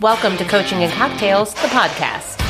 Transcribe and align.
Welcome 0.00 0.38
to 0.38 0.46
Coaching 0.46 0.82
and 0.82 0.90
Cocktails, 0.94 1.52
the 1.52 1.68
podcast. 1.68 2.40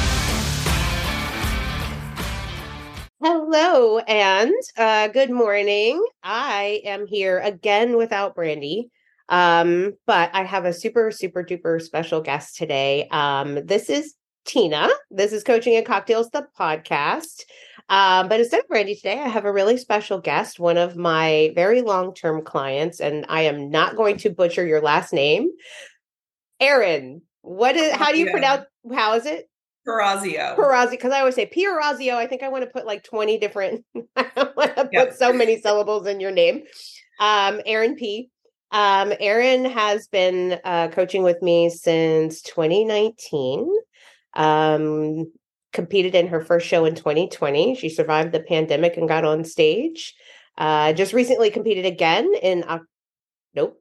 Hello 3.20 3.98
and 3.98 4.54
uh, 4.76 5.08
good 5.08 5.30
morning. 5.30 6.00
I 6.22 6.80
am 6.84 7.08
here 7.08 7.40
again 7.40 7.96
without 7.96 8.36
Brandy, 8.36 8.92
um, 9.28 9.94
but 10.06 10.30
I 10.32 10.44
have 10.44 10.64
a 10.64 10.72
super, 10.72 11.10
super 11.10 11.42
duper 11.42 11.82
special 11.82 12.20
guest 12.20 12.56
today. 12.56 13.08
Um, 13.10 13.66
this 13.66 13.90
is 13.90 14.14
Tina. 14.44 14.88
This 15.10 15.32
is 15.32 15.42
Coaching 15.42 15.74
and 15.74 15.84
Cocktails, 15.84 16.30
the 16.30 16.46
podcast. 16.56 17.42
Um, 17.88 18.28
but 18.28 18.38
instead 18.38 18.60
of 18.60 18.68
Brandy 18.68 18.94
today, 18.94 19.18
I 19.18 19.26
have 19.26 19.44
a 19.44 19.52
really 19.52 19.76
special 19.76 20.20
guest, 20.20 20.60
one 20.60 20.78
of 20.78 20.96
my 20.96 21.50
very 21.56 21.82
long 21.82 22.14
term 22.14 22.44
clients, 22.44 23.00
and 23.00 23.26
I 23.28 23.42
am 23.42 23.70
not 23.70 23.96
going 23.96 24.18
to 24.18 24.30
butcher 24.30 24.64
your 24.64 24.80
last 24.80 25.12
name. 25.12 25.50
Erin, 26.60 27.22
what 27.42 27.76
is, 27.76 27.92
how 27.92 28.12
do 28.12 28.18
you 28.18 28.30
pronounce, 28.30 28.64
how 28.92 29.14
is 29.14 29.26
it? 29.26 29.48
Perazio. 29.86 30.56
Perazio, 30.56 30.90
because 30.90 31.12
I 31.12 31.20
always 31.20 31.34
say 31.34 31.46
Pierazio. 31.46 32.14
I 32.14 32.26
think 32.26 32.42
I 32.42 32.48
want 32.48 32.64
to 32.64 32.70
put 32.70 32.86
like 32.86 33.02
20 33.02 33.38
different, 33.38 33.84
I 34.16 34.48
want 34.56 34.76
to 34.76 34.90
put 34.92 35.14
so 35.14 35.32
many 35.32 35.60
syllables 35.60 36.06
in 36.06 36.20
your 36.20 36.30
name. 36.30 36.62
Um, 37.18 37.60
Erin 37.66 37.96
P. 37.96 38.30
Um, 38.72 39.12
Erin 39.18 39.64
has 39.64 40.06
been 40.08 40.60
uh, 40.64 40.88
coaching 40.88 41.22
with 41.22 41.42
me 41.42 41.70
since 41.70 42.42
2019. 42.42 43.68
Um, 44.34 45.32
competed 45.72 46.14
in 46.14 46.28
her 46.28 46.40
first 46.40 46.66
show 46.66 46.84
in 46.84 46.94
2020. 46.94 47.74
She 47.76 47.88
survived 47.88 48.32
the 48.32 48.40
pandemic 48.40 48.96
and 48.96 49.08
got 49.08 49.24
on 49.24 49.44
stage. 49.44 50.14
Uh, 50.58 50.92
just 50.92 51.12
recently 51.12 51.50
competed 51.50 51.86
again 51.86 52.32
in 52.42 52.64
uh, 52.64 52.80
nope. 53.54 53.80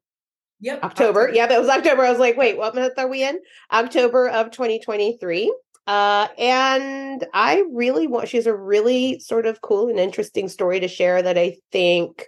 Yep. 0.62 0.84
October. 0.84 1.22
October. 1.22 1.36
Yep, 1.36 1.52
it 1.52 1.60
was 1.60 1.70
October. 1.70 2.04
I 2.04 2.10
was 2.10 2.20
like, 2.20 2.38
wait, 2.38 2.58
what 2.58 2.76
month 2.76 2.94
are 2.98 3.08
we 3.08 3.24
in? 3.24 3.40
October 3.72 4.30
of 4.30 4.52
2023. 4.52 5.54
Uh, 5.88 6.28
and 6.38 7.26
I 7.34 7.64
really 7.72 8.08
want, 8.08 8.28
she 8.28 8.38
has 8.38 8.46
a 8.46 8.56
really 8.56 9.20
sort 9.20 9.46
of 9.46 9.62
cool 9.62 9.90
and 9.90 10.00
interesting 10.00 10.48
story 10.48 10.80
to 10.82 10.88
share 10.88 11.22
that 11.22 11.38
I 11.38 11.58
think 11.72 12.28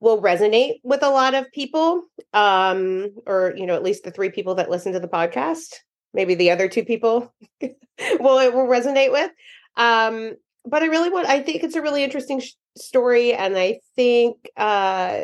will 0.00 0.22
resonate 0.22 0.74
with 0.84 1.02
a 1.02 1.10
lot 1.10 1.34
of 1.34 1.50
people. 1.52 2.02
Um, 2.32 3.10
or, 3.26 3.54
you 3.56 3.66
know, 3.66 3.74
at 3.74 3.82
least 3.82 4.04
the 4.04 4.10
three 4.10 4.30
people 4.30 4.56
that 4.56 4.70
listen 4.70 4.92
to 4.92 5.00
the 5.00 5.08
podcast 5.08 5.74
maybe 6.14 6.34
the 6.34 6.50
other 6.50 6.68
two 6.68 6.84
people 6.84 7.32
will 7.60 8.38
it 8.38 8.54
will 8.54 8.66
resonate 8.66 9.12
with 9.12 9.30
um 9.76 10.34
but 10.64 10.82
i 10.82 10.86
really 10.86 11.10
want 11.10 11.26
i 11.26 11.40
think 11.40 11.62
it's 11.62 11.76
a 11.76 11.82
really 11.82 12.04
interesting 12.04 12.40
sh- 12.40 12.52
story 12.76 13.32
and 13.32 13.56
i 13.56 13.78
think 13.96 14.36
uh 14.56 15.20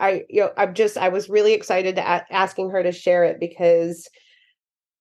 i 0.00 0.24
you 0.28 0.40
know 0.40 0.50
i'm 0.56 0.74
just 0.74 0.96
i 0.98 1.08
was 1.08 1.28
really 1.28 1.52
excited 1.52 1.96
to 1.96 2.02
a- 2.02 2.26
asking 2.30 2.70
her 2.70 2.82
to 2.82 2.92
share 2.92 3.24
it 3.24 3.38
because 3.38 4.08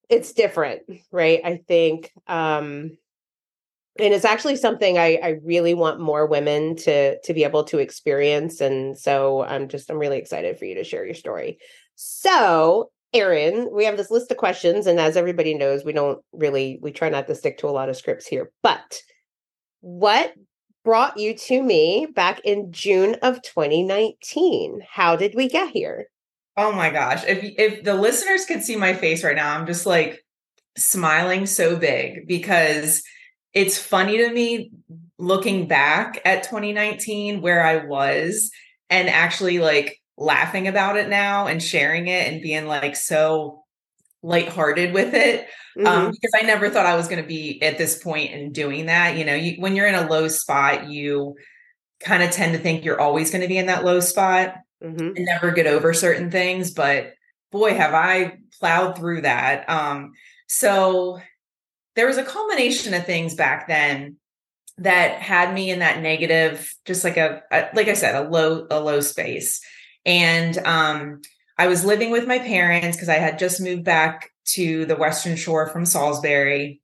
it's 0.10 0.34
different 0.34 0.82
right 1.12 1.42
i 1.44 1.58
think 1.68 2.12
um 2.28 2.92
and 4.00 4.14
it's 4.14 4.24
actually 4.24 4.56
something 4.56 4.98
I, 4.98 5.20
I 5.22 5.30
really 5.44 5.74
want 5.74 6.00
more 6.00 6.26
women 6.26 6.76
to 6.78 7.20
to 7.20 7.34
be 7.34 7.44
able 7.44 7.64
to 7.66 7.80
experience 7.80 8.62
and 8.62 8.98
so 8.98 9.44
i'm 9.44 9.68
just 9.68 9.90
i'm 9.90 10.00
really 10.00 10.18
excited 10.18 10.58
for 10.58 10.66
you 10.66 10.76
to 10.76 10.84
share 10.84 11.06
your 11.06 11.16
story 11.16 11.58
so 11.96 12.92
Erin, 13.14 13.70
we 13.74 13.86
have 13.86 13.98
this 13.98 14.12
list 14.12 14.30
of 14.30 14.38
questions, 14.38 14.86
and 14.86 15.00
as 15.00 15.18
everybody 15.18 15.56
knows, 15.56 15.84
we 15.84 15.94
don't 15.94 16.24
really 16.32 16.80
we 16.82 16.92
try 16.92 17.10
not 17.10 17.28
to 17.28 17.36
stick 17.36 17.58
to 17.58 17.68
a 17.68 17.72
lot 17.72 17.90
of 17.90 17.98
scripts 17.98 18.28
here. 18.28 18.52
But 18.62 19.02
what 19.82 20.34
brought 20.84 21.18
you 21.18 21.34
to 21.34 21.62
me 21.62 22.08
back 22.14 22.40
in 22.44 22.72
June 22.72 23.16
of 23.22 23.42
2019? 23.42 24.82
How 24.90 25.16
did 25.16 25.36
we 25.36 25.48
get 25.50 25.72
here? 25.72 26.08
Oh 26.58 26.72
my 26.72 26.90
gosh. 26.90 27.24
If 27.26 27.44
if 27.58 27.84
the 27.84 27.96
listeners 27.96 28.46
could 28.46 28.64
see 28.64 28.76
my 28.76 28.94
face 28.94 29.24
right 29.24 29.36
now, 29.36 29.56
I'm 29.56 29.66
just 29.66 29.86
like 29.86 30.26
smiling 30.78 31.46
so 31.46 31.76
big 31.76 32.28
because 32.28 33.04
it's 33.54 33.78
funny 33.78 34.18
to 34.18 34.32
me 34.32 34.72
looking 35.18 35.68
back 35.68 36.22
at 36.26 36.44
2019 36.44 37.42
where 37.42 37.64
I 37.64 37.86
was 37.86 38.52
and 38.90 39.10
actually 39.10 39.60
like 39.60 40.00
laughing 40.18 40.68
about 40.68 40.98
it 40.98 41.10
now 41.10 41.48
and 41.48 41.64
sharing 41.64 42.08
it 42.08 42.32
and 42.32 42.42
being 42.42 42.68
like 42.68 42.96
so 42.96 43.64
lighthearted 44.22 44.94
with 44.94 45.14
it 45.14 45.48
um, 45.78 45.86
mm-hmm. 45.86 45.88
um, 45.88 46.12
because 46.12 46.32
I 46.36 46.46
never 46.46 46.70
thought 46.70 46.86
I 46.86 46.96
was 46.96 47.08
going 47.08 47.22
to 47.22 47.28
be 47.28 47.62
at 47.62 47.78
this 47.78 48.02
point 48.02 48.32
in 48.32 48.52
doing 48.52 48.88
that. 48.88 49.18
You 49.18 49.26
know, 49.26 49.36
you, 49.36 49.56
when 49.62 49.76
you're 49.76 49.88
in 49.88 49.96
a 49.96 50.10
low 50.10 50.28
spot, 50.28 50.90
you 50.90 51.36
kind 52.00 52.24
of 52.24 52.32
tend 52.32 52.54
to 52.54 52.60
think 52.60 52.84
you're 52.84 53.00
always 53.00 53.32
going 53.32 53.42
to 53.42 53.48
be 53.48 53.58
in 53.58 53.68
that 53.68 53.86
low 53.86 54.00
spot 54.00 54.56
mm-hmm. 54.84 55.16
and 55.16 55.26
never 55.26 55.52
get 55.52 55.68
over 55.68 55.94
certain 55.94 56.32
things. 56.32 56.72
But 56.72 57.14
boy, 57.52 57.74
have 57.74 57.94
I 57.94 58.38
plowed 58.60 58.98
through 58.98 59.22
that. 59.22 59.70
Um, 59.70 60.14
so 60.48 61.20
there 61.96 62.08
was 62.08 62.18
a 62.18 62.24
culmination 62.24 62.94
of 62.94 63.06
things 63.06 63.36
back 63.36 63.68
then 63.68 64.18
that 64.78 65.22
had 65.22 65.54
me 65.54 65.70
in 65.70 65.80
that 65.80 66.02
negative, 66.02 66.74
just 66.86 67.04
like 67.04 67.18
a, 67.18 67.44
a 67.52 67.70
like 67.74 67.88
I 67.88 67.94
said, 67.94 68.16
a 68.16 68.30
low 68.30 68.66
a 68.70 68.80
low 68.80 69.02
space. 69.02 69.62
And 70.06 70.58
um, 70.60 71.22
I 71.60 71.68
was 71.68 71.84
living 71.84 72.10
with 72.10 72.26
my 72.26 72.40
parents 72.40 72.96
because 72.96 73.10
I 73.10 73.16
had 73.16 73.38
just 73.38 73.60
moved 73.60 73.84
back 73.84 74.32
to 74.54 74.86
the 74.86 74.96
Western 74.96 75.36
Shore 75.36 75.68
from 75.68 75.86
Salisbury. 75.86 76.80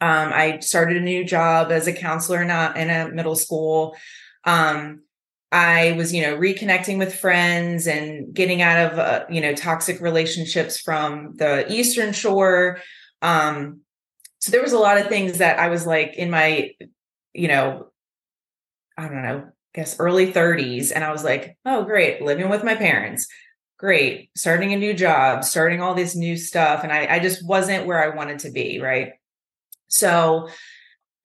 Um, 0.00 0.32
I 0.32 0.58
started 0.58 0.96
a 0.96 1.00
new 1.00 1.24
job 1.24 1.70
as 1.70 1.86
a 1.86 1.92
counselor 1.92 2.42
in 2.42 2.50
a, 2.50 2.72
in 2.74 2.90
a 2.90 3.08
middle 3.08 3.36
school. 3.36 3.94
Um, 4.44 5.02
I 5.52 5.92
was, 5.92 6.12
you 6.12 6.22
know, 6.22 6.36
reconnecting 6.36 6.98
with 6.98 7.14
friends 7.14 7.86
and 7.86 8.34
getting 8.34 8.62
out 8.62 8.92
of, 8.92 8.98
uh, 8.98 9.24
you 9.30 9.40
know, 9.40 9.54
toxic 9.54 10.00
relationships 10.00 10.80
from 10.80 11.36
the 11.36 11.72
Eastern 11.72 12.12
Shore. 12.12 12.80
Um, 13.22 13.82
so 14.40 14.50
there 14.50 14.62
was 14.62 14.72
a 14.72 14.78
lot 14.78 14.98
of 14.98 15.06
things 15.06 15.38
that 15.38 15.60
I 15.60 15.68
was 15.68 15.86
like 15.86 16.16
in 16.16 16.30
my, 16.30 16.72
you 17.32 17.46
know, 17.46 17.86
I 18.98 19.06
don't 19.06 19.22
know, 19.22 19.44
I 19.46 19.78
guess 19.78 20.00
early 20.00 20.32
30s 20.32 20.90
and 20.92 21.04
i 21.04 21.12
was 21.12 21.22
like 21.22 21.56
oh 21.64 21.84
great 21.84 22.20
living 22.22 22.48
with 22.48 22.64
my 22.64 22.74
parents 22.74 23.28
great 23.80 24.28
starting 24.36 24.74
a 24.74 24.76
new 24.76 24.92
job 24.92 25.42
starting 25.42 25.80
all 25.80 25.94
this 25.94 26.14
new 26.14 26.36
stuff 26.36 26.84
and 26.84 26.92
I, 26.92 27.16
I 27.16 27.18
just 27.18 27.44
wasn't 27.46 27.86
where 27.86 28.02
i 28.02 28.14
wanted 28.14 28.40
to 28.40 28.50
be 28.50 28.78
right? 28.78 29.12
So 29.88 30.48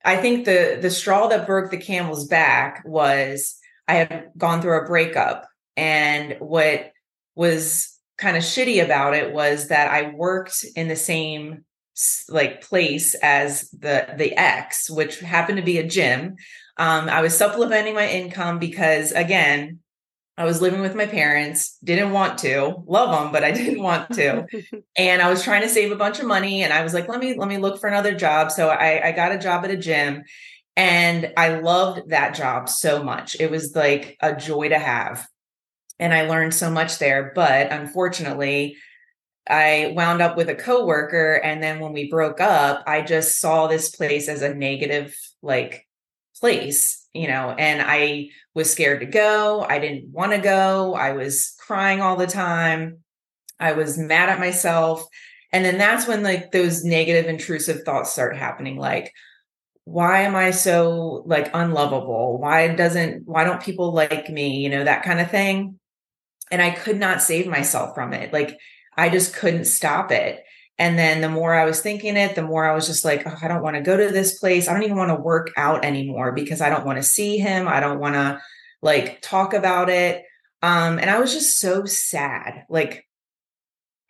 i 0.06 0.16
think 0.16 0.46
the 0.46 0.80
the 0.82 0.90
straw 0.90 1.28
that 1.28 1.46
broke 1.46 1.70
the 1.70 1.78
camel's 1.78 2.28
back 2.28 2.82
was 2.86 3.58
i 3.88 3.96
had 3.96 4.32
gone 4.38 4.62
through 4.62 4.80
a 4.82 4.88
breakup 4.88 5.48
and 5.76 6.38
what 6.40 6.94
was 7.36 8.00
kind 8.18 8.38
of 8.38 8.44
shitty 8.44 8.82
about 8.84 9.14
it 9.14 9.34
was 9.34 9.68
that 9.68 9.92
i 9.92 10.12
worked 10.12 10.64
in 10.78 10.88
the 10.88 10.96
same 10.96 11.66
like 12.30 12.62
place 12.62 13.16
as 13.16 13.70
the 13.70 14.14
the 14.18 14.38
ex 14.38 14.90
which 14.90 15.20
happened 15.20 15.58
to 15.58 15.64
be 15.64 15.78
a 15.78 15.88
gym. 15.88 16.36
Um, 16.78 17.08
I 17.08 17.22
was 17.22 17.38
supplementing 17.38 17.96
my 17.96 18.08
income 18.10 18.60
because, 18.60 19.14
again, 19.14 19.80
I 20.38 20.44
was 20.44 20.62
living 20.62 20.82
with 20.82 20.96
my 20.96 21.06
parents, 21.06 21.78
didn't 21.84 22.12
want 22.12 22.40
to 22.40 22.84
love 22.88 23.12
them, 23.12 23.32
but 23.32 23.44
I 23.44 23.52
didn't 23.60 23.82
want 23.82 24.10
to. 24.16 24.46
and 24.98 25.22
I 25.22 25.30
was 25.30 25.44
trying 25.44 25.62
to 25.62 25.70
save 25.70 25.92
a 25.92 25.96
bunch 25.96 26.20
of 26.20 26.26
money. 26.26 26.64
And 26.64 26.74
I 26.74 26.84
was 26.84 26.94
like, 26.94 27.08
let 27.08 27.20
me, 27.20 27.36
let 27.38 27.48
me 27.48 27.58
look 27.58 27.80
for 27.80 27.88
another 27.88 28.14
job. 28.14 28.52
So 28.52 28.70
I, 28.70 29.08
I 29.08 29.12
got 29.12 29.32
a 29.32 29.40
job 29.40 29.64
at 29.64 29.72
a 29.72 29.78
gym 29.78 30.24
and 30.76 31.32
I 31.38 31.60
loved 31.60 32.10
that 32.10 32.36
job 32.36 32.68
so 32.68 33.02
much. 33.02 33.38
It 33.40 33.50
was 33.50 33.76
like 33.76 34.18
a 34.22 34.36
joy 34.36 34.70
to 34.70 34.80
have. 34.80 35.26
And 36.00 36.14
I 36.14 36.28
learned 36.28 36.54
so 36.54 36.70
much 36.70 37.00
there. 37.00 37.32
But 37.34 37.72
unfortunately, 37.72 38.76
I 39.48 39.94
wound 39.96 40.22
up 40.22 40.36
with 40.36 40.50
a 40.50 40.56
coworker. 40.56 41.36
And 41.36 41.64
then 41.64 41.80
when 41.80 41.94
we 41.94 42.10
broke 42.10 42.42
up, 42.42 42.84
I 42.86 43.02
just 43.02 43.40
saw 43.40 43.68
this 43.68 43.96
place 43.96 44.28
as 44.28 44.42
a 44.42 44.54
negative, 44.54 45.16
like 45.42 45.88
place, 46.42 47.05
you 47.16 47.28
know, 47.28 47.52
and 47.58 47.82
I 47.82 48.30
was 48.54 48.72
scared 48.72 49.00
to 49.00 49.06
go. 49.06 49.66
I 49.68 49.80
didn't 49.80 50.10
want 50.10 50.34
to 50.34 50.38
go. 50.38 50.94
I 50.94 51.14
was 51.14 51.56
crying 51.60 52.02
all 52.02 52.16
the 52.16 52.28
time. 52.28 53.00
I 53.60 53.74
was 53.74 53.98
mad 53.98 54.30
at 54.30 54.40
myself. 54.40 55.08
And 55.52 55.64
then 55.64 55.78
that's 55.78 56.08
when 56.08 56.24
like 56.24 56.52
those 56.52 56.84
negative 56.84 57.28
intrusive 57.28 57.84
thoughts 57.84 58.12
start 58.12 58.36
happening 58.36 58.78
like 58.78 59.14
why 59.86 60.22
am 60.22 60.36
I 60.36 60.52
so 60.52 61.24
like 61.28 61.52
unlovable? 61.54 62.40
Why 62.40 62.76
doesn't 62.76 63.28
why 63.28 63.44
don't 63.44 63.62
people 63.62 63.94
like 63.94 64.30
me? 64.30 64.58
You 64.58 64.70
know, 64.70 64.84
that 64.84 65.04
kind 65.04 65.20
of 65.20 65.30
thing. 65.30 65.80
And 66.52 66.62
I 66.62 66.72
could 66.72 67.00
not 67.00 67.22
save 67.22 67.48
myself 67.48 67.96
from 67.96 68.12
it. 68.12 68.34
Like 68.34 68.58
I 68.98 69.10
just 69.10 69.36
couldn't 69.36 69.66
stop 69.66 70.12
it. 70.12 70.44
And 70.78 71.00
then 71.00 71.22
the 71.22 71.30
more 71.30 71.54
I 71.54 71.66
was 71.66 71.80
thinking 71.80 72.18
it, 72.18 72.36
the 72.36 72.42
more 72.42 72.66
I 72.66 72.76
was 72.76 72.88
just 72.88 73.06
like, 73.06 73.24
oh, 73.26 73.38
I 73.42 73.48
don't 73.48 73.64
want 73.64 73.78
to 73.78 73.82
go 73.82 73.96
to 73.96 74.12
this 74.12 74.40
place. 74.40 74.68
I 74.68 74.74
don't 74.74 74.84
even 74.84 74.98
want 74.98 75.10
to 75.10 75.16
work 75.16 75.52
out 75.56 75.86
anymore 75.86 76.34
because 76.34 76.60
I 76.60 76.70
don't 76.70 76.86
want 76.86 76.98
to 76.98 77.04
see 77.04 77.38
him. 77.38 77.68
I 77.68 77.80
don't 77.80 78.00
want 78.00 78.16
to 78.16 78.42
like 78.82 79.22
talk 79.22 79.54
about 79.54 79.90
it. 79.90 80.24
Um, 80.62 81.00
and 81.00 81.10
I 81.10 81.20
was 81.20 81.34
just 81.34 81.60
so 81.60 81.86
sad. 81.86 82.66
Like, 82.70 83.08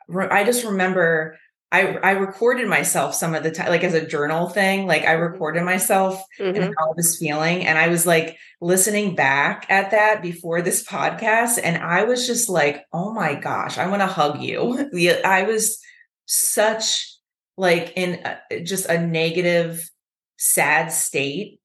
re- 0.08 0.30
I 0.30 0.44
just 0.44 0.66
remember 0.66 1.38
I, 1.72 1.98
I 1.98 2.12
recorded 2.12 2.70
myself 2.70 3.16
some 3.16 3.36
of 3.36 3.44
the 3.44 3.52
time, 3.52 3.68
like 3.68 3.84
as 3.84 3.94
a 3.94 4.06
journal 4.06 4.48
thing. 4.48 4.88
Like 4.88 5.04
I 5.04 5.16
mm-hmm. 5.16 5.24
recorded 5.24 5.64
myself 5.64 6.24
mm-hmm. 6.40 6.56
and 6.56 6.74
how 6.78 6.92
I 6.92 6.94
was 6.96 7.18
feeling. 7.18 7.66
And 7.66 7.78
I 7.78 7.90
was 7.90 8.08
like 8.08 8.38
listening 8.62 9.16
back 9.16 9.66
at 9.70 9.92
that 9.92 10.22
before 10.22 10.62
this 10.62 10.84
podcast. 10.88 11.60
And 11.62 11.78
I 11.78 12.06
was 12.06 12.28
just 12.28 12.50
like, 12.50 12.86
oh 12.94 13.14
my 13.14 13.36
gosh, 13.36 13.78
I 13.78 13.88
want 13.88 14.02
to 14.02 14.08
hug 14.08 14.42
you. 14.42 14.90
I 15.26 15.44
was 15.44 15.80
such 16.26 17.16
like 17.58 17.94
in 17.96 18.20
a, 18.26 18.62
just 18.62 18.86
a 18.88 19.00
negative, 19.00 19.90
sad 20.38 20.92
state. 20.92 21.60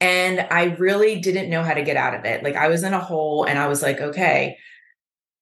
And 0.00 0.46
I 0.50 0.76
really 0.78 1.20
didn't 1.20 1.50
know 1.50 1.62
how 1.62 1.74
to 1.74 1.82
get 1.82 1.96
out 1.96 2.14
of 2.14 2.24
it. 2.24 2.42
Like 2.42 2.56
I 2.56 2.68
was 2.68 2.82
in 2.82 2.94
a 2.94 3.00
hole 3.00 3.44
and 3.44 3.58
I 3.58 3.68
was 3.68 3.82
like, 3.82 4.00
okay, 4.00 4.56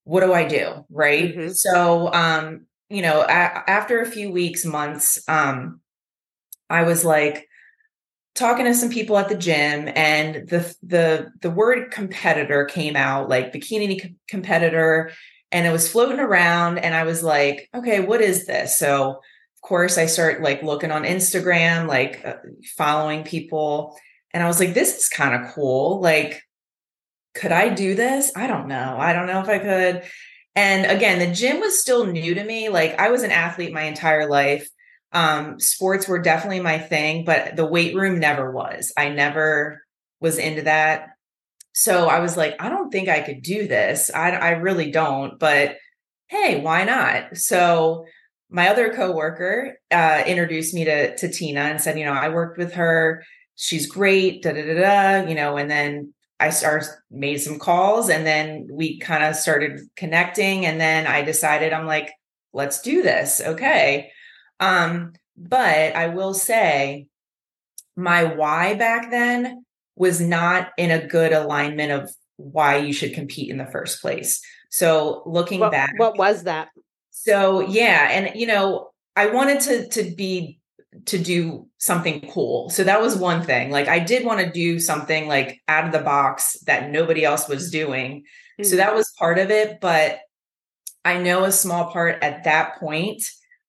what 0.05 0.21
do 0.21 0.33
I 0.33 0.49
do? 0.49 0.85
Right. 0.91 1.37
Mm-hmm. 1.37 1.51
So, 1.51 2.13
um, 2.13 2.67
you 2.91 3.03
know, 3.03 3.21
a- 3.21 3.71
after 3.71 4.01
a 4.01 4.11
few 4.11 4.33
weeks, 4.33 4.65
months, 4.65 5.23
um, 5.29 5.81
I 6.71 6.83
was 6.83 7.05
like 7.05 7.47
talking 8.35 8.65
to 8.65 8.75
some 8.75 8.89
people 8.89 9.19
at 9.19 9.29
the 9.29 9.37
gym 9.37 9.91
and 9.95 10.49
the 10.49 10.75
the 10.83 11.31
the 11.43 11.51
word 11.51 11.91
competitor 11.91 12.65
came 12.65 12.95
out 12.95 13.29
like 13.29 13.53
bikini 13.53 14.01
co- 14.01 14.15
competitor 14.29 15.11
and 15.53 15.67
it 15.67 15.71
was 15.71 15.91
floating 15.91 16.21
around 16.21 16.79
and 16.79 16.95
I 16.95 17.05
was 17.05 17.23
like, 17.23 17.69
okay, 17.75 18.01
what 18.01 18.21
is 18.21 18.47
this? 18.47 18.77
So, 18.79 19.11
of 19.11 19.63
course, 19.63 19.99
I 19.99 20.07
start 20.07 20.43
like 20.43 20.63
looking 20.63 20.91
on 20.91 21.05
Instagram, 21.05 21.87
like 21.89 22.23
uh, 22.25 22.37
following 22.77 23.25
people 23.25 23.97
and 24.33 24.43
I 24.43 24.47
was 24.47 24.61
like, 24.61 24.75
this 24.75 24.99
is 24.99 25.09
kind 25.09 25.35
of 25.35 25.53
cool. 25.55 26.01
Like 26.01 26.43
could 27.35 27.53
I 27.53 27.69
do 27.69 27.95
this? 27.95 28.33
I 28.35 28.47
don't 28.47 28.67
know. 28.67 28.97
I 28.99 29.13
don't 29.13 29.27
know 29.27 29.41
if 29.41 29.49
I 29.49 29.59
could. 29.59 30.03
And 30.57 30.91
again, 30.91 31.21
the 31.21 31.33
gym 31.33 31.61
was 31.61 31.81
still 31.81 32.07
new 32.07 32.35
to 32.35 32.45
me. 32.45 32.69
Like 32.69 32.99
I 32.99 33.11
was 33.11 33.23
an 33.23 33.31
athlete 33.31 33.73
my 33.73 33.83
entire 33.83 34.29
life. 34.29 34.69
Um, 35.13 35.61
sports 35.61 36.09
were 36.09 36.19
definitely 36.19 36.61
my 36.61 36.79
thing, 36.79 37.25
but 37.25 37.55
the 37.55 37.65
weight 37.65 37.95
room 37.95 38.19
never 38.19 38.51
was. 38.51 38.93
I 38.97 39.11
never 39.11 39.85
was 40.21 40.37
into 40.37 40.63
that. 40.63 41.11
So 41.79 42.09
I 42.09 42.19
was 42.19 42.37
like, 42.37 42.57
I 42.59 42.71
don't 42.71 42.91
think 42.91 43.09
I 43.09 43.21
could 43.21 43.41
do 43.41 43.69
this. 43.69 44.11
I, 44.13 44.31
I 44.31 44.51
really 44.51 44.91
don't, 44.91 45.39
but 45.39 45.77
hey, 46.27 46.61
why 46.61 46.83
not? 46.83 47.37
So 47.37 48.05
my 48.51 48.67
other 48.67 48.93
coworker 48.93 49.79
uh, 49.93 50.25
introduced 50.27 50.75
me 50.75 50.87
to, 50.87 51.17
to 51.17 51.29
Tina 51.29 51.61
and 51.61 51.81
said, 51.81 51.97
you 51.97 52.05
know, 52.05 52.15
I 52.15 52.31
worked 52.31 52.59
with 52.59 52.73
her. 52.73 53.23
She's 53.55 53.87
great, 53.87 54.43
da 54.43 54.55
da 54.55 54.67
da 54.67 54.75
da, 54.75 55.29
you 55.29 55.37
know, 55.37 55.57
and 55.57 55.71
then 55.71 56.15
I 56.41 56.51
started 56.51 56.89
made 57.13 57.37
some 57.37 57.61
calls 57.61 58.11
and 58.11 58.27
then 58.27 58.67
we 58.73 58.99
kind 58.99 59.23
of 59.23 59.37
started 59.37 59.79
connecting 59.95 60.67
and 60.67 60.81
then 60.81 61.07
I 61.07 61.23
decided 61.23 61.73
I'm 61.73 61.87
like 61.87 62.13
let's 62.53 62.81
do 62.81 63.03
this 63.03 63.41
okay 63.45 64.13
um 64.61 65.15
but 65.37 65.97
I 65.97 66.09
will 66.09 66.35
say 66.35 67.09
my 67.97 68.23
why 68.23 68.75
back 68.75 69.11
then 69.11 69.65
was 69.99 70.21
not 70.21 70.71
in 70.79 70.91
a 70.91 71.07
good 71.07 71.33
alignment 71.33 71.93
of 71.93 72.11
why 72.37 72.77
you 72.77 72.93
should 72.93 73.15
compete 73.15 73.51
in 73.51 73.59
the 73.59 73.67
first 73.67 74.01
place 74.01 74.41
so 74.71 75.23
looking 75.27 75.61
what, 75.61 75.73
back 75.73 75.93
what 75.97 76.17
was 76.17 76.45
that 76.45 76.69
so 77.11 77.61
yeah 77.61 78.09
and 78.11 78.39
you 78.39 78.47
know 78.47 78.91
I 79.19 79.27
wanted 79.27 79.61
to 79.63 79.89
to 79.89 80.15
be 80.15 80.61
to 81.07 81.19
do 81.19 81.67
something 81.79 82.29
cool. 82.31 82.71
So 82.71 82.85
that 82.85 83.01
was 83.01 83.17
one 83.17 83.43
thing. 83.43 83.71
Like 83.71 83.89
I 83.89 83.99
did 83.99 84.25
want 84.25 84.41
to 84.41 84.51
do 84.51 84.79
something 84.79 85.27
like 85.27 85.61
out 85.67 85.85
of 85.85 85.93
the 85.93 85.99
box 85.99 86.57
that 86.67 86.91
nobody 86.91 87.25
else 87.25 87.49
was 87.49 87.71
doing. 87.71 88.21
Mm-hmm. 88.21 88.65
So 88.65 88.77
that 88.77 88.95
was 88.95 89.13
part 89.19 89.39
of 89.39 89.51
it, 89.51 89.81
but 89.81 90.21
I 91.05 91.19
know 91.19 91.45
a 91.45 91.53
small 91.53 91.91
part 91.91 92.23
at 92.23 92.45
that 92.45 92.79
point 92.79 93.23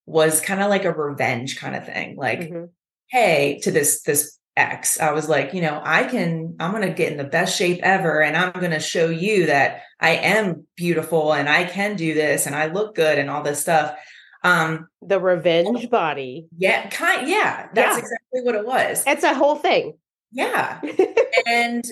was 0.06 0.40
kind 0.40 0.62
of 0.62 0.70
like 0.70 0.86
a 0.86 0.94
revenge 0.94 1.58
kind 1.58 1.76
of 1.76 1.86
thing. 1.86 2.16
Like 2.16 2.42
mm-hmm. 2.42 2.66
hey, 3.10 3.60
to 3.64 3.72
this 3.72 4.04
this 4.04 4.38
ex, 4.60 5.00
I 5.00 5.12
was 5.12 5.30
like, 5.30 5.54
you 5.54 5.62
know, 5.62 5.82
I 5.84 6.04
can 6.04 6.56
I'm 6.60 6.72
going 6.72 6.88
to 6.88 6.94
get 6.94 7.12
in 7.12 7.18
the 7.18 7.24
best 7.24 7.58
shape 7.58 7.80
ever 7.82 8.22
and 8.22 8.36
I'm 8.36 8.52
going 8.52 8.72
to 8.72 8.80
show 8.80 9.08
you 9.08 9.48
that 9.48 9.82
I 10.00 10.12
am 10.12 10.68
beautiful 10.76 11.34
and 11.34 11.48
I 11.48 11.64
can 11.64 11.96
do 11.96 12.14
this 12.14 12.46
and 12.46 12.56
I 12.56 12.68
look 12.68 12.96
good 12.96 13.18
and 13.18 13.30
all 13.30 13.44
this 13.44 13.62
stuff. 13.62 13.98
Um, 14.44 14.88
the 15.02 15.20
revenge 15.20 15.90
body. 15.90 16.48
Yeah, 16.58 16.90
kind. 16.90 17.28
Yeah, 17.28 17.68
that's 17.74 17.98
yeah. 17.98 18.04
exactly 18.04 18.42
what 18.42 18.56
it 18.56 18.66
was. 18.66 19.04
It's 19.06 19.24
a 19.24 19.34
whole 19.34 19.56
thing. 19.56 19.98
Yeah, 20.32 20.80
and 21.48 21.84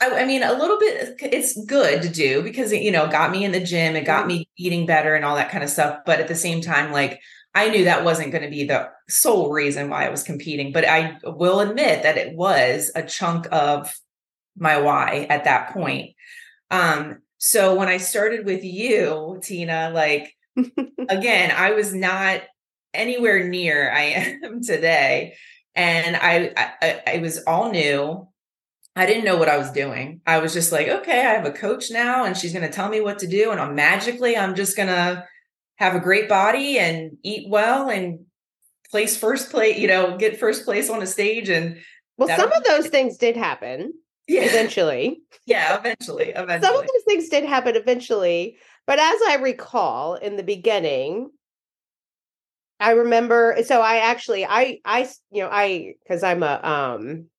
I, 0.00 0.20
I, 0.20 0.24
mean, 0.24 0.42
a 0.42 0.52
little 0.52 0.78
bit. 0.78 1.16
It's 1.20 1.64
good 1.64 2.02
to 2.02 2.08
do 2.08 2.42
because 2.42 2.72
it, 2.72 2.82
you 2.82 2.90
know, 2.90 3.08
got 3.08 3.30
me 3.30 3.44
in 3.44 3.52
the 3.52 3.60
gym. 3.60 3.96
It 3.96 4.04
got 4.04 4.26
me 4.26 4.48
eating 4.56 4.86
better 4.86 5.14
and 5.14 5.24
all 5.24 5.36
that 5.36 5.50
kind 5.50 5.64
of 5.64 5.70
stuff. 5.70 6.00
But 6.06 6.20
at 6.20 6.28
the 6.28 6.34
same 6.34 6.60
time, 6.60 6.92
like 6.92 7.20
I 7.54 7.68
knew 7.68 7.84
that 7.84 8.04
wasn't 8.04 8.32
going 8.32 8.44
to 8.44 8.50
be 8.50 8.64
the 8.64 8.90
sole 9.08 9.50
reason 9.50 9.90
why 9.90 10.06
I 10.06 10.10
was 10.10 10.22
competing. 10.22 10.72
But 10.72 10.84
I 10.84 11.18
will 11.24 11.60
admit 11.60 12.04
that 12.04 12.16
it 12.16 12.36
was 12.36 12.92
a 12.94 13.02
chunk 13.02 13.48
of 13.50 13.92
my 14.56 14.80
why 14.80 15.26
at 15.28 15.44
that 15.44 15.72
point. 15.72 16.14
Um, 16.70 17.22
so 17.38 17.74
when 17.74 17.88
I 17.88 17.96
started 17.96 18.44
with 18.44 18.62
you, 18.62 19.40
Tina, 19.42 19.90
like 19.92 20.36
again, 21.08 21.52
I 21.56 21.72
was 21.72 21.94
not 21.94 22.42
anywhere 22.94 23.48
near 23.48 23.90
I 23.94 24.36
am 24.42 24.62
today. 24.62 25.34
And 25.74 26.16
I, 26.16 26.52
I, 26.82 27.02
I 27.14 27.18
was 27.18 27.42
all 27.44 27.70
new. 27.70 28.28
I 28.96 29.06
didn't 29.06 29.24
know 29.24 29.36
what 29.36 29.48
I 29.48 29.56
was 29.56 29.70
doing. 29.70 30.20
I 30.26 30.38
was 30.38 30.52
just 30.52 30.72
like, 30.72 30.88
okay, 30.88 31.20
I 31.20 31.32
have 31.32 31.46
a 31.46 31.52
coach 31.52 31.90
now 31.90 32.24
and 32.24 32.36
she's 32.36 32.52
going 32.52 32.66
to 32.66 32.72
tell 32.72 32.88
me 32.88 33.00
what 33.00 33.20
to 33.20 33.28
do. 33.28 33.50
And 33.50 33.60
I'm 33.60 33.74
magically, 33.74 34.36
I'm 34.36 34.56
just 34.56 34.76
going 34.76 34.88
to 34.88 35.24
have 35.80 35.94
a 35.94 36.00
great 36.00 36.28
body 36.28 36.78
and 36.78 37.16
eat 37.22 37.48
well 37.48 37.88
and 37.88 38.20
place 38.90 39.16
first 39.16 39.50
place, 39.50 39.78
you 39.78 39.88
know, 39.88 40.16
get 40.16 40.38
first 40.38 40.64
place 40.64 40.90
on 40.90 41.02
a 41.02 41.06
stage. 41.06 41.48
And 41.48 41.78
well, 42.18 42.28
some 42.36 42.52
of 42.52 42.62
those 42.64 42.88
things 42.88 43.16
did 43.16 43.36
happen 43.36 43.94
yeah. 44.28 44.42
eventually. 44.42 45.22
Yeah, 45.46 45.78
eventually, 45.78 46.28
eventually. 46.28 46.60
Some 46.60 46.76
of 46.76 46.82
those 46.82 47.02
things 47.08 47.28
did 47.28 47.44
happen 47.44 47.74
eventually. 47.74 48.58
But 48.86 49.00
as 49.00 49.20
I 49.26 49.38
recall 49.42 50.14
in 50.14 50.36
the 50.36 50.44
beginning, 50.44 51.30
I 52.78 52.92
remember 52.92 53.56
so 53.64 53.80
I 53.80 53.96
actually 53.96 54.46
I 54.46 54.78
I 54.84 55.08
you 55.32 55.42
know 55.42 55.48
I 55.50 55.94
cuz 56.06 56.22
I'm 56.22 56.44
a 56.44 56.60
um 56.62 57.30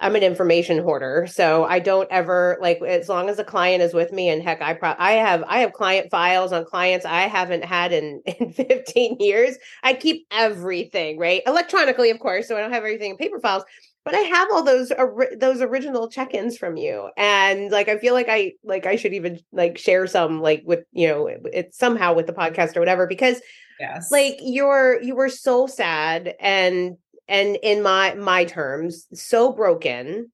I'm 0.00 0.16
an 0.16 0.22
information 0.22 0.78
hoarder, 0.78 1.26
so 1.30 1.64
I 1.64 1.78
don't 1.78 2.10
ever 2.10 2.58
like 2.60 2.82
as 2.82 3.08
long 3.08 3.28
as 3.28 3.38
a 3.38 3.44
client 3.44 3.82
is 3.82 3.94
with 3.94 4.12
me 4.12 4.28
and 4.28 4.42
heck 4.42 4.60
I 4.60 4.74
pro- 4.74 4.96
I 4.98 5.12
have 5.12 5.44
I 5.46 5.60
have 5.60 5.72
client 5.72 6.10
files 6.10 6.52
on 6.52 6.64
clients 6.64 7.06
I 7.06 7.22
haven't 7.22 7.64
had 7.64 7.92
in 7.92 8.20
in 8.26 8.52
15 8.52 9.16
years. 9.20 9.56
I 9.82 9.94
keep 9.94 10.26
everything, 10.32 11.18
right? 11.18 11.42
Electronically 11.46 12.10
of 12.10 12.18
course, 12.18 12.48
so 12.48 12.56
I 12.56 12.60
don't 12.60 12.72
have 12.72 12.82
everything 12.82 13.12
in 13.12 13.16
paper 13.16 13.38
files, 13.38 13.64
but 14.04 14.14
I 14.14 14.18
have 14.18 14.48
all 14.52 14.62
those 14.62 14.92
those 15.38 15.62
original 15.62 16.10
check-ins 16.10 16.58
from 16.58 16.76
you, 16.76 17.10
and 17.16 17.70
like 17.70 17.88
I 17.88 17.96
feel 17.98 18.14
like 18.14 18.28
I 18.28 18.52
like 18.64 18.86
I 18.86 18.96
should 18.96 19.14
even 19.14 19.38
like 19.52 19.78
share 19.78 20.06
some 20.06 20.42
like 20.42 20.62
with 20.66 20.80
you 20.92 21.08
know 21.08 21.28
it's 21.52 21.78
somehow 21.78 22.14
with 22.14 22.26
the 22.26 22.32
podcast 22.32 22.76
or 22.76 22.80
whatever 22.80 23.06
because 23.06 23.40
yes 23.80 24.10
like 24.10 24.36
you're 24.40 25.00
you 25.02 25.14
were 25.14 25.28
so 25.28 25.66
sad 25.66 26.34
and 26.40 26.96
and 27.28 27.56
in 27.62 27.82
my 27.82 28.14
my 28.14 28.44
terms 28.44 29.06
so 29.12 29.52
broken 29.52 30.30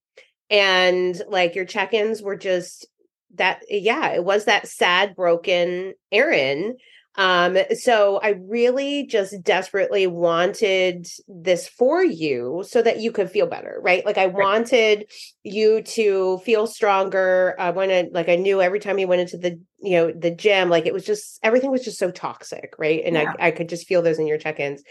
and 0.49 1.23
like 1.29 1.55
your 1.55 1.65
check-ins 1.65 2.23
were 2.23 2.37
just 2.37 2.87
that 3.35 3.61
yeah 3.69 4.09
it 4.09 4.25
was 4.25 4.45
that 4.47 4.67
sad 4.67 5.15
broken 5.15 5.95
Erin 6.11 6.77
um, 7.17 7.59
so 7.75 8.19
I 8.23 8.31
really 8.49 9.07
just 9.07 9.43
desperately 9.43 10.07
wanted 10.07 11.09
this 11.27 11.67
for 11.69 12.05
you 12.05 12.63
so 12.67 12.81
that 12.83 13.01
you 13.01 13.11
could 13.11 13.31
feel 13.31 13.47
better, 13.47 13.79
right? 13.83 14.07
Like 14.07 14.17
I 14.17 14.27
right. 14.27 14.35
wanted 14.35 15.11
you 15.43 15.83
to 15.83 16.39
feel 16.45 16.67
stronger. 16.67 17.57
I 17.59 17.71
wanted, 17.71 18.13
like 18.13 18.29
I 18.29 18.37
knew 18.37 18.63
every 18.63 18.79
time 18.79 18.99
you 18.99 19.09
went 19.09 19.23
into 19.23 19.39
the, 19.39 19.61
you 19.83 19.93
know, 19.93 20.13
the 20.13 20.31
gym, 20.31 20.71
like 20.71 20.87
it 20.87 20.95
was 20.95 21.05
just 21.05 21.41
everything 21.43 21.71
was 21.71 21.85
just 21.85 21.99
so 21.99 22.13
toxic, 22.13 22.75
right? 22.79 23.03
And 23.05 23.17
yeah. 23.17 23.35
I, 23.39 23.49
I 23.49 23.51
could 23.51 23.69
just 23.69 23.89
feel 23.89 24.03
those 24.03 24.21
in 24.21 24.29
your 24.29 24.39
check-ins. 24.39 24.83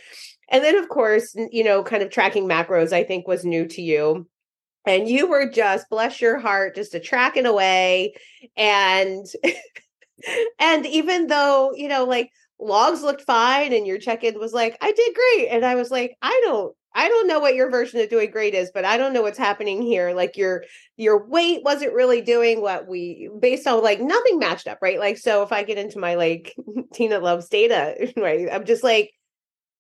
And 0.50 0.64
then 0.64 0.78
of 0.78 0.90
course, 0.90 1.36
you 1.52 1.64
know, 1.64 1.84
kind 1.84 2.04
of 2.04 2.10
tracking 2.10 2.48
macros, 2.48 2.92
I 2.92 3.04
think 3.04 3.28
was 3.28 3.46
new 3.46 3.68
to 3.68 3.82
you 3.82 4.28
and 4.86 5.08
you 5.08 5.28
were 5.28 5.50
just 5.50 5.90
bless 5.90 6.22
your 6.22 6.40
heart 6.40 6.76
just 6.76 6.96
a 6.96 7.00
tracking 7.00 7.46
away 7.46 8.14
and 8.58 9.26
and 10.60 10.86
even 10.86 11.28
though, 11.28 11.72
you 11.76 11.88
know, 11.88 12.06
like 12.06 12.32
logs 12.60 13.02
looked 13.02 13.22
fine 13.22 13.74
and 13.74 13.88
your 13.88 13.98
check-in 13.98 14.40
was 14.40 14.54
like, 14.54 14.78
I 14.82 14.92
did 14.92 15.16
great. 15.16 15.50
And 15.50 15.66
I 15.66 15.76
was 15.76 15.92
like, 15.92 16.18
I 16.22 16.42
don't 16.44 16.76
I 16.96 17.08
don't 17.08 17.28
know 17.28 17.40
what 17.40 17.54
your 17.54 17.70
version 17.70 18.00
of 18.00 18.10
doing 18.10 18.32
great 18.32 18.56
is, 18.56 18.72
but 18.74 18.84
I 18.84 18.98
don't 18.98 19.14
know 19.14 19.22
what's 19.22 19.38
happening 19.38 19.82
here. 19.82 20.14
Like 20.14 20.36
your 20.38 20.64
your 20.98 21.28
weight 21.28 21.62
wasn't 21.64 21.94
really 21.94 22.22
doing 22.22 22.62
what 22.62 22.88
we 22.88 23.30
based 23.40 23.68
on 23.68 23.84
like 23.84 24.02
nothing 24.02 24.40
matched 24.40 24.68
up, 24.68 24.80
right? 24.82 25.00
Like 25.00 25.18
so 25.18 25.44
if 25.44 25.52
I 25.52 25.64
get 25.64 25.78
into 25.78 26.00
my 26.00 26.16
like 26.16 26.56
Tina 26.94 27.20
loves 27.20 27.48
data, 27.48 28.12
right? 28.18 28.48
I'm 28.52 28.66
just 28.66 28.84
like, 28.84 29.12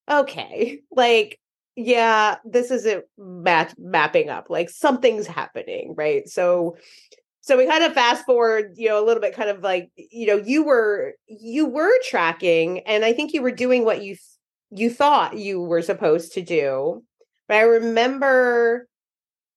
okay, 0.10 0.82
like 0.92 1.40
yeah, 1.76 2.38
this 2.44 2.72
isn't 2.72 3.06
match 3.18 3.74
mapping 3.78 4.30
up. 4.30 4.50
Like 4.50 4.70
something's 4.70 5.28
happening, 5.28 5.94
right? 5.96 6.28
So 6.28 6.76
so 7.42 7.58
we 7.58 7.66
kind 7.66 7.84
of 7.84 7.94
fast 7.94 8.26
forward 8.26 8.74
you 8.76 8.88
know 8.88 9.04
a 9.04 9.06
little 9.06 9.22
bit 9.22 9.36
kind 9.36 9.50
of 9.50 9.64
like 9.64 9.90
you 9.96 10.28
know 10.28 10.36
you 10.36 10.64
were 10.64 11.14
you 11.28 11.66
were 11.66 11.92
tracking 12.04 12.80
and 12.82 13.04
i 13.04 13.14
think 13.14 13.34
you 13.34 13.42
were 13.42 13.52
doing 13.52 13.84
what 13.86 14.04
you 14.04 14.16
you 14.70 14.90
thought 14.90 15.38
you 15.38 15.60
were 15.60 15.82
supposed 15.82 16.34
to 16.34 16.42
do 16.42 17.04
but 17.48 17.58
i 17.58 17.62
remember 17.62 18.88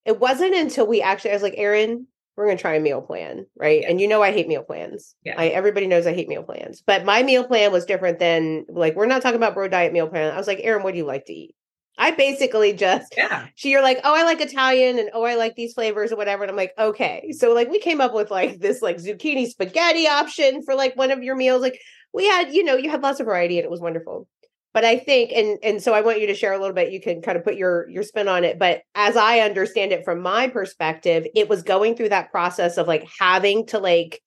it 0.05 0.19
wasn't 0.19 0.55
until 0.55 0.87
we 0.87 1.01
actually 1.01 1.29
i 1.29 1.33
was 1.33 1.43
like 1.43 1.55
Erin 1.57 2.07
we're 2.35 2.45
going 2.45 2.57
to 2.57 2.61
try 2.61 2.75
a 2.75 2.79
meal 2.79 3.01
plan, 3.01 3.45
right? 3.55 3.81
Yeah. 3.81 3.89
And 3.89 4.01
you 4.01 4.07
know 4.07 4.23
I 4.23 4.31
hate 4.31 4.47
meal 4.47 4.63
plans. 4.63 5.15
Yeah. 5.23 5.35
I 5.37 5.47
everybody 5.49 5.87
knows 5.87 6.07
I 6.07 6.13
hate 6.13 6.27
meal 6.27 6.43
plans. 6.43 6.83
But 6.85 7.05
my 7.05 7.23
meal 7.23 7.45
plan 7.45 7.71
was 7.71 7.85
different 7.85 8.19
than 8.19 8.65
like 8.69 8.95
we're 8.95 9.05
not 9.05 9.21
talking 9.21 9.37
about 9.37 9.53
bro 9.53 9.67
diet 9.67 9.93
meal 9.93 10.07
plan. 10.07 10.33
I 10.33 10.37
was 10.37 10.47
like, 10.47 10.59
"Erin, 10.61 10.83
what 10.83 10.91
do 10.91 10.97
you 10.97 11.05
like 11.05 11.25
to 11.25 11.33
eat?" 11.33 11.55
I 11.97 12.11
basically 12.11 12.73
just 12.73 13.13
Yeah. 13.15 13.47
she 13.55 13.69
you're 13.69 13.83
like, 13.83 13.99
"Oh, 14.03 14.15
I 14.15 14.23
like 14.23 14.41
Italian 14.41 14.99
and 14.99 15.09
oh, 15.13 15.23
I 15.23 15.35
like 15.35 15.55
these 15.55 15.73
flavors 15.73 16.11
or 16.11 16.15
whatever." 16.15 16.43
And 16.43 16.49
I'm 16.49 16.57
like, 16.57 16.73
"Okay." 16.77 17.33
So 17.37 17.53
like 17.53 17.69
we 17.69 17.79
came 17.79 18.01
up 18.01 18.13
with 18.13 18.31
like 18.31 18.59
this 18.59 18.81
like 18.81 18.97
zucchini 18.97 19.47
spaghetti 19.47 20.07
option 20.07 20.63
for 20.63 20.75
like 20.75 20.95
one 20.95 21.11
of 21.11 21.23
your 21.23 21.35
meals. 21.35 21.61
Like 21.61 21.79
we 22.13 22.25
had, 22.27 22.53
you 22.53 22.63
know, 22.63 22.75
you 22.75 22.89
had 22.89 23.01
lots 23.01 23.19
of 23.19 23.25
variety 23.25 23.57
and 23.57 23.65
it 23.65 23.71
was 23.71 23.81
wonderful 23.81 24.27
but 24.73 24.83
i 24.83 24.97
think 24.97 25.31
and 25.31 25.57
and 25.63 25.81
so 25.81 25.93
i 25.93 26.01
want 26.01 26.19
you 26.19 26.27
to 26.27 26.35
share 26.35 26.53
a 26.53 26.59
little 26.59 26.75
bit 26.75 26.91
you 26.91 27.01
can 27.01 27.21
kind 27.21 27.37
of 27.37 27.43
put 27.43 27.55
your 27.55 27.89
your 27.89 28.03
spin 28.03 28.27
on 28.27 28.43
it 28.43 28.59
but 28.59 28.81
as 28.95 29.15
i 29.15 29.39
understand 29.39 29.91
it 29.91 30.03
from 30.03 30.21
my 30.21 30.47
perspective 30.47 31.25
it 31.35 31.47
was 31.49 31.63
going 31.63 31.95
through 31.95 32.09
that 32.09 32.31
process 32.31 32.77
of 32.77 32.87
like 32.87 33.07
having 33.19 33.65
to 33.65 33.79
like 33.79 34.21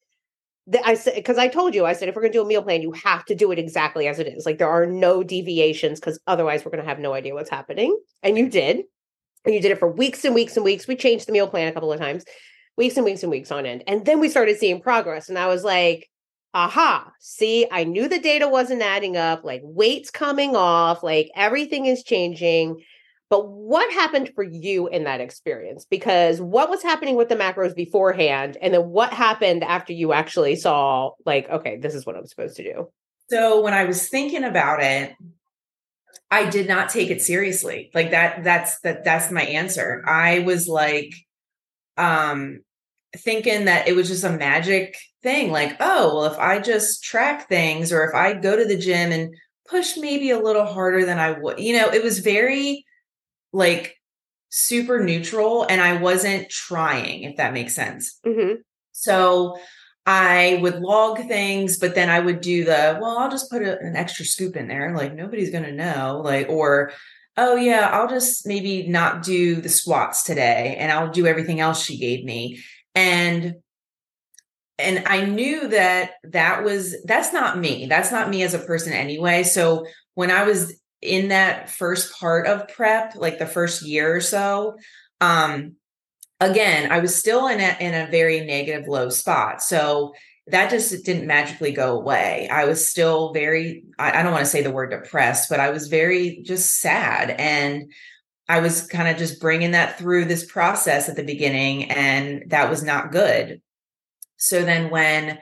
the, 0.67 0.85
i 0.87 0.95
said 0.95 1.15
because 1.15 1.39
i 1.39 1.47
told 1.47 1.75
you 1.75 1.85
i 1.85 1.93
said 1.93 2.09
if 2.09 2.17
we're 2.17 2.23
going 2.23 2.33
to 2.33 2.39
do 2.39 2.43
a 2.43 2.47
meal 2.47 2.63
plan 2.63 2.83
you 2.83 2.93
have 2.93 3.25
to 3.27 3.35
do 3.35 3.53
it 3.53 3.59
exactly 3.59 4.09
as 4.09 4.19
it 4.19 4.27
is. 4.27 4.47
Like 4.47 4.59
there 4.59 4.71
are 4.71 4.87
no 4.87 5.23
deviations 5.23 6.01
because 6.01 6.19
otherwise 6.27 6.65
we're 6.65 6.71
going 6.71 6.83
to 6.83 6.89
have 6.89 6.99
no 6.99 7.13
idea 7.13 7.35
what's 7.35 7.51
happening 7.51 7.97
and 8.23 8.39
you 8.39 8.49
did. 8.49 8.85
And 9.45 9.55
you 9.55 9.61
did 9.61 9.71
it 9.71 9.79
for 9.79 9.91
weeks 9.91 10.25
and 10.25 10.35
weeks 10.35 10.57
and 10.57 10.65
weeks. 10.65 10.89
We 10.89 10.97
changed 10.97 11.29
the 11.29 11.33
meal 11.33 11.47
plan 11.47 11.69
a 11.69 11.73
couple 11.73 11.93
of 11.93 12.01
times. 12.01 12.25
Weeks 12.77 12.97
and 12.97 13.05
weeks 13.05 13.23
and 13.23 13.31
weeks 13.31 13.53
on 13.53 13.65
end. 13.65 13.85
And 13.87 14.05
then 14.05 14.19
we 14.19 14.29
started 14.29 14.59
seeing 14.59 14.81
progress. 14.81 15.29
And 15.29 15.39
i 15.39 15.47
was 15.47 15.65
like 15.65 16.09
aha, 16.57 17.13
see, 17.21 17.67
I 17.71 17.85
knew 17.85 18.09
the 18.09 18.19
data 18.19 18.49
wasn't 18.49 18.81
adding 18.81 19.15
up, 19.15 19.45
like 19.45 19.61
weight's 19.63 20.11
coming 20.11 20.57
off, 20.57 21.03
like 21.03 21.31
everything 21.37 21.85
is 21.85 22.03
changing. 22.03 22.83
But 23.29 23.51
what 23.51 23.93
happened 23.93 24.31
for 24.35 24.43
you 24.43 24.89
in 24.89 25.05
that 25.05 25.21
experience? 25.21 25.85
Because 25.85 26.41
what 26.41 26.71
was 26.71 26.83
happening 26.83 27.15
with 27.15 27.29
the 27.29 27.37
macros 27.37 27.77
beforehand? 27.77 28.57
And 28.63 28.73
then 28.73 28.89
what 28.89 29.13
happened 29.13 29.65
after 29.65 29.93
you 29.93 30.15
actually 30.15 30.57
saw, 30.57 31.11
like, 31.27 31.47
okay, 31.51 31.77
this 31.77 31.95
is 31.95 32.07
what 32.07 32.17
I'm 32.17 32.27
supposed 32.27 32.57
to 32.57 32.63
do? 32.63 32.89
So 33.29 33.61
when 33.61 33.75
I 33.75 33.85
was 33.85 34.09
thinking 34.09 34.45
about 34.45 34.83
it, 34.83 35.13
I 36.31 36.49
did 36.49 36.69
not 36.69 36.89
take 36.89 37.11
it 37.11 37.21
seriously. 37.21 37.91
Like 37.93 38.13
that, 38.13 38.45
that's 38.45 38.81
that 38.81 39.05
that's 39.05 39.31
my 39.31 39.43
answer. 39.43 40.03
I 40.07 40.39
was 40.39 40.69
like, 40.69 41.13
um, 41.99 42.61
thinking 43.15 43.67
that 43.67 43.89
it 43.89 43.97
was 43.97 44.09
just 44.09 44.25
a 44.25 44.31
magic 44.31 44.97
thing 45.27 45.51
like 45.51 45.77
oh 45.81 46.15
well 46.15 46.25
if 46.33 46.39
i 46.39 46.59
just 46.61 47.03
track 47.03 47.49
things 47.49 47.93
or 47.93 48.05
if 48.05 48.15
i 48.15 48.33
go 48.33 48.57
to 48.57 48.65
the 48.65 48.77
gym 48.79 49.11
and 49.11 49.35
push 49.69 49.97
maybe 49.97 50.31
a 50.31 50.39
little 50.39 50.65
harder 50.65 51.05
than 51.05 51.19
i 51.19 51.33
would 51.33 51.59
you 51.59 51.77
know 51.77 51.89
it 51.89 52.03
was 52.05 52.21
very 52.21 52.85
like 53.53 53.97
super 54.51 55.03
neutral 55.03 55.65
and 55.69 55.81
i 55.81 55.93
wasn't 56.01 56.49
trying 56.49 57.25
if 57.25 57.37
that 57.37 57.53
makes 57.53 57.75
sense 57.75 58.21
Mm-hmm. 58.25 58.55
so 58.93 59.59
i 60.07 60.59
would 60.63 60.79
log 60.81 61.19
things 61.27 61.79
but 61.81 61.97
then 61.97 62.09
i 62.09 62.21
would 62.21 62.41
do 62.41 62.65
the 62.65 62.97
well 63.01 63.19
i'll 63.19 63.31
just 63.31 63.51
put 63.51 63.63
a, 63.63 63.77
an 63.81 63.97
extra 63.97 64.25
scoop 64.25 64.55
in 64.55 64.69
there 64.69 64.95
like 64.97 65.13
nobody's 65.15 65.51
gonna 65.51 65.73
know 65.73 66.23
like 66.25 66.49
or 66.49 66.93
oh 67.37 67.57
yeah 67.57 67.91
i'll 67.93 68.09
just 68.09 68.47
maybe 68.47 68.87
not 68.87 69.25
do 69.25 69.57
the 69.57 69.69
squats 69.69 70.23
today 70.23 70.77
and 70.79 70.93
i'll 70.93 71.11
do 71.11 71.27
everything 71.27 71.59
else 71.59 71.83
she 71.85 71.99
gave 71.99 72.25
me 72.25 72.63
and 72.95 73.57
and 74.79 75.03
i 75.07 75.25
knew 75.25 75.69
that 75.69 76.13
that 76.25 76.65
was 76.65 76.97
that's 77.05 77.33
not 77.33 77.59
me. 77.59 77.87
That's 77.87 78.13
not 78.13 78.29
me 78.29 78.43
as 78.43 78.55
a 78.55 78.59
person 78.59 78.93
anyway. 78.93 79.43
So 79.43 79.87
when 80.15 80.31
i 80.31 80.45
was 80.45 80.79
in 81.03 81.29
that 81.29 81.71
first 81.71 82.19
part 82.19 82.47
of 82.47 82.69
prep 82.69 83.15
like 83.17 83.39
the 83.39 83.47
first 83.47 83.83
year 83.83 84.17
or 84.17 84.21
so 84.21 84.77
um 85.21 85.77
again 86.41 86.91
i 86.91 86.99
was 86.99 87.15
still 87.15 87.47
in 87.49 87.61
a 87.61 87.77
in 87.81 87.95
a 87.95 88.11
very 88.11 88.41
negative 88.45 88.89
low 88.89 89.09
spot. 89.09 89.63
So 89.63 90.13
that 90.49 90.71
just 90.71 91.05
didn't 91.05 91.27
magically 91.27 91.73
go 91.73 91.99
away. 91.99 92.49
I 92.51 92.67
was 92.67 92.89
still 92.89 93.33
very 93.33 93.85
i, 93.99 94.21
I 94.21 94.23
don't 94.23 94.33
want 94.33 94.45
to 94.45 94.51
say 94.51 94.63
the 94.63 94.71
word 94.71 94.91
depressed 94.91 95.49
but 95.49 95.61
i 95.61 95.71
was 95.71 95.89
very 95.89 96.43
just 96.43 96.81
sad. 96.81 97.31
And 97.31 97.93
I 98.49 98.61
was 98.61 98.87
kind 98.87 99.09
of 99.09 99.17
just 99.17 99.41
bringing 99.41 99.73
that 99.73 99.99
through 99.99 100.27
this 100.27 100.45
process 100.45 101.09
at 101.09 101.17
the 101.17 101.25
beginning, 101.25 101.91
and 101.91 102.45
that 102.51 102.71
was 102.71 102.83
not 102.83 103.11
good. 103.11 103.61
So 104.37 104.65
then 104.65 104.91
when 104.91 105.39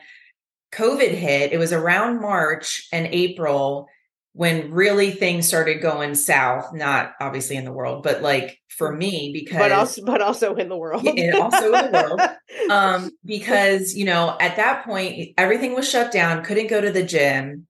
COVID 0.73 1.11
hit, 1.11 1.53
it 1.53 1.59
was 1.59 1.73
around 1.73 2.21
March 2.21 2.87
and 2.93 3.07
April 3.07 3.89
when 4.33 4.73
really 4.73 5.13
things 5.13 5.47
started 5.47 5.81
going 5.81 6.17
south, 6.17 6.75
not 6.75 7.13
obviously 7.21 7.55
in 7.55 7.65
the 7.65 7.73
world, 7.73 8.03
but 8.03 8.21
like 8.21 8.59
for 8.69 8.93
me, 8.93 9.31
because 9.33 9.59
But 9.59 9.71
also, 9.71 10.05
but 10.05 10.21
also 10.21 10.57
in 10.57 10.69
the 10.69 10.77
world. 10.77 11.07
and 11.07 11.35
also 11.37 11.67
in 11.73 11.93
the 11.93 12.01
world. 12.09 12.21
um, 12.71 13.11
because 13.25 13.95
you 13.95 14.05
know, 14.05 14.37
at 14.41 14.57
that 14.57 14.85
point, 14.85 15.35
everything 15.39 15.75
was 15.75 15.89
shut 15.89 16.11
down, 16.11 16.43
couldn't 16.43 16.67
go 16.67 16.81
to 16.81 16.91
the 16.91 17.05
gym, 17.05 17.69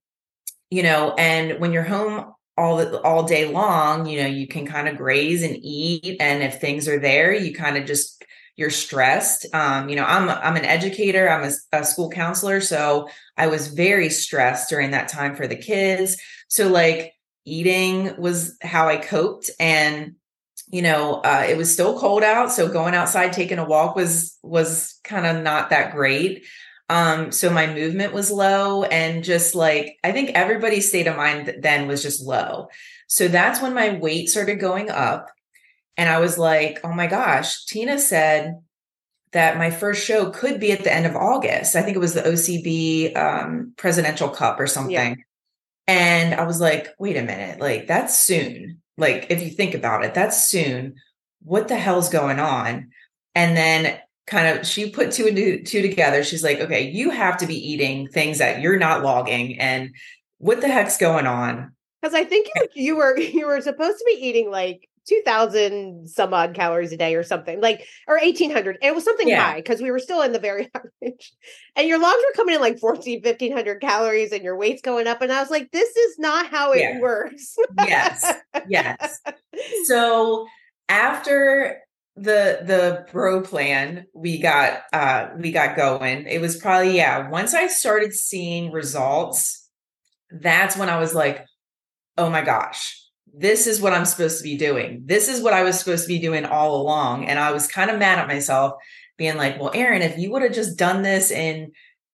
you 0.70 0.82
know, 0.82 1.14
and 1.18 1.60
when 1.60 1.72
you're 1.72 1.82
home 1.82 2.32
all 2.56 2.76
the, 2.76 3.00
all 3.02 3.24
day 3.24 3.50
long 3.50 4.06
you 4.06 4.22
know 4.22 4.28
you 4.28 4.46
can 4.46 4.64
kind 4.64 4.86
of 4.86 4.96
graze 4.96 5.42
and 5.42 5.56
eat 5.60 6.16
and 6.20 6.42
if 6.42 6.60
things 6.60 6.86
are 6.86 7.00
there 7.00 7.32
you 7.32 7.52
kind 7.52 7.76
of 7.76 7.84
just 7.84 8.24
you're 8.56 8.70
stressed 8.70 9.46
um 9.54 9.88
you 9.88 9.96
know 9.96 10.04
i'm 10.04 10.28
i'm 10.28 10.56
an 10.56 10.64
educator 10.64 11.28
i'm 11.28 11.44
a, 11.44 11.78
a, 11.78 11.84
school 11.84 12.10
counselor 12.10 12.60
so 12.60 13.08
i 13.36 13.46
was 13.46 13.68
very 13.68 14.08
stressed 14.08 14.68
during 14.68 14.92
that 14.92 15.08
time 15.08 15.34
for 15.34 15.46
the 15.46 15.56
kids 15.56 16.16
so 16.48 16.68
like 16.68 17.12
eating 17.44 18.14
was 18.18 18.56
how 18.62 18.88
i 18.88 18.96
coped 18.96 19.50
and 19.58 20.14
you 20.68 20.82
know 20.82 21.14
uh, 21.24 21.44
it 21.48 21.56
was 21.56 21.72
still 21.72 21.98
cold 21.98 22.22
out 22.22 22.50
so 22.50 22.68
going 22.68 22.94
outside 22.94 23.32
taking 23.32 23.58
a 23.58 23.64
walk 23.64 23.96
was 23.96 24.38
was 24.42 24.98
kind 25.04 25.26
of 25.26 25.42
not 25.42 25.70
that 25.70 25.92
great 25.92 26.44
um, 26.90 27.32
so 27.32 27.50
my 27.50 27.72
movement 27.72 28.12
was 28.12 28.30
low 28.30 28.84
and 28.84 29.24
just 29.24 29.54
like 29.54 29.98
I 30.04 30.12
think 30.12 30.30
everybody's 30.30 30.88
state 30.88 31.06
of 31.06 31.16
mind 31.16 31.54
then 31.60 31.88
was 31.88 32.02
just 32.02 32.22
low. 32.22 32.68
So 33.06 33.28
that's 33.28 33.62
when 33.62 33.74
my 33.74 33.96
weight 33.96 34.28
started 34.28 34.56
going 34.56 34.90
up. 34.90 35.30
And 35.96 36.08
I 36.08 36.18
was 36.18 36.38
like, 36.38 36.80
oh 36.84 36.92
my 36.92 37.06
gosh, 37.06 37.64
Tina 37.66 37.98
said 37.98 38.60
that 39.32 39.58
my 39.58 39.70
first 39.70 40.04
show 40.04 40.30
could 40.30 40.60
be 40.60 40.72
at 40.72 40.84
the 40.84 40.92
end 40.92 41.06
of 41.06 41.16
August. 41.16 41.76
I 41.76 41.82
think 41.82 41.96
it 41.96 42.00
was 42.00 42.14
the 42.14 42.22
OCB 42.22 43.16
um, 43.16 43.72
Presidential 43.76 44.28
Cup 44.28 44.60
or 44.60 44.66
something. 44.66 44.94
Yeah. 44.94 45.14
And 45.86 46.34
I 46.34 46.44
was 46.44 46.60
like, 46.60 46.88
wait 46.98 47.16
a 47.16 47.22
minute, 47.22 47.60
like 47.60 47.86
that's 47.86 48.18
soon. 48.18 48.80
Like 48.96 49.26
if 49.30 49.42
you 49.42 49.50
think 49.50 49.74
about 49.74 50.04
it, 50.04 50.14
that's 50.14 50.48
soon. 50.48 50.94
What 51.42 51.68
the 51.68 51.76
hell's 51.76 52.08
going 52.08 52.38
on? 52.38 52.90
And 53.34 53.56
then 53.56 53.98
kind 54.26 54.58
of 54.58 54.66
she 54.66 54.90
put 54.90 55.12
two 55.12 55.26
and 55.26 55.36
two, 55.36 55.62
two 55.62 55.82
together. 55.82 56.24
She's 56.24 56.44
like, 56.44 56.60
okay, 56.60 56.88
you 56.90 57.10
have 57.10 57.36
to 57.38 57.46
be 57.46 57.56
eating 57.56 58.08
things 58.08 58.38
that 58.38 58.60
you're 58.60 58.78
not 58.78 59.02
logging, 59.02 59.58
and 59.58 59.90
what 60.38 60.60
the 60.60 60.68
heck's 60.68 60.96
going 60.96 61.26
on? 61.26 61.72
Because 62.00 62.14
I 62.14 62.24
think 62.24 62.48
you, 62.54 62.68
you 62.74 62.96
were 62.96 63.18
you 63.18 63.46
were 63.46 63.60
supposed 63.60 63.98
to 63.98 64.04
be 64.06 64.26
eating 64.26 64.50
like 64.50 64.88
two 65.06 65.20
thousand 65.24 66.08
some 66.08 66.32
odd 66.34 66.54
calories 66.54 66.92
a 66.92 66.96
day 66.96 67.14
or 67.14 67.22
something 67.22 67.60
like 67.60 67.86
or 68.08 68.18
eighteen 68.18 68.50
hundred. 68.50 68.78
It 68.82 68.94
was 68.94 69.04
something 69.04 69.28
Yeah. 69.28 69.42
high 69.42 69.56
because 69.56 69.80
we 69.82 69.90
were 69.90 69.98
still 69.98 70.22
in 70.22 70.32
the 70.32 70.38
very 70.38 70.64
high 70.74 70.82
range, 71.02 71.32
and 71.76 71.86
your 71.88 71.98
logs 72.00 72.22
were 72.26 72.34
coming 72.36 72.54
in 72.54 72.60
like 72.60 72.78
14, 72.78 73.20
1500 73.22 73.80
calories, 73.80 74.32
and 74.32 74.42
your 74.42 74.56
weight's 74.56 74.82
going 74.82 75.06
up. 75.06 75.22
And 75.22 75.32
I 75.32 75.40
was 75.40 75.50
like, 75.50 75.70
this 75.70 75.94
is 75.96 76.18
not 76.18 76.46
how 76.46 76.72
it 76.72 76.80
Yeah. 76.80 77.00
works. 77.00 77.56
Yes, 77.78 78.32
yes. 78.68 79.20
So 79.86 80.46
after 80.88 81.80
the 82.16 82.60
the 82.62 83.06
bro 83.10 83.40
plan 83.42 84.06
we 84.14 84.38
got 84.38 84.82
uh 84.92 85.30
we 85.36 85.50
got 85.50 85.74
going 85.76 86.26
it 86.28 86.40
was 86.40 86.56
probably 86.56 86.94
yeah 86.94 87.28
once 87.28 87.54
i 87.54 87.66
started 87.66 88.12
seeing 88.14 88.70
results 88.70 89.68
that's 90.30 90.76
when 90.76 90.88
i 90.88 90.96
was 90.96 91.12
like 91.12 91.44
oh 92.16 92.30
my 92.30 92.40
gosh 92.42 93.03
this 93.36 93.66
is 93.66 93.80
what 93.80 93.92
i'm 93.92 94.04
supposed 94.04 94.38
to 94.38 94.44
be 94.44 94.56
doing 94.56 95.02
this 95.04 95.28
is 95.28 95.42
what 95.42 95.52
i 95.52 95.62
was 95.62 95.78
supposed 95.78 96.04
to 96.04 96.08
be 96.08 96.18
doing 96.18 96.44
all 96.44 96.80
along 96.80 97.26
and 97.26 97.38
i 97.38 97.52
was 97.52 97.66
kind 97.66 97.90
of 97.90 97.98
mad 97.98 98.18
at 98.18 98.28
myself 98.28 98.74
being 99.16 99.36
like 99.36 99.60
well 99.60 99.72
Erin, 99.74 100.02
if 100.02 100.18
you 100.18 100.30
would 100.32 100.42
have 100.42 100.52
just 100.52 100.78
done 100.78 101.02
this 101.02 101.30
in 101.30 101.72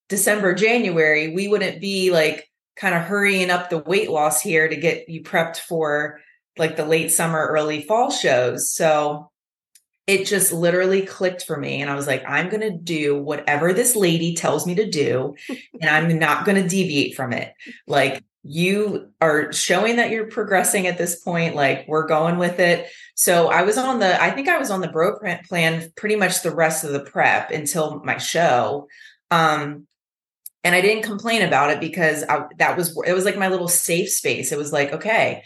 december 0.09 0.55
january 0.55 1.35
we 1.35 1.49
wouldn't 1.49 1.81
be 1.81 2.11
like 2.11 2.49
kind 2.77 2.95
of 2.95 3.03
hurrying 3.03 3.51
up 3.51 3.69
the 3.69 3.79
weight 3.79 4.11
loss 4.11 4.41
here 4.41 4.69
to 4.69 4.77
get 4.77 5.09
you 5.09 5.23
prepped 5.23 5.59
for 5.59 6.21
like 6.59 6.77
the 6.77 6.85
late 6.85 7.11
summer 7.11 7.47
early 7.47 7.83
fall 7.83 8.11
shows 8.11 8.71
so 8.71 9.31
it 10.11 10.27
just 10.27 10.53
literally 10.53 11.03
clicked 11.03 11.45
for 11.45 11.57
me. 11.57 11.81
And 11.81 11.89
I 11.89 11.95
was 11.95 12.09
like, 12.09 12.25
I'm 12.27 12.49
going 12.49 12.63
to 12.63 12.77
do 12.77 13.17
whatever 13.23 13.73
this 13.73 13.95
lady 13.95 14.35
tells 14.35 14.67
me 14.67 14.75
to 14.75 14.91
do, 14.91 15.37
and 15.81 15.89
I'm 15.89 16.19
not 16.19 16.45
going 16.45 16.61
to 16.61 16.69
deviate 16.69 17.15
from 17.15 17.33
it. 17.33 17.53
Like, 17.87 18.25
you 18.43 19.11
are 19.21 19.53
showing 19.53 19.97
that 19.97 20.11
you're 20.11 20.27
progressing 20.27 20.87
at 20.87 20.97
this 20.97 21.21
point. 21.21 21.55
Like, 21.55 21.85
we're 21.87 22.07
going 22.07 22.39
with 22.39 22.59
it. 22.59 22.91
So 23.15 23.49
I 23.49 23.63
was 23.63 23.77
on 23.77 23.99
the, 23.99 24.23
I 24.23 24.31
think 24.31 24.49
I 24.49 24.59
was 24.59 24.71
on 24.71 24.81
the 24.81 24.89
bro 24.89 25.19
print 25.19 25.47
plan 25.47 25.93
pretty 25.97 26.17
much 26.17 26.43
the 26.43 26.55
rest 26.55 26.85
of 26.85 26.93
the 26.93 27.01
prep 27.01 27.51
until 27.51 28.01
my 28.03 28.17
show. 28.17 28.89
Um, 29.31 29.87
and 30.65 30.75
I 30.75 30.81
didn't 30.81 31.05
complain 31.05 31.43
about 31.43 31.71
it 31.71 31.81
because 31.81 32.25
I, 32.29 32.45
that 32.59 32.77
was, 32.77 32.99
it 33.07 33.13
was 33.13 33.25
like 33.25 33.37
my 33.39 33.49
little 33.49 33.69
safe 33.69 34.11
space. 34.11 34.53
It 34.53 34.59
was 34.59 34.73
like, 34.73 34.93
okay, 34.93 35.43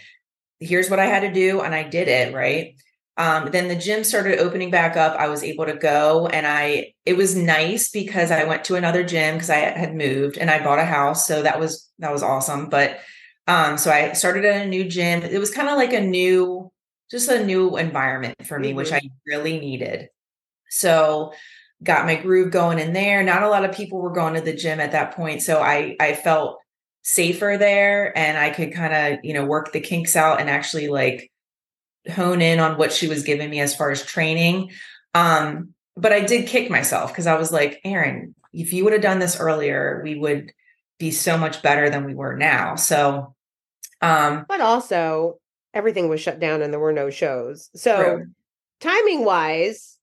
here's 0.61 0.89
what 0.89 1.01
I 1.01 1.07
had 1.07 1.21
to 1.21 1.33
do. 1.33 1.61
And 1.63 1.75
I 1.75 1.83
did 1.83 2.09
it. 2.09 2.33
Right. 2.33 2.77
Um, 3.17 3.51
then 3.53 3.69
the 3.69 3.77
gym 3.77 4.03
started 4.03 4.41
opening 4.41 4.71
back 4.71 4.97
up. 4.97 5.17
I 5.17 5.29
was 5.29 5.45
able 5.45 5.67
to 5.67 5.75
go 5.75 6.27
and 6.27 6.47
I, 6.47 6.95
it 7.07 7.17
was 7.17 7.37
nice 7.37 7.91
because 7.91 8.33
I 8.33 8.45
went 8.45 8.65
to 8.65 8.75
another 8.75 9.05
gym 9.05 9.35
because 9.35 9.51
I 9.51 9.59
had 9.59 9.95
moved 9.95 10.37
and 10.37 10.51
I 10.51 10.63
bought 10.63 10.81
a 10.81 10.85
house. 10.85 11.27
So 11.27 11.43
that 11.43 11.61
was, 11.61 11.91
that 12.01 12.13
was 12.13 12.25
awesome. 12.25 12.69
But, 12.69 12.99
um, 13.47 13.79
so 13.79 13.93
I 13.93 14.15
started 14.15 14.45
at 14.45 14.67
a 14.67 14.69
new 14.69 14.85
gym. 14.85 15.23
It 15.23 15.39
was 15.39 15.53
kind 15.53 15.69
of 15.69 15.77
like 15.77 15.93
a 15.93 16.01
new, 16.01 16.73
just 17.11 17.29
a 17.29 17.45
new 17.45 17.77
environment 17.77 18.47
for 18.47 18.59
me, 18.59 18.69
mm-hmm. 18.69 18.79
which 18.79 18.93
I 18.93 19.01
really 19.27 19.61
needed. 19.61 20.09
So 20.71 21.35
got 21.83 22.07
my 22.07 22.17
groove 22.17 22.51
going 22.51 22.81
in 22.81 22.95
there. 22.95 23.23
Not 23.23 23.45
a 23.45 23.49
lot 23.49 23.65
of 23.65 23.77
people 23.77 24.01
were 24.01 24.13
going 24.13 24.35
to 24.35 24.41
the 24.41 24.55
gym 24.55 24.81
at 24.81 24.93
that 24.93 25.15
point. 25.15 25.43
So 25.43 25.61
I, 25.61 25.95
I 26.01 26.15
felt 26.15 26.59
safer 27.03 27.57
there 27.59 28.17
and 28.19 28.37
I 28.37 28.51
could 28.51 28.73
kind 28.73 28.93
of, 28.93 29.25
you 29.25 29.35
know, 29.35 29.45
work 29.45 29.71
the 29.71 29.81
kinks 29.81 30.17
out 30.17 30.41
and 30.41 30.51
actually 30.51 30.89
like, 30.89 31.31
hone 32.13 32.43
in 32.43 32.61
on 32.61 32.77
what 32.79 32.93
she 32.93 33.09
was 33.09 33.23
giving 33.23 33.51
me 33.51 33.61
as 33.61 33.75
far 33.75 33.91
as 33.91 34.05
training. 34.05 34.71
Um, 35.15 35.75
but 35.97 36.13
I 36.13 36.21
did 36.21 36.49
kick 36.49 36.71
myself 36.71 37.13
because 37.13 37.27
I 37.27 37.39
was 37.39 37.53
like, 37.53 37.81
Erin, 37.85 38.35
if 38.53 38.73
you 38.73 38.85
would 38.85 38.93
have 38.93 39.03
done 39.03 39.19
this 39.19 39.39
earlier, 39.39 40.01
we 40.05 40.17
would 40.17 40.53
be 40.99 41.11
so 41.11 41.37
much 41.37 41.63
better 41.63 41.91
than 41.91 42.05
we 42.05 42.15
were 42.15 42.37
now. 42.37 42.77
So, 42.77 43.35
um, 44.01 44.45
but 44.49 44.61
also 44.61 45.39
everything 45.73 46.09
was 46.09 46.21
shut 46.21 46.41
down 46.41 46.63
and 46.63 46.73
there 46.73 46.81
were 46.81 46.93
no 46.93 47.11
shows. 47.11 47.71
So, 47.75 48.03
true. 48.03 48.27
timing 48.81 49.25
wise, 49.25 49.94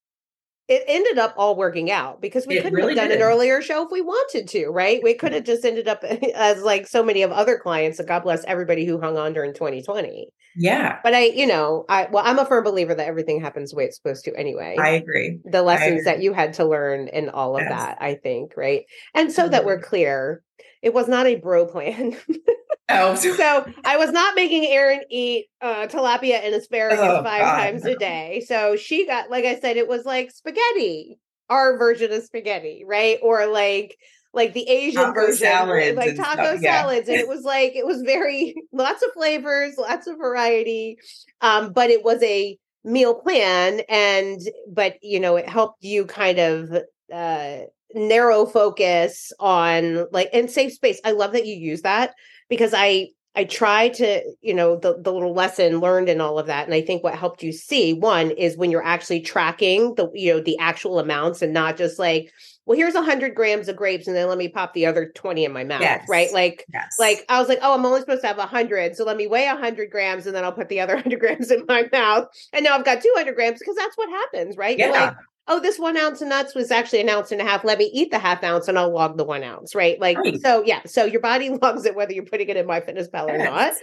it 0.72 0.86
ended 0.88 1.18
up 1.18 1.34
all 1.36 1.58
working 1.58 1.92
out 1.92 2.22
because 2.22 2.48
we 2.48 2.58
it 2.58 2.63
couldn't 2.63 2.78
really 2.78 2.96
have 2.96 3.04
done 3.04 3.10
did. 3.10 3.18
an 3.18 3.24
earlier 3.24 3.62
show 3.62 3.84
if 3.84 3.92
we 3.92 4.00
wanted 4.00 4.48
to, 4.48 4.70
right? 4.70 5.04
We 5.04 5.13
could 5.13 5.34
have 5.34 5.44
just 5.44 5.66
ended 5.66 5.90
up 5.90 6.01
as 6.36 6.63
like 6.63 6.88
so 6.88 7.04
many 7.04 7.24
of 7.24 7.32
other 7.32 7.58
clients. 7.58 8.00
And 8.00 8.08
God 8.08 8.24
bless 8.24 8.46
everybody 8.46 8.86
who 8.86 9.00
hung 9.01 9.18
on 9.18 9.34
during 9.34 9.54
2020. 9.54 10.30
Yeah. 10.56 11.00
But 11.04 11.13
I, 11.13 11.25
you 11.25 11.46
know, 11.46 11.84
I 11.90 12.08
well, 12.10 12.24
I'm 12.25 12.40
a 12.40 12.46
firm 12.46 12.63
believer 12.63 12.96
that 12.96 13.06
everything 13.06 13.42
happens 13.42 13.72
the 13.72 13.75
way 13.75 13.84
it's 13.84 13.98
supposed 13.98 14.24
to 14.25 14.36
anyway. 14.36 14.78
I 14.80 14.92
agree. 14.92 15.40
The 15.44 15.62
lessons 15.62 16.01
agree. 16.01 16.04
that 16.06 16.22
you 16.22 16.32
had 16.32 16.54
to 16.54 16.66
learn 16.66 17.10
and 17.10 17.30
all 17.30 17.58
of 17.58 17.63
yes. 17.63 17.72
that, 17.72 17.98
I 18.00 18.16
think, 18.16 18.54
right? 18.56 18.86
And 19.13 19.30
so 19.30 19.44
mm-hmm. 19.44 19.51
that 19.51 19.66
we're 19.66 19.82
clear, 19.82 20.42
it 20.82 20.94
was 20.94 21.10
not 21.10 21.28
a 21.28 21.36
bro 21.36 21.66
plan. 21.66 22.16
Oh. 22.89 23.15
so 23.15 23.65
I 23.85 23.97
was 23.97 24.11
not 24.11 24.35
making 24.35 24.65
Erin 24.65 25.01
eat 25.09 25.47
uh, 25.61 25.88
tilapia 25.88 26.43
and 26.43 26.53
asparagus 26.53 27.00
oh, 27.01 27.23
five 27.23 27.41
God. 27.41 27.57
times 27.57 27.85
a 27.85 27.95
day. 27.95 28.43
So 28.45 28.75
she 28.75 29.05
got, 29.05 29.29
like 29.29 29.45
I 29.45 29.59
said, 29.59 29.77
it 29.77 29.88
was 29.88 30.05
like 30.05 30.31
spaghetti, 30.31 31.17
our 31.50 31.77
version 31.77 32.11
of 32.11 32.23
spaghetti, 32.23 32.83
right? 32.85 33.17
Or 33.21 33.45
like 33.47 33.97
like 34.33 34.53
the 34.53 34.67
Asian 34.67 35.01
taco 35.01 35.13
version, 35.13 35.38
salads 35.38 35.97
like 35.97 36.15
taco 36.15 36.57
stuff, 36.57 36.61
salads, 36.61 37.09
and 37.09 37.17
it 37.17 37.27
was 37.27 37.43
like 37.43 37.75
it 37.75 37.85
was 37.85 38.01
very 38.01 38.55
lots 38.71 39.03
of 39.03 39.11
flavors, 39.13 39.75
lots 39.77 40.07
of 40.07 40.17
variety, 40.17 40.97
um, 41.41 41.73
but 41.73 41.89
it 41.89 42.03
was 42.03 42.21
a 42.23 42.57
meal 42.83 43.15
plan, 43.15 43.81
and 43.89 44.39
but 44.69 44.95
you 45.01 45.19
know 45.19 45.35
it 45.35 45.50
helped 45.50 45.83
you 45.83 46.05
kind 46.05 46.39
of 46.39 46.71
uh, 47.13 47.57
narrow 47.93 48.45
focus 48.45 49.33
on 49.39 50.07
like 50.11 50.29
and 50.33 50.50
safe 50.50 50.73
space. 50.73 51.01
I 51.03 51.11
love 51.11 51.33
that 51.33 51.45
you 51.45 51.55
use 51.55 51.81
that 51.81 52.13
because 52.51 52.74
I 52.75 53.08
I 53.34 53.46
try 53.46 53.88
to, 53.88 54.22
you 54.41 54.53
know, 54.53 54.75
the, 54.75 54.98
the 55.00 55.12
little 55.12 55.34
lesson 55.34 55.79
learned 55.79 56.10
and 56.10 56.22
all 56.22 56.38
of 56.38 56.48
that. 56.48 56.65
And 56.65 56.74
I 56.74 56.81
think 56.81 57.01
what 57.01 57.15
helped 57.15 57.41
you 57.41 57.53
see 57.53 57.93
one 57.93 58.31
is 58.31 58.58
when 58.58 58.72
you're 58.72 58.86
actually 58.86 59.22
tracking 59.22 59.96
the, 59.96 60.12
you 60.13 60.34
know, 60.34 60.41
the 60.41 60.58
actual 60.58 61.00
amounts 61.00 61.41
and 61.41 61.53
not 61.53 61.77
just 61.77 61.98
like, 61.98 62.29
well, 62.65 62.77
here's 62.77 62.93
a 62.93 63.01
hundred 63.01 63.34
grams 63.34 63.70
of 63.70 63.77
grapes 63.77 64.05
and 64.05 64.17
then 64.17 64.27
let 64.27 64.38
me 64.38 64.50
pop 64.50 64.74
the 64.74 64.86
other 64.86 65.13
20 65.15 65.46
in 65.46 65.53
my 65.53 65.63
mouth. 65.63 65.79
Yes. 65.79 66.05
Right. 66.10 66.31
Like, 66.34 66.65
yes. 66.74 66.98
like 67.00 67.24
I 67.29 67.39
was 67.39 67.48
like, 67.48 67.60
oh, 67.62 67.74
I'm 67.74 67.86
only 67.86 68.01
supposed 68.01 68.22
to 68.22 68.27
have 68.27 68.38
a 68.38 68.46
hundred. 68.46 68.98
So 68.98 69.05
let 69.05 69.15
me 69.15 69.27
weigh 69.27 69.48
a 69.48 69.55
hundred 69.55 69.91
grams 69.91 70.27
and 70.27 70.36
then 70.36 70.43
I'll 70.43 70.51
put 70.51 70.67
the 70.67 70.81
other 70.81 70.98
hundred 71.01 71.22
grams 71.22 71.51
in 71.51 71.63
my 71.70 71.88
mouth. 71.89 72.27
And 72.51 72.65
now 72.65 72.75
I've 72.77 72.84
got 72.86 73.01
200 73.01 73.34
grams 73.34 73.60
because 73.60 73.77
that's 73.77 73.96
what 73.96 74.10
happens. 74.10 74.58
Right. 74.58 74.77
Yeah. 74.77 74.89
Like, 74.89 75.15
oh, 75.51 75.60
this 75.60 75.77
one 75.77 75.98
ounce 75.98 76.22
of 76.22 76.29
nuts 76.29 76.55
was 76.55 76.72
actually 76.72 77.01
an 77.01 77.10
ounce 77.10 77.31
and 77.31 77.41
a 77.41 77.43
half. 77.43 77.65
Let 77.65 77.77
me 77.77 77.91
eat 77.93 78.10
the 78.10 78.20
half 78.20 78.41
ounce 78.41 78.70
and 78.70 78.79
I'll 78.79 78.89
log 78.89 79.17
the 79.17 79.25
one 79.25 79.43
ounce, 79.43 79.75
right? 79.75 80.00
Like, 80.00 80.17
right. 80.17 80.39
so 80.41 80.63
yeah, 80.63 80.81
so 80.86 81.03
your 81.03 81.20
body 81.20 81.50
logs 81.62 81.86
it 81.86 81.93
whether 81.93 82.13
you're 82.13 82.25
putting 82.25 82.48
it 82.48 82.55
in 82.55 82.65
MyFitnessPal 82.65 83.27
yes. 83.27 83.29
or 83.29 83.38
not. 83.38 83.74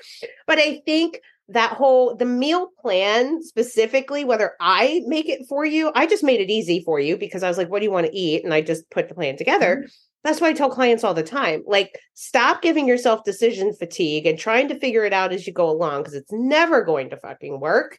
But 0.46 0.58
I 0.58 0.80
think 0.86 1.20
that 1.50 1.72
whole 1.72 2.16
the 2.16 2.24
meal 2.24 2.70
plan 2.80 3.42
specifically, 3.42 4.24
whether 4.24 4.52
I 4.60 5.02
make 5.06 5.28
it 5.28 5.46
for 5.46 5.66
you, 5.66 5.92
I 5.94 6.06
just 6.06 6.24
made 6.24 6.40
it 6.40 6.50
easy 6.50 6.82
for 6.82 6.98
you 6.98 7.18
because 7.18 7.42
I 7.42 7.48
was 7.48 7.58
like, 7.58 7.68
what 7.68 7.80
do 7.80 7.84
you 7.84 7.92
want 7.92 8.06
to 8.06 8.16
eat? 8.16 8.44
And 8.44 8.54
I 8.54 8.62
just 8.62 8.88
put 8.90 9.08
the 9.08 9.14
plan 9.14 9.36
together. 9.36 9.76
Mm-hmm. 9.76 9.86
That's 10.24 10.40
why 10.40 10.48
I 10.48 10.52
tell 10.54 10.70
clients 10.70 11.04
all 11.04 11.14
the 11.14 11.22
time 11.22 11.62
like, 11.66 11.98
stop 12.14 12.62
giving 12.62 12.88
yourself 12.88 13.24
decision 13.24 13.74
fatigue 13.74 14.26
and 14.26 14.38
trying 14.38 14.68
to 14.68 14.78
figure 14.78 15.04
it 15.04 15.12
out 15.12 15.32
as 15.32 15.46
you 15.46 15.52
go 15.52 15.68
along 15.68 16.02
because 16.02 16.14
it's 16.14 16.32
never 16.32 16.82
going 16.82 17.10
to 17.10 17.18
fucking 17.18 17.60
work. 17.60 17.98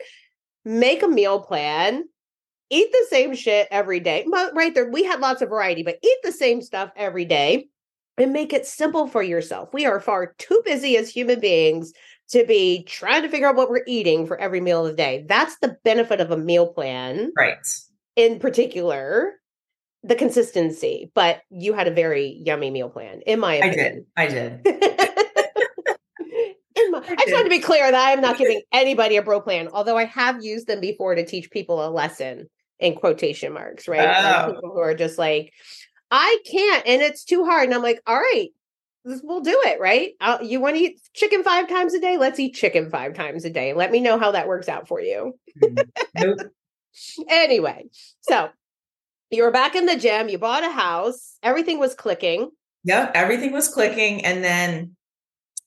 Make 0.65 1.03
a 1.03 1.07
meal 1.07 1.39
plan, 1.39 2.03
eat 2.69 2.91
the 2.91 3.07
same 3.09 3.35
shit 3.35 3.67
every 3.71 3.99
day. 3.99 4.25
But 4.29 4.55
right 4.55 4.73
there, 4.73 4.89
we 4.89 5.03
had 5.03 5.19
lots 5.19 5.41
of 5.41 5.49
variety, 5.49 5.83
but 5.83 5.99
eat 6.03 6.17
the 6.23 6.31
same 6.31 6.61
stuff 6.61 6.91
every 6.95 7.25
day 7.25 7.67
and 8.17 8.33
make 8.33 8.53
it 8.53 8.65
simple 8.65 9.07
for 9.07 9.23
yourself. 9.23 9.73
We 9.73 9.85
are 9.85 9.99
far 9.99 10.33
too 10.37 10.61
busy 10.65 10.97
as 10.97 11.09
human 11.09 11.39
beings 11.39 11.93
to 12.29 12.45
be 12.45 12.83
trying 12.83 13.23
to 13.23 13.29
figure 13.29 13.47
out 13.47 13.55
what 13.55 13.69
we're 13.69 13.83
eating 13.87 14.27
for 14.27 14.39
every 14.39 14.61
meal 14.61 14.85
of 14.85 14.91
the 14.91 14.97
day. 14.97 15.25
That's 15.27 15.57
the 15.59 15.77
benefit 15.83 16.21
of 16.21 16.31
a 16.31 16.37
meal 16.37 16.67
plan. 16.67 17.31
Right. 17.35 17.57
In 18.15 18.39
particular, 18.39 19.33
the 20.03 20.15
consistency, 20.15 21.11
but 21.15 21.41
you 21.49 21.73
had 21.73 21.87
a 21.87 21.91
very 21.91 22.41
yummy 22.45 22.69
meal 22.69 22.89
plan, 22.89 23.21
in 23.25 23.39
my 23.39 23.55
opinion. 23.55 24.05
I 24.15 24.27
did. 24.27 24.61
I 24.65 24.71
did. 24.71 25.11
my, 26.91 26.99
I 26.99 27.15
just 27.15 27.33
want 27.33 27.45
to 27.45 27.49
be 27.49 27.59
clear 27.59 27.91
that 27.91 28.07
I 28.07 28.11
am 28.11 28.21
not 28.21 28.37
giving 28.37 28.61
anybody 28.71 29.17
a 29.17 29.23
bro 29.23 29.41
plan, 29.41 29.69
although 29.73 29.97
I 29.97 30.05
have 30.05 30.43
used 30.43 30.67
them 30.67 30.79
before 30.79 31.15
to 31.15 31.25
teach 31.25 31.49
people 31.51 31.85
a 31.85 31.89
lesson 31.89 32.47
in 32.79 32.95
quotation 32.95 33.53
marks, 33.53 33.87
right? 33.87 33.99
Oh. 33.99 34.47
Like 34.47 34.55
people 34.55 34.71
who 34.71 34.79
are 34.79 34.95
just 34.95 35.17
like, 35.17 35.53
I 36.11 36.39
can't, 36.49 36.87
and 36.87 37.01
it's 37.01 37.23
too 37.23 37.45
hard. 37.45 37.65
And 37.65 37.73
I'm 37.73 37.83
like, 37.83 38.01
all 38.07 38.15
right, 38.15 38.49
we'll 39.03 39.41
do 39.41 39.59
it, 39.65 39.79
right? 39.79 40.13
I'll, 40.19 40.43
you 40.43 40.59
want 40.59 40.75
to 40.75 40.81
eat 40.81 41.01
chicken 41.13 41.43
five 41.43 41.67
times 41.67 41.93
a 41.93 41.99
day? 41.99 42.17
Let's 42.17 42.39
eat 42.39 42.55
chicken 42.55 42.89
five 42.89 43.13
times 43.13 43.45
a 43.45 43.49
day. 43.49 43.73
Let 43.73 43.91
me 43.91 43.99
know 43.99 44.17
how 44.17 44.31
that 44.31 44.47
works 44.47 44.69
out 44.69 44.87
for 44.87 45.01
you. 45.01 45.37
Mm, 45.61 45.87
nope. 46.15 46.39
anyway, 47.29 47.85
so 48.21 48.49
you 49.29 49.43
were 49.43 49.51
back 49.51 49.75
in 49.75 49.85
the 49.85 49.95
gym, 49.95 50.29
you 50.29 50.37
bought 50.37 50.63
a 50.63 50.71
house, 50.71 51.37
everything 51.43 51.79
was 51.79 51.95
clicking. 51.95 52.49
Yep, 52.85 53.11
everything 53.13 53.51
was 53.51 53.67
clicking. 53.67 54.25
And 54.25 54.43
then 54.43 54.95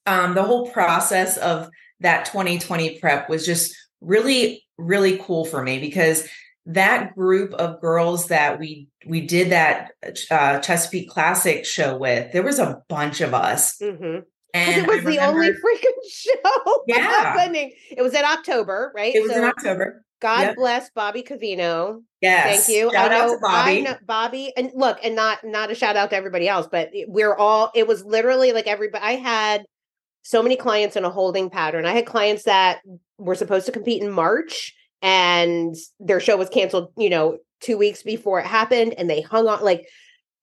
um, 0.06 0.34
the 0.34 0.42
whole 0.42 0.70
process 0.70 1.36
of 1.36 1.68
that 2.00 2.24
2020 2.26 2.98
prep 2.98 3.28
was 3.28 3.46
just 3.46 3.76
really, 4.00 4.64
really 4.76 5.18
cool 5.22 5.44
for 5.44 5.62
me 5.62 5.78
because 5.78 6.26
that 6.66 7.14
group 7.14 7.52
of 7.54 7.80
girls 7.80 8.28
that 8.28 8.58
we 8.58 8.88
we 9.06 9.20
did 9.26 9.50
that 9.50 9.92
uh, 10.30 10.60
Chesapeake 10.60 11.08
Classic 11.08 11.64
show 11.64 11.96
with, 11.96 12.32
there 12.32 12.42
was 12.42 12.58
a 12.58 12.82
bunch 12.88 13.20
of 13.20 13.34
us. 13.34 13.78
Mm-hmm. 13.78 14.20
And 14.54 14.82
it 14.82 14.86
was 14.86 14.98
remember, 14.98 15.10
the 15.10 15.18
only 15.18 15.48
freaking 15.48 16.10
show 16.10 16.84
yeah. 16.86 16.98
happening. 16.98 17.72
It 17.90 18.02
was 18.02 18.14
in 18.14 18.24
October, 18.24 18.92
right? 18.94 19.14
It 19.14 19.22
was 19.22 19.32
so 19.32 19.38
in 19.38 19.44
October. 19.44 20.04
God 20.20 20.40
yep. 20.42 20.56
bless 20.56 20.90
Bobby 20.90 21.22
Cavino. 21.24 22.02
Yes. 22.20 22.66
Thank 22.66 22.78
you. 22.78 22.92
Shout 22.92 23.10
I 23.10 23.18
know, 23.18 23.38
Bobby. 23.40 23.70
I 23.70 23.80
know 23.80 23.96
Bobby. 24.06 24.52
And 24.56 24.70
look, 24.74 24.98
and 25.02 25.16
not 25.16 25.42
not 25.42 25.72
a 25.72 25.74
shout 25.74 25.96
out 25.96 26.10
to 26.10 26.16
everybody 26.16 26.48
else, 26.48 26.68
but 26.70 26.90
we're 27.08 27.34
all 27.34 27.72
it 27.74 27.88
was 27.88 28.04
literally 28.04 28.52
like 28.52 28.68
everybody 28.68 29.04
I 29.04 29.12
had 29.16 29.64
so 30.22 30.40
many 30.40 30.54
clients 30.54 30.94
in 30.94 31.04
a 31.04 31.10
holding 31.10 31.50
pattern. 31.50 31.86
I 31.86 31.92
had 31.92 32.06
clients 32.06 32.44
that 32.44 32.82
were 33.18 33.34
supposed 33.34 33.66
to 33.66 33.72
compete 33.72 34.00
in 34.00 34.10
March 34.10 34.72
and 35.02 35.74
their 36.00 36.20
show 36.20 36.36
was 36.36 36.48
canceled, 36.48 36.92
you 36.96 37.10
know, 37.10 37.38
two 37.60 37.76
weeks 37.76 38.02
before 38.02 38.40
it 38.40 38.46
happened, 38.46 38.94
and 38.96 39.10
they 39.10 39.20
hung 39.20 39.48
on 39.48 39.62
like 39.62 39.86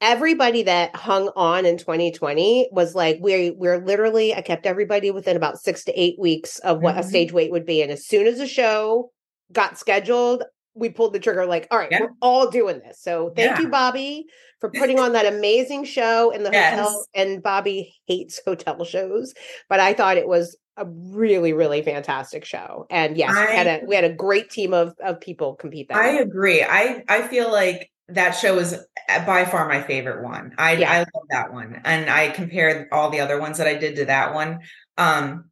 everybody 0.01 0.63
that 0.63 0.95
hung 0.95 1.29
on 1.35 1.65
in 1.65 1.77
2020 1.77 2.69
was 2.71 2.95
like 2.95 3.17
we 3.21 3.51
we're 3.51 3.83
literally 3.85 4.33
I 4.33 4.41
kept 4.41 4.65
everybody 4.65 5.11
within 5.11 5.35
about 5.35 5.59
six 5.59 5.83
to 5.85 5.99
eight 5.99 6.17
weeks 6.19 6.59
of 6.59 6.81
what 6.81 6.95
mm-hmm. 6.95 7.01
a 7.01 7.09
stage 7.09 7.31
weight 7.31 7.51
would 7.51 7.65
be. 7.65 7.81
And 7.81 7.91
as 7.91 8.05
soon 8.05 8.27
as 8.27 8.37
the 8.37 8.47
show 8.47 9.11
got 9.51 9.77
scheduled, 9.77 10.43
we 10.73 10.89
pulled 10.89 11.13
the 11.13 11.19
trigger 11.19 11.45
like, 11.45 11.67
all 11.71 11.77
right, 11.77 11.89
yeah. 11.91 12.01
we're 12.01 12.13
all 12.21 12.49
doing 12.49 12.79
this. 12.79 13.01
So 13.01 13.31
thank 13.35 13.57
yeah. 13.57 13.61
you, 13.61 13.69
Bobby, 13.69 14.25
for 14.59 14.69
putting 14.69 14.99
on 14.99 15.13
that 15.13 15.25
amazing 15.25 15.85
show 15.85 16.31
in 16.31 16.43
the 16.43 16.51
yes. 16.51 16.77
hotel. 16.77 17.05
And 17.13 17.43
Bobby 17.43 17.95
hates 18.07 18.39
hotel 18.45 18.83
shows, 18.85 19.33
but 19.69 19.79
I 19.79 19.93
thought 19.93 20.17
it 20.17 20.27
was 20.27 20.55
a 20.79 20.85
really 20.85 21.51
really 21.51 21.81
fantastic 21.81 22.45
show 22.45 22.87
and 22.89 23.17
yes 23.17 23.35
I, 23.35 23.45
we 23.47 23.55
had 23.55 23.67
a 23.67 23.85
we 23.85 23.95
had 23.95 24.05
a 24.05 24.13
great 24.13 24.49
team 24.49 24.73
of 24.73 24.95
of 25.03 25.19
people 25.19 25.55
compete 25.55 25.89
that 25.89 25.97
i 25.97 26.19
agree 26.19 26.63
i 26.63 27.03
i 27.09 27.21
feel 27.21 27.51
like 27.51 27.91
that 28.07 28.31
show 28.31 28.57
is 28.59 28.73
uh, 28.73 29.25
by 29.25 29.43
far 29.43 29.67
my 29.67 29.81
favorite 29.81 30.23
one 30.23 30.53
i 30.57 30.77
yeah. 30.77 30.89
i 30.89 30.97
love 30.99 31.25
that 31.31 31.51
one 31.51 31.81
and 31.83 32.09
i 32.09 32.29
compared 32.29 32.87
all 32.93 33.09
the 33.09 33.19
other 33.19 33.41
ones 33.41 33.57
that 33.57 33.67
i 33.67 33.75
did 33.75 33.97
to 33.97 34.05
that 34.05 34.33
one 34.33 34.59
um 34.97 35.49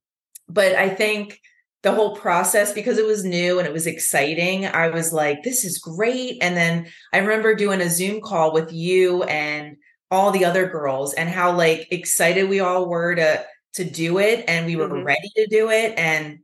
but 0.48 0.76
i 0.76 0.88
think 0.88 1.42
the 1.88 1.96
whole 1.96 2.16
process 2.16 2.74
because 2.74 2.98
it 2.98 3.06
was 3.06 3.24
new 3.24 3.60
and 3.60 3.68
it 3.68 3.74
was 3.74 3.88
exciting 3.88 4.66
i 4.66 4.90
was 4.90 5.14
like 5.14 5.42
this 5.44 5.64
is 5.64 5.78
great 5.78 6.38
and 6.42 6.58
then 6.58 6.86
i 7.14 7.18
remember 7.18 7.56
doing 7.56 7.80
a 7.80 7.90
zoom 7.90 8.20
call 8.20 8.52
with 8.52 8.74
you 8.74 9.24
and 9.24 9.78
all 10.12 10.32
the 10.32 10.44
other 10.44 10.68
girls 10.68 11.14
and 11.14 11.30
how 11.30 11.56
like 11.56 11.88
excited 11.92 12.50
we 12.50 12.60
all 12.60 12.90
were 12.90 13.16
to 13.16 13.46
to 13.74 13.84
do 13.84 14.18
it 14.18 14.44
and 14.48 14.66
we 14.66 14.76
were 14.76 14.90
mm-hmm. 14.90 15.06
ready 15.06 15.30
to 15.36 15.48
do 15.48 15.70
it 15.70 15.98
and 15.98 16.40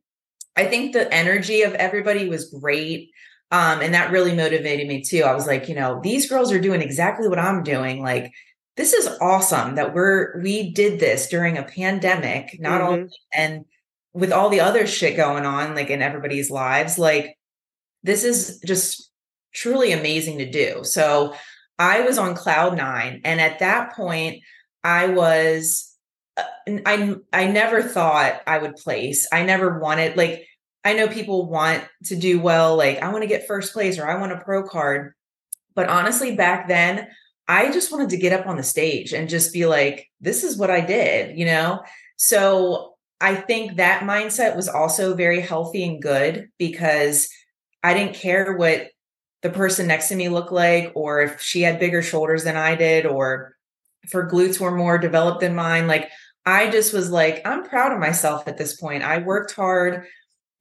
I 0.55 0.65
think 0.65 0.93
the 0.93 1.11
energy 1.13 1.63
of 1.63 1.73
everybody 1.73 2.29
was 2.29 2.49
great. 2.49 3.09
Um, 3.51 3.81
and 3.81 3.93
that 3.93 4.11
really 4.11 4.35
motivated 4.35 4.87
me 4.87 5.01
too. 5.01 5.23
I 5.23 5.33
was 5.33 5.47
like, 5.47 5.69
you 5.69 5.75
know, 5.75 5.99
these 6.01 6.29
girls 6.29 6.51
are 6.51 6.59
doing 6.59 6.81
exactly 6.81 7.27
what 7.27 7.39
I'm 7.39 7.63
doing. 7.63 8.01
Like, 8.01 8.31
this 8.75 8.93
is 8.93 9.07
awesome 9.21 9.75
that 9.75 9.93
we're 9.93 10.41
we 10.41 10.71
did 10.71 10.99
this 10.99 11.27
during 11.27 11.57
a 11.57 11.63
pandemic, 11.63 12.59
not 12.59 12.81
mm-hmm. 12.81 12.93
only 12.93 13.09
and 13.33 13.65
with 14.13 14.31
all 14.31 14.49
the 14.49 14.61
other 14.61 14.85
shit 14.85 15.17
going 15.17 15.45
on, 15.45 15.75
like 15.75 15.89
in 15.89 16.01
everybody's 16.01 16.51
lives, 16.51 16.99
like 16.99 17.37
this 18.03 18.23
is 18.23 18.59
just 18.65 19.11
truly 19.53 19.91
amazing 19.91 20.37
to 20.39 20.49
do. 20.49 20.83
So 20.83 21.35
I 21.79 22.01
was 22.01 22.17
on 22.17 22.35
cloud 22.35 22.77
nine, 22.77 23.21
and 23.25 23.41
at 23.41 23.59
that 23.59 23.93
point, 23.93 24.43
I 24.83 25.07
was 25.07 25.95
uh, 26.37 26.43
I 26.85 27.15
I 27.31 27.47
never 27.47 27.81
thought 27.81 28.41
I 28.45 28.57
would 28.57 28.75
place. 28.75 29.27
I 29.31 29.43
never 29.43 29.79
wanted 29.79 30.17
like 30.17 30.47
I 30.83 30.93
know 30.93 31.07
people 31.07 31.49
want 31.49 31.83
to 32.05 32.15
do 32.15 32.39
well, 32.39 32.75
like 32.75 33.01
I 33.01 33.11
want 33.11 33.23
to 33.23 33.27
get 33.27 33.47
first 33.47 33.73
place 33.73 33.97
or 33.97 34.07
I 34.07 34.19
want 34.19 34.33
a 34.33 34.39
pro 34.39 34.63
card. 34.63 35.13
But 35.75 35.89
honestly, 35.89 36.35
back 36.35 36.67
then, 36.67 37.07
I 37.47 37.71
just 37.71 37.91
wanted 37.91 38.09
to 38.09 38.17
get 38.17 38.37
up 38.37 38.47
on 38.47 38.57
the 38.57 38.63
stage 38.63 39.13
and 39.13 39.29
just 39.29 39.53
be 39.53 39.65
like, 39.65 40.09
this 40.21 40.43
is 40.43 40.57
what 40.57 40.69
I 40.69 40.81
did, 40.81 41.37
you 41.37 41.45
know? 41.45 41.81
So 42.15 42.95
I 43.23 43.35
think 43.35 43.77
that 43.77 44.03
mindset 44.03 44.55
was 44.55 44.67
also 44.67 45.15
very 45.15 45.39
healthy 45.39 45.83
and 45.83 46.01
good 46.01 46.49
because 46.59 47.29
I 47.81 47.93
didn't 47.93 48.15
care 48.15 48.55
what 48.55 48.89
the 49.41 49.49
person 49.49 49.87
next 49.87 50.09
to 50.09 50.15
me 50.15 50.29
looked 50.29 50.51
like 50.51 50.91
or 50.93 51.21
if 51.21 51.41
she 51.41 51.61
had 51.61 51.79
bigger 51.79 52.01
shoulders 52.01 52.43
than 52.43 52.57
I 52.57 52.75
did 52.75 53.05
or 53.05 53.55
if 54.03 54.11
her 54.11 54.29
glutes 54.29 54.59
were 54.59 54.75
more 54.75 54.97
developed 54.97 55.39
than 55.41 55.55
mine. 55.55 55.87
Like, 55.87 56.09
I 56.45 56.69
just 56.69 56.93
was 56.93 57.09
like, 57.09 57.41
I'm 57.45 57.63
proud 57.63 57.93
of 57.93 57.99
myself 57.99 58.47
at 58.47 58.57
this 58.57 58.75
point. 58.75 59.03
I 59.03 59.19
worked 59.19 59.53
hard 59.53 60.05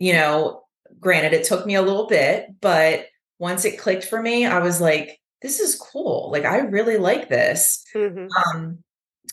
you 0.03 0.14
know, 0.14 0.64
granted, 0.98 1.33
it 1.33 1.44
took 1.44 1.64
me 1.64 1.77
a 1.77 1.83
little 1.83 2.09
bit, 2.09 2.48
but 2.61 3.07
once 3.38 3.64
it 3.64 3.79
clicked 3.79 4.05
for 4.05 4.20
me, 4.20 4.44
I 4.44 4.59
was 4.59 4.81
like, 4.81 5.20
this 5.42 5.61
is 5.61 5.77
cool. 5.77 6.29
Like, 6.33 6.44
I 6.44 6.59
really 6.59 6.96
like 6.96 7.29
this. 7.29 7.85
Mm-hmm. 7.94 8.27
Um, 8.57 8.79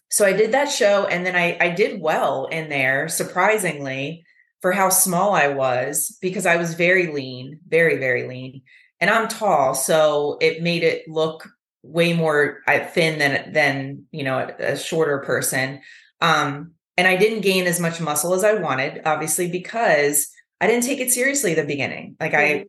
so 0.09 0.25
I 0.25 0.33
did 0.33 0.51
that 0.53 0.71
show 0.71 1.05
and 1.05 1.25
then 1.25 1.35
I, 1.35 1.57
I 1.59 1.69
did 1.69 2.01
well 2.01 2.45
in 2.45 2.69
there, 2.69 3.07
surprisingly, 3.07 4.25
for 4.61 4.71
how 4.71 4.89
small 4.89 5.33
I 5.33 5.49
was, 5.49 6.17
because 6.21 6.45
I 6.45 6.57
was 6.57 6.73
very 6.73 7.07
lean, 7.07 7.59
very, 7.67 7.97
very 7.97 8.27
lean. 8.27 8.61
And 8.99 9.09
I'm 9.09 9.27
tall. 9.27 9.73
So 9.73 10.37
it 10.41 10.61
made 10.61 10.83
it 10.83 11.07
look 11.07 11.47
way 11.81 12.11
more 12.11 12.61
thin 12.93 13.19
than 13.19 13.53
than 13.53 14.03
you 14.11 14.21
know 14.21 14.37
a, 14.37 14.73
a 14.73 14.77
shorter 14.77 15.19
person 15.19 15.79
um 16.19 16.73
and 16.97 17.07
i 17.07 17.15
didn't 17.15 17.39
gain 17.39 17.65
as 17.67 17.79
much 17.79 18.01
muscle 18.01 18.33
as 18.33 18.43
i 18.43 18.53
wanted 18.53 19.01
obviously 19.05 19.49
because 19.49 20.29
I 20.61 20.67
didn't 20.67 20.83
take 20.83 20.99
it 20.99 21.11
seriously 21.11 21.51
at 21.51 21.57
the 21.57 21.65
beginning. 21.65 22.15
Like 22.19 22.33
mm-hmm. 22.33 22.63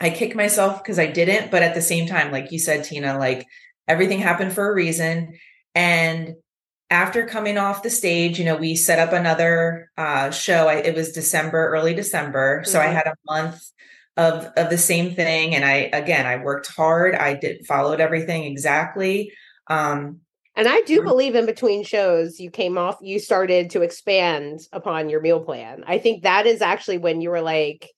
I 0.00 0.06
I 0.06 0.10
kick 0.10 0.34
myself 0.34 0.82
because 0.82 0.98
I 0.98 1.06
didn't, 1.06 1.50
but 1.50 1.62
at 1.62 1.74
the 1.74 1.80
same 1.80 2.06
time, 2.06 2.32
like 2.32 2.50
you 2.50 2.58
said, 2.58 2.84
Tina, 2.84 3.18
like 3.18 3.46
everything 3.86 4.18
happened 4.18 4.52
for 4.52 4.68
a 4.68 4.74
reason. 4.74 5.38
And 5.74 6.34
after 6.92 7.26
coming 7.26 7.56
off 7.56 7.82
the 7.82 7.90
stage, 7.90 8.38
you 8.38 8.44
know, 8.44 8.54
we 8.54 8.76
set 8.76 8.98
up 8.98 9.14
another 9.14 9.90
uh, 9.96 10.30
show. 10.30 10.68
I, 10.68 10.74
it 10.74 10.94
was 10.94 11.10
December, 11.12 11.68
early 11.68 11.94
December. 11.94 12.58
Mm-hmm. 12.58 12.70
So 12.70 12.78
I 12.78 12.84
mm-hmm. 12.86 12.94
had 12.94 13.06
a 13.06 13.14
month 13.26 13.62
of 14.18 14.52
of 14.58 14.68
the 14.68 14.76
same 14.76 15.14
thing. 15.14 15.54
And 15.54 15.64
I 15.64 15.90
again 15.92 16.26
I 16.26 16.36
worked 16.36 16.66
hard. 16.66 17.14
I 17.14 17.34
did 17.34 17.66
followed 17.66 17.98
everything 17.98 18.44
exactly. 18.44 19.32
Um, 19.68 20.20
and 20.54 20.68
I 20.68 20.82
do 20.82 21.02
believe 21.02 21.34
in 21.34 21.46
between 21.46 21.82
shows, 21.82 22.38
you 22.38 22.50
came 22.50 22.76
off, 22.76 22.98
you 23.00 23.18
started 23.18 23.70
to 23.70 23.80
expand 23.80 24.60
upon 24.70 25.08
your 25.08 25.22
meal 25.22 25.40
plan. 25.40 25.82
I 25.86 25.96
think 25.96 26.24
that 26.24 26.46
is 26.46 26.60
actually 26.60 26.98
when 26.98 27.22
you 27.22 27.30
were 27.30 27.40
like, 27.40 27.88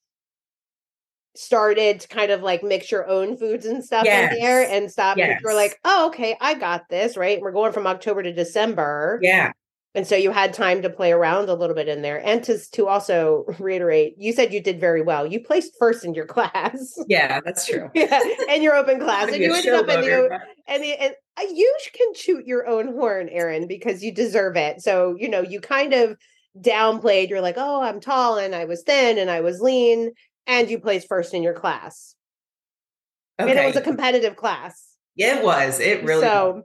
started 1.34 2.00
to 2.00 2.08
kind 2.08 2.30
of 2.30 2.42
like 2.42 2.62
mix 2.62 2.90
your 2.90 3.08
own 3.08 3.36
foods 3.36 3.66
and 3.66 3.84
stuff 3.84 4.04
yes. 4.04 4.32
in 4.32 4.40
there 4.40 4.68
and 4.68 4.90
stop. 4.90 5.16
Yes. 5.16 5.42
Were 5.42 5.54
like, 5.54 5.78
oh, 5.84 6.08
okay, 6.08 6.36
I 6.40 6.54
got 6.54 6.88
this, 6.88 7.16
right? 7.16 7.40
We're 7.40 7.52
going 7.52 7.72
from 7.72 7.86
October 7.86 8.22
to 8.22 8.32
December. 8.32 9.18
Yeah 9.22 9.52
and 9.94 10.06
so 10.06 10.16
you 10.16 10.32
had 10.32 10.52
time 10.52 10.82
to 10.82 10.90
play 10.90 11.12
around 11.12 11.48
a 11.48 11.54
little 11.54 11.74
bit 11.74 11.88
in 11.88 12.02
there 12.02 12.24
and 12.26 12.42
to 12.44 12.58
to 12.72 12.88
also 12.88 13.44
reiterate 13.58 14.14
you 14.18 14.32
said 14.32 14.52
you 14.52 14.60
did 14.60 14.80
very 14.80 15.02
well 15.02 15.26
you 15.26 15.40
placed 15.40 15.72
first 15.78 16.04
in 16.04 16.14
your 16.14 16.26
class 16.34 16.98
yeah 17.08 17.40
that's 17.44 17.66
true 17.66 17.90
yeah 17.94 18.20
and 18.48 18.62
your 18.62 18.74
open 18.74 18.98
class 18.98 19.28
and 19.32 19.42
you 19.42 19.54
ended 19.54 19.74
up 19.74 19.88
in 19.88 20.00
the 20.00 20.40
and, 20.66 20.82
the, 20.82 21.00
and 21.00 21.14
you 21.56 21.74
uh, 21.76 21.88
can 21.96 22.14
shoot 22.14 22.46
your 22.46 22.66
own 22.66 22.88
horn 22.88 23.28
erin 23.30 23.66
because 23.66 24.02
you 24.02 24.12
deserve 24.12 24.56
it 24.56 24.82
so 24.82 25.16
you 25.18 25.28
know 25.28 25.40
you 25.40 25.60
kind 25.60 25.92
of 25.92 26.16
downplayed 26.60 27.28
you're 27.28 27.40
like 27.40 27.56
oh 27.58 27.82
i'm 27.82 28.00
tall 28.00 28.38
and 28.38 28.54
i 28.54 28.64
was 28.64 28.82
thin 28.82 29.18
and 29.18 29.28
i 29.30 29.40
was 29.40 29.60
lean 29.60 30.12
and 30.46 30.70
you 30.70 30.78
placed 30.78 31.08
first 31.08 31.34
in 31.34 31.42
your 31.42 31.54
class 31.54 32.14
okay. 33.40 33.50
and 33.50 33.58
it 33.58 33.66
was 33.66 33.76
a 33.76 33.80
competitive 33.80 34.36
class 34.36 34.96
yeah 35.16 35.38
it 35.38 35.44
was 35.44 35.80
it 35.80 36.04
really 36.04 36.22
so 36.22 36.62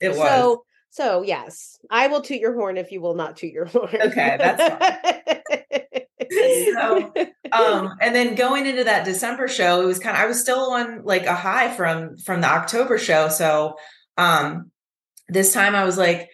it 0.00 0.08
was 0.08 0.18
so 0.18 0.64
so 0.90 1.22
yes, 1.22 1.78
I 1.88 2.08
will 2.08 2.20
toot 2.20 2.40
your 2.40 2.54
horn 2.54 2.76
if 2.76 2.90
you 2.90 3.00
will 3.00 3.14
not 3.14 3.36
toot 3.36 3.52
your 3.52 3.66
horn. 3.66 3.94
Okay, 3.94 4.36
that's 4.38 4.74
fine. 4.74 6.04
so, 6.74 7.12
um, 7.52 7.94
and 8.00 8.14
then 8.14 8.34
going 8.34 8.66
into 8.66 8.84
that 8.84 9.04
December 9.04 9.46
show, 9.46 9.80
it 9.80 9.86
was 9.86 10.00
kind 10.00 10.16
of 10.16 10.22
I 10.22 10.26
was 10.26 10.40
still 10.40 10.72
on 10.72 11.04
like 11.04 11.26
a 11.26 11.34
high 11.34 11.74
from 11.74 12.16
from 12.16 12.40
the 12.40 12.48
October 12.48 12.98
show. 12.98 13.28
So 13.28 13.76
um 14.18 14.72
this 15.28 15.54
time 15.54 15.76
I 15.76 15.84
was 15.84 15.96
like 15.96 16.28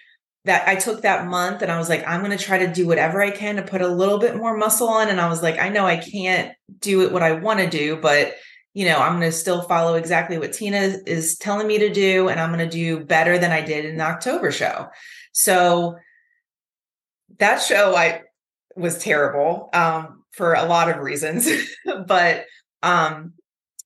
that 0.47 0.67
I 0.67 0.75
took 0.75 1.03
that 1.03 1.27
month 1.27 1.63
and 1.63 1.71
I 1.71 1.79
was 1.79 1.89
like, 1.89 2.07
I'm 2.07 2.23
gonna 2.23 2.39
try 2.39 2.59
to 2.59 2.73
do 2.73 2.87
whatever 2.87 3.21
I 3.21 3.31
can 3.31 3.57
to 3.57 3.63
put 3.63 3.83
a 3.83 3.89
little 3.89 4.19
bit 4.19 4.37
more 4.37 4.57
muscle 4.57 4.89
on. 4.89 5.09
And 5.09 5.21
I 5.21 5.29
was 5.29 5.43
like, 5.43 5.59
I 5.59 5.69
know 5.69 5.85
I 5.85 5.99
can't 5.99 6.53
do 6.81 7.03
it 7.03 7.13
what 7.13 7.23
I 7.23 7.33
want 7.33 7.61
to 7.61 7.69
do, 7.69 7.97
but 7.97 8.35
you 8.77 8.85
know, 8.85 8.99
I'm 8.99 9.19
going 9.19 9.23
to 9.23 9.33
still 9.33 9.63
follow 9.63 9.95
exactly 9.95 10.37
what 10.37 10.53
Tina 10.53 10.99
is 11.07 11.39
telling 11.39 11.67
me 11.67 11.79
to 11.79 11.89
do, 11.89 12.29
and 12.29 12.39
I'm 12.39 12.53
going 12.53 12.69
to 12.69 12.69
do 12.69 13.03
better 13.03 13.39
than 13.39 13.51
I 13.51 13.63
did 13.63 13.87
in 13.87 13.97
the 13.97 14.05
October 14.05 14.53
show. 14.53 14.89
So 15.33 15.97
that 17.39 17.63
show 17.63 17.97
I 17.97 18.21
was 18.77 18.99
terrible 18.99 19.71
um, 19.73 20.25
for 20.33 20.53
a 20.53 20.67
lot 20.67 20.91
of 20.91 20.99
reasons, 20.99 21.49
but 22.07 22.45
um, 22.83 23.33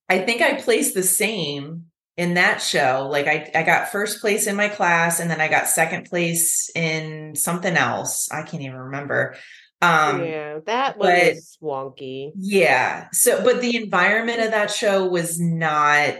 I 0.09 0.19
think 0.19 0.41
I 0.41 0.59
placed 0.59 0.93
the 0.93 1.03
same 1.03 1.85
in 2.21 2.35
that 2.35 2.61
show. 2.61 3.07
Like 3.09 3.25
I, 3.25 3.49
I 3.55 3.63
got 3.63 3.89
first 3.89 4.21
place 4.21 4.45
in 4.45 4.55
my 4.55 4.69
class, 4.69 5.19
and 5.19 5.29
then 5.29 5.41
I 5.41 5.47
got 5.47 5.67
second 5.67 6.05
place 6.05 6.69
in 6.75 7.35
something 7.35 7.75
else. 7.75 8.31
I 8.31 8.43
can't 8.43 8.61
even 8.61 8.77
remember. 8.77 9.35
Um, 9.81 10.23
yeah, 10.23 10.59
that 10.67 10.99
was 10.99 11.57
but, 11.59 11.67
wonky. 11.67 12.31
Yeah. 12.35 13.07
So, 13.11 13.43
but 13.43 13.61
the 13.61 13.75
environment 13.75 14.39
of 14.39 14.51
that 14.51 14.69
show 14.69 15.07
was 15.07 15.39
not 15.39 16.17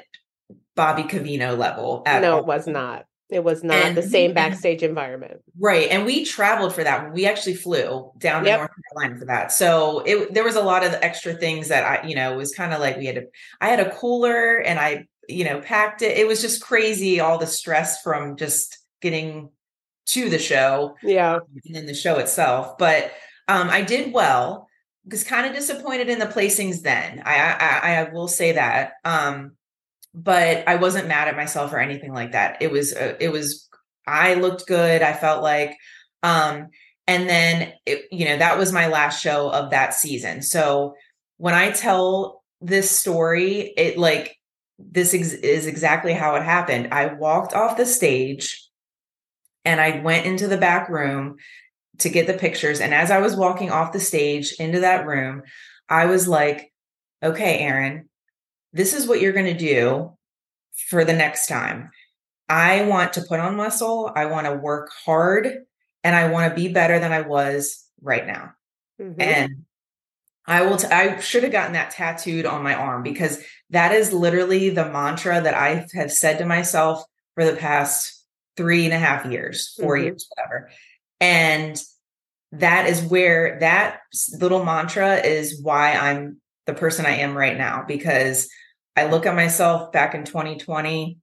Bobby 0.75 1.03
Covino 1.03 1.55
level. 1.55 2.01
no, 2.07 2.33
all. 2.33 2.39
it 2.39 2.45
was 2.47 2.65
not. 2.65 3.05
It 3.29 3.43
was 3.43 3.63
not 3.63 3.77
and, 3.77 3.95
the 3.95 4.01
same 4.01 4.33
backstage 4.33 4.83
environment. 4.83 5.39
Right. 5.57 5.87
And 5.89 6.05
we 6.05 6.25
traveled 6.25 6.73
for 6.73 6.83
that. 6.83 7.13
We 7.13 7.27
actually 7.27 7.53
flew 7.53 8.11
down 8.17 8.43
to. 8.43 8.57
North 8.57 8.71
Carolina 8.91 9.19
for 9.19 9.25
that. 9.25 9.53
So 9.53 9.99
it 9.99 10.33
there 10.33 10.43
was 10.43 10.57
a 10.57 10.61
lot 10.61 10.83
of 10.83 10.93
extra 10.95 11.33
things 11.33 11.69
that 11.69 11.85
I, 11.85 12.05
you 12.05 12.15
know, 12.15 12.33
it 12.33 12.35
was 12.35 12.53
kind 12.53 12.73
of 12.73 12.81
like 12.81 12.97
we 12.97 13.05
had 13.05 13.15
to 13.15 13.27
I 13.61 13.69
had 13.69 13.79
a 13.79 13.95
cooler 13.95 14.57
and 14.57 14.79
I, 14.79 15.05
you 15.27 15.45
know, 15.45 15.62
packed 15.62 16.01
it. 16.01 16.17
It 16.17 16.27
was 16.27 16.41
just 16.41 16.62
crazy, 16.62 17.19
all 17.19 17.38
the 17.38 17.47
stress 17.47 18.01
from 18.01 18.38
just 18.38 18.77
getting 19.01 19.49
to 20.07 20.29
the 20.29 20.39
show. 20.39 20.95
Yeah. 21.03 21.39
And 21.65 21.75
then 21.75 21.86
the 21.86 21.93
show 21.93 22.17
itself. 22.17 22.77
But 22.77 23.12
um, 23.47 23.69
I 23.69 23.81
did 23.81 24.13
well. 24.13 24.67
Was 25.10 25.23
kind 25.23 25.47
of 25.47 25.53
disappointed 25.53 26.10
in 26.10 26.19
the 26.19 26.27
placings 26.27 26.81
then. 26.84 27.23
I, 27.25 27.36
I 27.36 27.95
I 27.95 28.13
will 28.13 28.27
say 28.27 28.51
that. 28.51 28.93
Um, 29.03 29.53
but 30.13 30.67
I 30.67 30.75
wasn't 30.75 31.07
mad 31.07 31.27
at 31.27 31.36
myself 31.36 31.73
or 31.73 31.79
anything 31.79 32.13
like 32.13 32.34
that. 32.34 32.62
It 32.62 32.71
was 32.71 32.93
uh, 32.93 33.15
it 33.19 33.29
was 33.29 33.67
I 34.05 34.36
looked 34.36 34.67
good. 34.67 35.01
I 35.01 35.13
felt 35.13 35.41
like 35.41 35.77
um 36.23 36.67
and 37.07 37.27
then 37.27 37.73
it, 37.86 38.05
you 38.12 38.25
know 38.25 38.38
that 38.38 38.57
was 38.57 38.71
my 38.71 38.88
last 38.88 39.21
show 39.21 39.49
of 39.49 39.71
that 39.71 39.93
season. 39.93 40.41
So 40.41 40.95
when 41.38 41.53
I 41.55 41.71
tell 41.71 42.43
this 42.60 42.91
story, 42.91 43.73
it 43.75 43.97
like 43.97 44.38
this 44.89 45.13
ex- 45.13 45.34
is 45.34 45.67
exactly 45.67 46.13
how 46.13 46.36
it 46.36 46.44
happened. 46.44 46.89
I 46.91 47.13
walked 47.13 47.54
off 47.54 47.78
the 47.78 47.86
stage 47.86 48.67
and 49.65 49.80
I 49.80 50.02
went 50.02 50.26
into 50.26 50.48
the 50.48 50.58
back 50.58 50.89
room 50.89 51.38
to 52.00 52.10
get 52.10 52.28
the 52.28 52.34
pictures. 52.34 52.80
And 52.80 52.94
as 52.94 53.12
I 53.12 53.20
was 53.20 53.36
walking 53.36 53.70
off 53.70 53.94
the 53.94 54.00
stage 54.00 54.54
into 54.54 54.80
that 54.80 55.06
room, 55.06 55.44
I 55.89 56.06
was 56.06 56.28
like, 56.28 56.74
okay, 57.24 57.60
Erin, 57.60 58.10
this 58.74 58.94
is 58.94 59.08
what 59.08 59.22
you're 59.22 59.34
going 59.34 59.46
to 59.46 59.54
do 59.54 60.17
for 60.89 61.06
the 61.06 61.13
next 61.13 61.48
time. 61.48 61.91
I 62.50 62.84
want 62.84 63.13
to 63.13 63.22
put 63.22 63.39
on 63.39 63.56
muscle. 63.56 64.12
I 64.15 64.26
want 64.26 64.48
to 64.48 64.56
work 64.56 64.91
hard 65.06 65.65
and 66.04 66.15
I 66.15 66.30
want 66.30 66.50
to 66.50 66.62
be 66.62 66.74
better 66.74 67.00
than 67.00 67.12
I 67.12 67.22
was 67.22 67.86
right 68.02 68.26
now. 68.26 68.54
Mm-hmm. 69.00 69.22
And 69.22 69.65
I 70.45 70.63
will, 70.63 70.77
t- 70.77 70.88
I 70.88 71.19
should 71.19 71.43
have 71.43 71.51
gotten 71.51 71.73
that 71.73 71.91
tattooed 71.91 72.45
on 72.45 72.63
my 72.63 72.73
arm 72.73 73.04
because 73.04 73.43
that 73.69 73.91
is 73.91 74.12
literally 74.12 74.69
the 74.69 74.89
mantra 74.89 75.39
that 75.41 75.54
I 75.54 75.86
have 75.93 76.12
said 76.12 76.39
to 76.39 76.45
myself 76.45 77.04
for 77.36 77.45
the 77.45 77.56
past 77.56 78.25
three 78.58 78.86
and 78.86 78.93
a 78.93 78.99
half 78.99 79.25
years, 79.25 79.75
4 79.80 79.95
mm-hmm. 79.95 80.04
years, 80.06 80.27
whatever. 80.36 80.69
And 81.19 81.82
that 82.51 82.88
is 82.88 83.01
where 83.01 83.60
that 83.60 84.01
little 84.39 84.65
mantra 84.65 85.17
is 85.17 85.62
why 85.62 85.93
I'm 85.93 86.41
the 86.65 86.73
person 86.73 87.06
I 87.06 87.17
am 87.17 87.38
right 87.38 87.58
now 87.58 87.84
because 87.88 88.49
I 88.95 89.06
look 89.06 89.25
at 89.25 89.36
myself 89.36 89.91
back 89.91 90.15
in 90.15 90.25
2020 90.25 91.17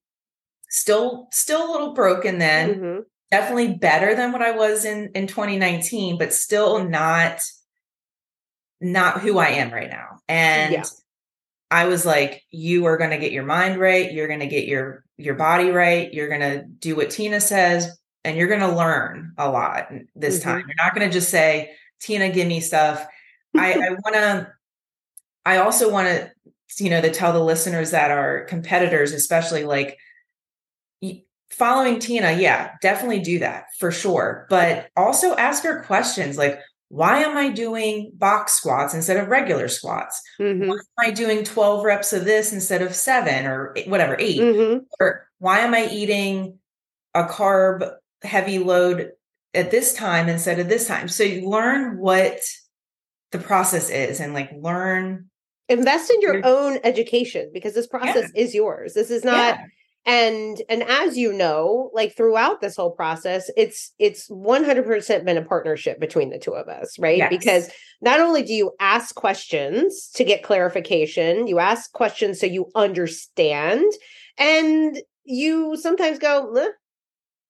still 0.70 1.28
still 1.32 1.68
a 1.68 1.72
little 1.72 1.92
broken 1.92 2.38
then 2.38 2.74
mm-hmm. 2.74 3.00
definitely 3.30 3.74
better 3.74 4.14
than 4.14 4.32
what 4.32 4.42
I 4.42 4.52
was 4.52 4.84
in 4.84 5.10
in 5.14 5.26
2019 5.26 6.18
but 6.18 6.32
still 6.32 6.86
not 6.88 7.42
not 8.80 9.20
who 9.20 9.38
I 9.38 9.48
am 9.48 9.72
right 9.72 9.90
now 9.90 10.20
and 10.28 10.72
yeah. 10.72 10.84
I 11.70 11.86
was 11.86 12.06
like 12.06 12.42
you 12.50 12.86
are 12.86 12.96
going 12.96 13.10
to 13.10 13.18
get 13.18 13.32
your 13.32 13.44
mind 13.44 13.78
right 13.78 14.12
you're 14.12 14.28
going 14.28 14.40
to 14.40 14.46
get 14.46 14.66
your 14.66 15.04
your 15.16 15.34
body 15.34 15.70
right 15.70 16.12
you're 16.12 16.28
going 16.28 16.40
to 16.40 16.64
do 16.64 16.96
what 16.96 17.10
Tina 17.10 17.40
says 17.40 17.98
and 18.24 18.36
you're 18.36 18.48
going 18.48 18.60
to 18.60 18.74
learn 18.74 19.32
a 19.38 19.48
lot 19.48 19.90
this 20.14 20.40
mm-hmm. 20.40 20.50
time. 20.50 20.64
You're 20.66 20.84
not 20.84 20.94
going 20.94 21.08
to 21.08 21.12
just 21.12 21.30
say, 21.30 21.72
Tina, 22.00 22.30
give 22.30 22.46
me 22.46 22.60
stuff. 22.60 23.06
I, 23.56 23.72
I 23.72 23.90
want 24.04 24.14
to, 24.14 24.52
I 25.46 25.58
also 25.58 25.90
want 25.90 26.08
to, 26.08 26.30
you 26.78 26.90
know, 26.90 27.00
to 27.00 27.10
tell 27.10 27.32
the 27.32 27.42
listeners 27.42 27.92
that 27.92 28.10
are 28.10 28.44
competitors, 28.44 29.12
especially 29.12 29.64
like 29.64 29.96
following 31.50 31.98
Tina. 31.98 32.32
Yeah, 32.32 32.72
definitely 32.82 33.20
do 33.20 33.38
that 33.38 33.66
for 33.78 33.90
sure. 33.90 34.46
But 34.50 34.90
also 34.96 35.34
ask 35.34 35.64
her 35.64 35.82
questions 35.84 36.36
like, 36.36 36.60
why 36.88 37.18
am 37.18 37.36
I 37.36 37.50
doing 37.50 38.12
box 38.14 38.54
squats 38.54 38.94
instead 38.94 39.18
of 39.18 39.28
regular 39.28 39.68
squats? 39.68 40.20
Mm-hmm. 40.40 40.68
Why 40.68 40.76
am 40.76 40.80
I 40.98 41.10
doing 41.10 41.44
12 41.44 41.84
reps 41.84 42.12
of 42.12 42.24
this 42.24 42.52
instead 42.52 42.82
of 42.82 42.94
seven 42.94 43.46
or 43.46 43.74
whatever, 43.86 44.16
8 44.18 44.40
mm-hmm. 44.40 44.78
Or 44.98 45.28
why 45.38 45.60
am 45.60 45.74
I 45.74 45.88
eating 45.88 46.58
a 47.14 47.24
carb 47.24 47.90
heavy 48.22 48.58
load 48.58 49.12
at 49.54 49.70
this 49.70 49.94
time 49.94 50.28
instead 50.28 50.58
of 50.58 50.68
this 50.68 50.86
time. 50.86 51.08
So 51.08 51.24
you 51.24 51.48
learn 51.48 51.98
what 51.98 52.40
the 53.32 53.38
process 53.38 53.90
is 53.90 54.20
and 54.20 54.34
like 54.34 54.50
learn 54.56 55.28
invest 55.68 56.10
in 56.10 56.20
your 56.22 56.40
own 56.46 56.78
education 56.82 57.50
because 57.52 57.74
this 57.74 57.86
process 57.86 58.30
yeah. 58.34 58.42
is 58.42 58.54
yours. 58.54 58.94
This 58.94 59.10
is 59.10 59.24
not 59.24 59.56
yeah. 59.56 59.64
And 60.08 60.62
and 60.70 60.82
as 60.84 61.18
you 61.18 61.34
know, 61.34 61.90
like 61.92 62.16
throughout 62.16 62.62
this 62.62 62.76
whole 62.76 62.92
process, 62.92 63.50
it's 63.58 63.92
it's 63.98 64.30
100% 64.30 65.24
been 65.26 65.36
a 65.36 65.44
partnership 65.44 66.00
between 66.00 66.30
the 66.30 66.38
two 66.38 66.54
of 66.54 66.66
us, 66.66 66.98
right? 66.98 67.18
Yes. 67.18 67.28
Because 67.28 67.70
not 68.00 68.18
only 68.18 68.42
do 68.42 68.54
you 68.54 68.72
ask 68.80 69.14
questions 69.14 70.10
to 70.14 70.24
get 70.24 70.42
clarification, 70.42 71.46
you 71.46 71.58
ask 71.58 71.92
questions 71.92 72.40
so 72.40 72.46
you 72.46 72.70
understand 72.74 73.84
and 74.38 74.98
you 75.24 75.76
sometimes 75.76 76.18
go, 76.18 76.54
eh, 76.54 76.68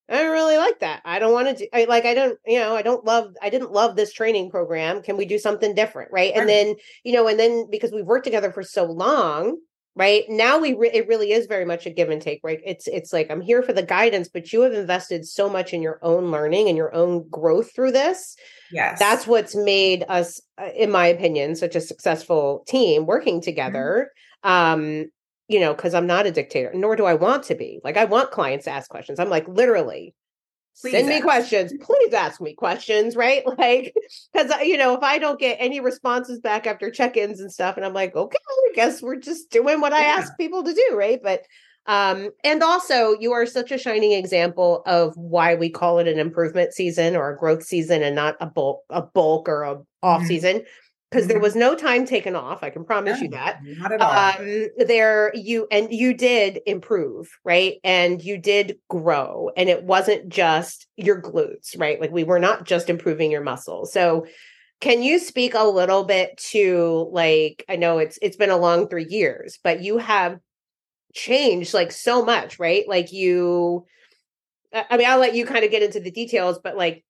I 0.09 0.23
don't 0.23 0.33
really 0.33 0.57
like 0.57 0.81
that. 0.81 1.01
I 1.05 1.21
don't 1.21 1.33
want 1.33 1.47
to 1.47 1.55
do 1.55 1.69
I 1.73 1.85
like 1.85 2.07
I 2.07 2.15
don't, 2.15 2.41
you 2.45 2.59
know, 2.59 2.75
I 2.75 2.83
don't 2.83 3.05
love 3.05 3.37
I 3.41 3.51
didn't 3.51 3.71
love 3.71 3.95
this 3.95 4.13
training 4.13 4.51
program. 4.51 5.01
Can 5.01 5.17
we 5.17 5.27
do 5.27 5.39
something 5.39 5.77
different, 5.77 6.11
right? 6.11 6.33
And 6.35 6.49
then, 6.49 6.75
you 7.05 7.13
know, 7.13 7.29
and 7.29 7.39
then 7.39 7.69
because 7.71 7.93
we've 7.93 8.05
worked 8.05 8.25
together 8.25 8.51
for 8.51 8.65
so 8.65 8.83
long, 8.83 9.59
right? 9.99 10.25
Now 10.29 10.59
we 10.59 10.75
re- 10.75 10.93
it 10.95 11.09
really 11.09 11.33
is 11.33 11.47
very 11.47 11.65
much 11.65 11.85
a 11.85 11.91
give 11.91 12.09
and 12.09 12.23
take, 12.23 12.41
right? 12.45 12.61
It's 12.65 12.87
it's 12.87 13.13
like 13.13 13.31
I'm 13.31 13.41
here 13.41 13.63
for 13.63 13.73
the 13.73 13.83
guidance, 13.83 14.29
but 14.29 14.53
you 14.53 14.63
have 14.63 14.73
invested 14.73 15.27
so 15.27 15.51
much 15.51 15.75
in 15.75 15.83
your 15.83 15.99
own 16.03 16.31
learning 16.31 16.69
and 16.69 16.77
your 16.77 16.95
own 16.95 17.29
growth 17.29 17.75
through 17.75 17.91
this. 17.93 18.37
Yes. 18.71 18.99
That's 19.01 19.27
what's 19.27 19.57
made 19.57 20.05
us 20.09 20.41
uh, 20.57 20.69
in 20.77 20.93
my 20.93 21.07
opinion 21.07 21.57
such 21.57 21.75
a 21.75 21.81
successful 21.81 22.65
team 22.69 23.07
working 23.07 23.37
mm-hmm. 23.37 23.51
together. 23.51 24.13
Mm-hmm. 24.45 24.73
Um 24.73 25.11
you 25.49 25.59
know, 25.59 25.75
because 25.75 25.95
I'm 25.95 26.07
not 26.07 26.27
a 26.27 26.31
dictator, 26.31 26.71
nor 26.75 26.95
do 26.95 27.07
I 27.07 27.15
want 27.15 27.45
to 27.45 27.55
be. 27.55 27.81
Like, 27.83 27.97
I 27.97 28.05
want 28.05 28.33
clients 28.33 28.67
to 28.67 28.71
ask 28.71 28.91
questions. 28.91 29.19
I'm 29.19 29.31
like, 29.31 29.49
literally, 29.49 30.15
Please 30.81 30.93
send 30.93 31.09
ask. 31.09 31.15
me 31.15 31.21
questions. 31.21 31.73
Please 31.81 32.13
ask 32.13 32.41
me 32.41 32.55
questions, 32.55 33.17
right? 33.17 33.43
Like, 33.59 33.95
because, 34.33 34.53
you 34.63 34.77
know, 34.77 34.95
if 34.95 35.03
I 35.03 35.19
don't 35.19 35.41
get 35.41 35.57
any 35.59 35.81
responses 35.81 36.39
back 36.39 36.67
after 36.67 36.91
check 36.91 37.17
ins 37.17 37.41
and 37.41 37.53
stuff, 37.53 37.77
and 37.77 37.85
I'm 37.85 37.93
like, 37.93 38.15
okay, 38.15 38.39
I 38.49 38.73
guess 38.75 39.03
we're 39.03 39.17
just 39.17 39.51
doing 39.51 39.81
what 39.81 39.93
I 39.93 40.05
ask 40.05 40.37
people 40.39 40.63
to 40.63 40.73
do, 40.73 40.95
right? 40.95 41.21
But, 41.21 41.43
um, 41.87 42.31
and 42.45 42.63
also, 42.63 43.17
you 43.19 43.33
are 43.33 43.47
such 43.47 43.73
a 43.73 43.79
shining 43.79 44.13
example 44.13 44.83
of 44.87 45.17
why 45.17 45.57
we 45.57 45.71
call 45.71 45.99
it 45.99 46.07
an 46.07 46.21
improvement 46.21 46.73
season 46.73 47.17
or 47.17 47.31
a 47.31 47.37
growth 47.37 47.65
season 47.65 48.03
and 48.03 48.15
not 48.15 48.37
a 48.41 48.47
bulk, 48.47 48.83
a 48.91 49.03
bulk 49.03 49.49
or 49.49 49.63
a 49.63 49.81
off 50.03 50.21
mm-hmm. 50.21 50.27
Because 51.11 51.27
there 51.27 51.37
mm-hmm. 51.37 51.45
was 51.45 51.57
no 51.57 51.75
time 51.75 52.07
taken 52.07 52.37
off. 52.37 52.63
I 52.63 52.71
can 52.71 52.85
promise 52.85 53.21
you 53.21 53.29
that. 53.31 53.61
Not 53.63 53.93
at 53.93 54.01
all. 54.01 54.11
Um, 54.11 54.69
there 54.87 55.33
you 55.35 55.67
and 55.71 55.91
you 55.91 56.13
did 56.15 56.61
improve, 56.67 57.29
right? 57.45 57.77
And 57.83 58.23
you 58.23 58.39
did 58.39 58.79
grow, 58.89 59.51
and 59.57 59.69
it 59.69 59.85
wasn't 59.85 60.29
just 60.29 60.87
your 60.97 61.21
glutes, 61.21 61.79
right? 61.79 62.01
Like 62.01 62.13
we 62.13 62.25
were 62.25 62.39
not 62.39 62.65
just 62.65 62.91
improving 62.91 63.31
your 63.31 63.43
muscles. 63.43 63.93
So, 63.93 64.27
can 64.81 65.03
you 65.03 65.19
speak 65.19 65.55
a 65.55 65.65
little 65.65 66.05
bit 66.05 66.37
to 66.51 67.09
like 67.11 67.65
I 67.69 67.77
know 67.77 67.99
it's 67.99 68.19
it's 68.21 68.37
been 68.37 68.51
a 68.51 68.57
long 68.57 68.89
three 68.89 69.07
years, 69.09 69.59
but 69.65 69.83
you 69.83 69.99
have 69.99 70.39
changed 71.15 71.73
like 71.73 71.93
so 71.93 72.25
much, 72.25 72.59
right? 72.59 72.87
Like 72.87 73.13
you. 73.13 73.87
I 74.71 74.99
mean, 74.99 75.09
I'll 75.09 75.19
let 75.19 75.35
you 75.35 75.47
kind 75.47 75.65
of 75.65 75.71
get 75.71 75.83
into 75.83 75.99
the 75.99 76.11
details, 76.11 76.61
but 76.63 76.77
like 76.77 77.03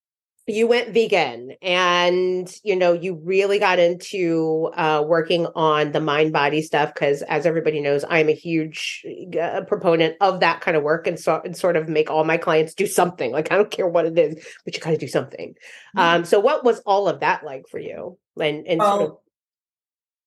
you 0.54 0.66
went 0.66 0.94
vegan 0.94 1.52
and 1.62 2.54
you 2.62 2.74
know 2.74 2.92
you 2.92 3.14
really 3.22 3.58
got 3.58 3.78
into 3.78 4.70
uh, 4.74 5.02
working 5.06 5.46
on 5.54 5.92
the 5.92 6.00
mind 6.00 6.32
body 6.32 6.62
stuff 6.62 6.92
because 6.94 7.22
as 7.22 7.46
everybody 7.46 7.80
knows 7.80 8.04
i'm 8.08 8.28
a 8.28 8.34
huge 8.34 9.04
uh, 9.40 9.62
proponent 9.62 10.16
of 10.20 10.40
that 10.40 10.60
kind 10.60 10.76
of 10.76 10.82
work 10.82 11.06
and 11.06 11.18
so 11.18 11.40
and 11.44 11.56
sort 11.56 11.76
of 11.76 11.88
make 11.88 12.10
all 12.10 12.24
my 12.24 12.36
clients 12.36 12.74
do 12.74 12.86
something. 12.86 13.32
Like 13.32 13.52
i 13.52 13.56
don't 13.56 13.70
care 13.70 13.88
what 13.88 14.06
it 14.06 14.18
is 14.18 14.44
but 14.64 14.74
you 14.74 14.80
got 14.80 14.90
to 14.90 14.96
do 14.96 15.08
something. 15.08 15.54
Mm-hmm. 15.96 15.98
um 15.98 16.24
so 16.24 16.40
what 16.40 16.64
was 16.64 16.80
all 16.80 17.08
of 17.08 17.20
that 17.20 17.44
like 17.44 17.68
for 17.68 17.78
you? 17.78 18.18
And 18.40 18.66
and 18.66 18.80
sort 18.80 19.02
of- 19.02 19.16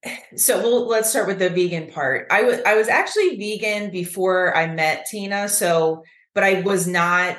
so 0.35 0.61
we'll, 0.61 0.87
let's 0.87 1.09
start 1.09 1.27
with 1.27 1.39
the 1.39 1.49
vegan 1.49 1.91
part. 1.91 2.27
I 2.31 2.43
was 2.43 2.59
i 2.65 2.75
was 2.75 2.87
actually 2.87 3.37
vegan 3.37 3.91
before 3.91 4.55
i 4.55 4.67
met 4.67 5.05
tina 5.09 5.47
so 5.47 6.03
but 6.33 6.43
i 6.43 6.61
was 6.61 6.87
not 6.87 7.37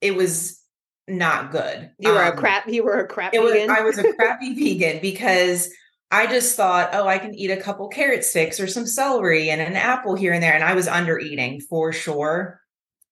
it 0.00 0.14
was 0.14 0.61
not 1.08 1.50
good. 1.50 1.90
You 1.98 2.10
were 2.10 2.24
um, 2.24 2.32
a 2.32 2.36
crap. 2.36 2.68
You 2.68 2.84
were 2.84 3.00
a 3.00 3.06
crap. 3.06 3.32
Was, 3.34 3.68
I 3.68 3.80
was 3.80 3.98
a 3.98 4.12
crappy 4.14 4.54
vegan 4.54 5.00
because 5.00 5.68
I 6.10 6.26
just 6.26 6.56
thought, 6.56 6.90
oh, 6.92 7.08
I 7.08 7.18
can 7.18 7.34
eat 7.34 7.50
a 7.50 7.56
couple 7.56 7.88
carrot 7.88 8.24
sticks 8.24 8.60
or 8.60 8.66
some 8.66 8.86
celery 8.86 9.50
and 9.50 9.60
an 9.60 9.76
apple 9.76 10.14
here 10.14 10.32
and 10.32 10.42
there, 10.42 10.54
and 10.54 10.64
I 10.64 10.74
was 10.74 10.88
under 10.88 11.18
eating 11.18 11.60
for 11.60 11.92
sure. 11.92 12.60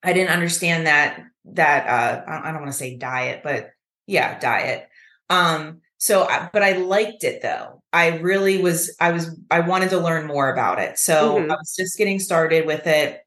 I 0.02 0.12
didn't 0.12 0.30
understand 0.30 0.86
that 0.86 1.20
that 1.46 1.86
uh, 1.86 2.24
I 2.28 2.52
don't 2.52 2.60
want 2.60 2.72
to 2.72 2.78
say 2.78 2.96
diet, 2.96 3.40
but 3.42 3.70
yeah, 4.06 4.38
diet. 4.38 4.88
Um, 5.28 5.80
so, 5.98 6.28
but 6.52 6.62
I 6.62 6.72
liked 6.72 7.24
it 7.24 7.42
though. 7.42 7.82
I 7.92 8.18
really 8.18 8.62
was. 8.62 8.94
I 9.00 9.12
was. 9.12 9.36
I 9.50 9.60
wanted 9.60 9.90
to 9.90 9.98
learn 9.98 10.26
more 10.26 10.52
about 10.52 10.78
it. 10.78 10.98
So 10.98 11.38
mm-hmm. 11.38 11.50
I 11.50 11.56
was 11.56 11.74
just 11.76 11.98
getting 11.98 12.18
started 12.18 12.66
with 12.66 12.86
it, 12.86 13.20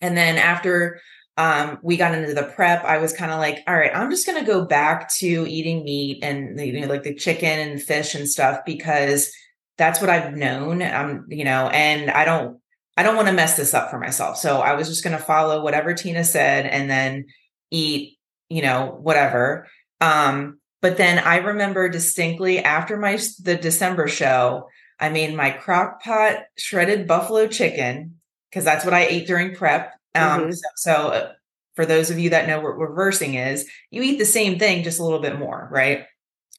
and 0.00 0.16
then 0.16 0.36
after 0.36 1.00
um, 1.36 1.78
we 1.82 1.96
got 1.96 2.14
into 2.14 2.32
the 2.32 2.44
prep, 2.44 2.84
I 2.84 2.98
was 2.98 3.12
kind 3.12 3.30
of 3.30 3.38
like, 3.38 3.62
all 3.66 3.76
right, 3.76 3.94
I'm 3.94 4.10
just 4.10 4.26
going 4.26 4.38
to 4.38 4.50
go 4.50 4.64
back 4.64 5.12
to 5.16 5.26
eating 5.26 5.84
meat 5.84 6.20
and 6.22 6.58
you 6.58 6.80
know, 6.80 6.86
like 6.86 7.02
the 7.02 7.14
chicken 7.14 7.58
and 7.58 7.82
fish 7.82 8.14
and 8.14 8.28
stuff 8.28 8.60
because 8.64 9.30
that's 9.76 10.00
what 10.00 10.08
I've 10.08 10.34
known. 10.34 10.82
Um, 10.82 11.26
you 11.28 11.44
know, 11.44 11.68
and 11.68 12.10
I 12.10 12.24
don't, 12.24 12.58
I 12.96 13.02
don't 13.02 13.16
want 13.16 13.28
to 13.28 13.34
mess 13.34 13.56
this 13.56 13.74
up 13.74 13.90
for 13.90 13.98
myself. 13.98 14.38
So 14.38 14.60
I 14.60 14.74
was 14.74 14.88
just 14.88 15.04
going 15.04 15.16
to 15.16 15.22
follow 15.22 15.62
whatever 15.62 15.92
Tina 15.92 16.24
said 16.24 16.64
and 16.64 16.88
then 16.88 17.26
eat, 17.70 18.16
you 18.48 18.62
know, 18.62 18.98
whatever. 19.02 19.68
Um, 20.00 20.58
but 20.80 20.96
then 20.96 21.18
I 21.18 21.38
remember 21.38 21.88
distinctly 21.90 22.60
after 22.60 22.96
my 22.96 23.18
the 23.42 23.56
December 23.56 24.08
show, 24.08 24.68
I 24.98 25.10
made 25.10 25.34
my 25.34 25.50
crock 25.50 26.02
pot 26.02 26.36
shredded 26.56 27.06
buffalo 27.06 27.46
chicken 27.46 28.16
because 28.48 28.64
that's 28.64 28.84
what 28.84 28.94
I 28.94 29.04
ate 29.04 29.26
during 29.26 29.54
prep. 29.54 29.92
Um, 30.16 30.40
mm-hmm. 30.40 30.52
so, 30.52 30.68
so 30.76 30.92
uh, 30.92 31.32
for 31.74 31.86
those 31.86 32.10
of 32.10 32.18
you 32.18 32.30
that 32.30 32.48
know 32.48 32.60
what 32.60 32.78
reversing 32.78 33.34
is, 33.34 33.68
you 33.90 34.02
eat 34.02 34.18
the 34.18 34.24
same 34.24 34.58
thing, 34.58 34.82
just 34.82 34.98
a 34.98 35.04
little 35.04 35.20
bit 35.20 35.38
more, 35.38 35.68
right? 35.70 36.06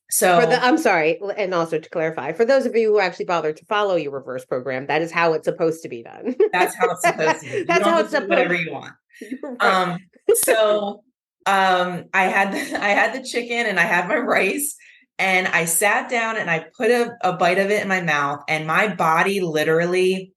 So 0.09 0.39
the, 0.39 0.63
I'm 0.63 0.77
sorry, 0.77 1.19
and 1.35 1.53
also 1.53 1.79
to 1.79 1.89
clarify, 1.89 2.31
for 2.31 2.45
those 2.45 2.65
of 2.65 2.75
you 2.75 2.93
who 2.93 2.99
actually 2.99 3.25
bothered 3.25 3.57
to 3.57 3.65
follow 3.65 3.95
your 3.95 4.13
reverse 4.13 4.45
program, 4.45 4.87
that 4.87 5.01
is 5.01 5.11
how 5.11 5.33
it's 5.33 5.45
supposed 5.45 5.83
to 5.83 5.89
be 5.89 6.01
done. 6.01 6.33
that's 6.53 6.75
how 6.75 6.91
it's 6.91 7.01
supposed 7.01 7.41
to 7.41 7.51
be. 7.51 7.63
that's 7.67 7.83
how 7.83 7.99
it's 7.99 8.11
supposed 8.11 8.29
whatever 8.29 8.55
you 8.55 8.71
want. 8.71 8.93
Right. 9.41 9.63
Um, 9.63 9.97
so 10.35 11.03
um, 11.47 12.05
I 12.13 12.25
had 12.25 12.51
the, 12.51 12.57
I 12.83 12.89
had 12.89 13.15
the 13.15 13.27
chicken 13.27 13.65
and 13.65 13.79
I 13.79 13.83
had 13.83 14.07
my 14.07 14.17
rice, 14.17 14.75
and 15.17 15.47
I 15.47 15.65
sat 15.65 16.09
down 16.09 16.37
and 16.37 16.51
I 16.51 16.67
put 16.77 16.91
a, 16.91 17.15
a 17.21 17.33
bite 17.33 17.57
of 17.57 17.71
it 17.71 17.81
in 17.81 17.87
my 17.87 18.01
mouth, 18.01 18.43
and 18.47 18.67
my 18.67 18.93
body 18.93 19.41
literally 19.41 20.33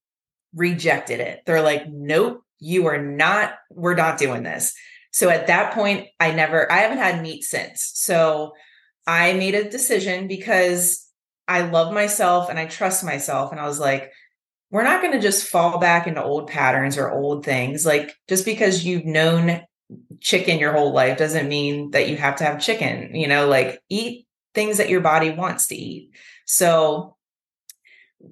rejected 0.55 1.21
it. 1.21 1.43
They're 1.45 1.63
like, 1.63 1.85
nope, 1.89 2.43
you 2.61 2.87
are 2.87 3.03
not, 3.03 3.55
we're 3.71 3.95
not 3.95 4.19
doing 4.19 4.43
this. 4.43 4.75
So 5.13 5.29
at 5.29 5.49
that 5.49 5.75
point, 5.75 6.07
I 6.21 6.31
never, 6.33 6.71
I 6.71 6.79
haven't 6.79 6.99
had 6.99 7.23
meat 7.23 7.43
since. 7.43 7.91
So 7.95 8.53
I 9.07 9.33
made 9.33 9.55
a 9.55 9.69
decision 9.69 10.29
because 10.29 11.07
I 11.49 11.63
love 11.63 11.93
myself 11.93 12.49
and 12.49 12.59
I 12.59 12.67
trust 12.67 13.03
myself. 13.03 13.51
And 13.51 13.61
I 13.61 13.67
was 13.67 13.81
like, 13.81 14.13
we're 14.71 14.85
not 14.85 15.03
going 15.03 15.15
to 15.15 15.21
just 15.21 15.49
fall 15.49 15.79
back 15.79 16.07
into 16.07 16.23
old 16.23 16.49
patterns 16.49 16.97
or 16.97 17.11
old 17.11 17.45
things. 17.45 17.85
Like 17.85 18.15
just 18.29 18.45
because 18.45 18.85
you've 18.85 19.05
known 19.05 19.63
chicken 20.21 20.61
your 20.61 20.73
whole 20.73 20.93
life 20.93 21.19
doesn't 21.19 21.49
mean 21.49 21.91
that 21.91 22.09
you 22.09 22.17
have 22.17 22.37
to 22.37 22.45
have 22.45 22.61
chicken, 22.61 23.15
you 23.15 23.27
know, 23.27 23.49
like 23.49 23.81
eat 23.89 24.27
things 24.55 24.79
that 24.79 24.91
your 24.91 25.01
body 25.01 25.31
wants 25.31 25.67
to 25.69 25.75
eat. 25.75 26.11
So 26.47 27.17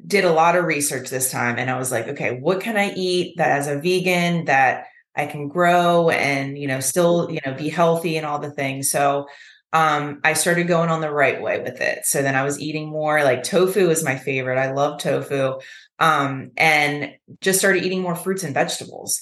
did 0.06 0.24
a 0.24 0.32
lot 0.32 0.56
of 0.56 0.64
research 0.64 1.08
this 1.08 1.30
time 1.30 1.58
and 1.58 1.70
I 1.70 1.78
was 1.78 1.90
like, 1.90 2.08
okay, 2.08 2.38
what 2.38 2.60
can 2.60 2.76
I 2.76 2.92
eat 2.94 3.36
that 3.36 3.50
as 3.50 3.68
a 3.68 3.78
vegan 3.78 4.46
that 4.46 4.86
I 5.14 5.26
can 5.26 5.48
grow 5.48 6.10
and, 6.10 6.56
you 6.56 6.68
know, 6.68 6.80
still, 6.80 7.30
you 7.30 7.40
know, 7.44 7.54
be 7.54 7.68
healthy 7.68 8.16
and 8.16 8.26
all 8.26 8.38
the 8.38 8.50
things. 8.50 8.90
So 8.90 9.26
um, 9.72 10.20
I 10.24 10.32
started 10.32 10.68
going 10.68 10.90
on 10.90 11.00
the 11.00 11.10
right 11.10 11.42
way 11.42 11.60
with 11.60 11.80
it. 11.80 12.06
So 12.06 12.22
then 12.22 12.34
I 12.34 12.44
was 12.44 12.60
eating 12.60 12.88
more 12.88 13.22
like 13.24 13.42
tofu 13.42 13.90
is 13.90 14.04
my 14.04 14.16
favorite. 14.16 14.58
I 14.58 14.72
love 14.72 15.00
tofu. 15.00 15.58
Um, 15.98 16.52
and 16.56 17.14
just 17.40 17.58
started 17.58 17.84
eating 17.84 18.00
more 18.00 18.14
fruits 18.14 18.44
and 18.44 18.54
vegetables. 18.54 19.20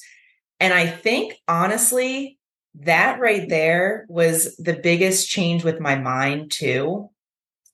And 0.60 0.72
I 0.72 0.86
think 0.86 1.34
honestly, 1.48 2.38
that 2.80 3.18
right 3.18 3.48
there 3.48 4.04
was 4.08 4.54
the 4.56 4.74
biggest 4.74 5.28
change 5.28 5.64
with 5.64 5.80
my 5.80 5.96
mind 5.96 6.50
too. 6.50 7.10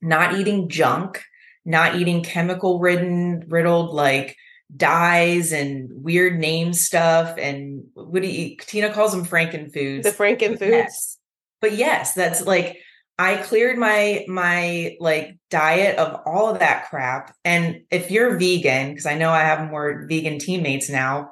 Not 0.00 0.38
eating 0.38 0.68
junk, 0.68 1.22
not 1.64 1.96
eating 1.96 2.22
chemical 2.22 2.78
ridden, 2.78 3.44
riddled 3.48 3.94
like 3.94 4.36
dyes 4.74 5.52
and 5.52 5.90
weird 5.92 6.38
name 6.38 6.72
stuff. 6.72 7.36
And 7.38 7.84
what 7.94 8.22
do 8.22 8.28
you, 8.28 8.56
Tina 8.56 8.92
calls 8.92 9.12
them 9.12 9.24
Franken 9.24 9.72
foods. 9.72 10.04
The 10.04 10.10
Franken 10.16 10.58
foods. 10.58 10.72
Yes. 10.72 11.18
But 11.60 11.72
yes, 11.72 12.14
that's 12.14 12.46
like, 12.46 12.78
I 13.18 13.36
cleared 13.36 13.78
my 13.78 14.24
my 14.26 14.96
like 14.98 15.36
diet 15.50 15.98
of 15.98 16.22
all 16.26 16.48
of 16.48 16.60
that 16.60 16.88
crap. 16.88 17.36
And 17.44 17.82
if 17.90 18.10
you're 18.10 18.38
vegan, 18.38 18.88
because 18.88 19.06
I 19.06 19.16
know 19.16 19.30
I 19.30 19.40
have 19.40 19.70
more 19.70 20.06
vegan 20.08 20.38
teammates 20.38 20.88
now, 20.88 21.30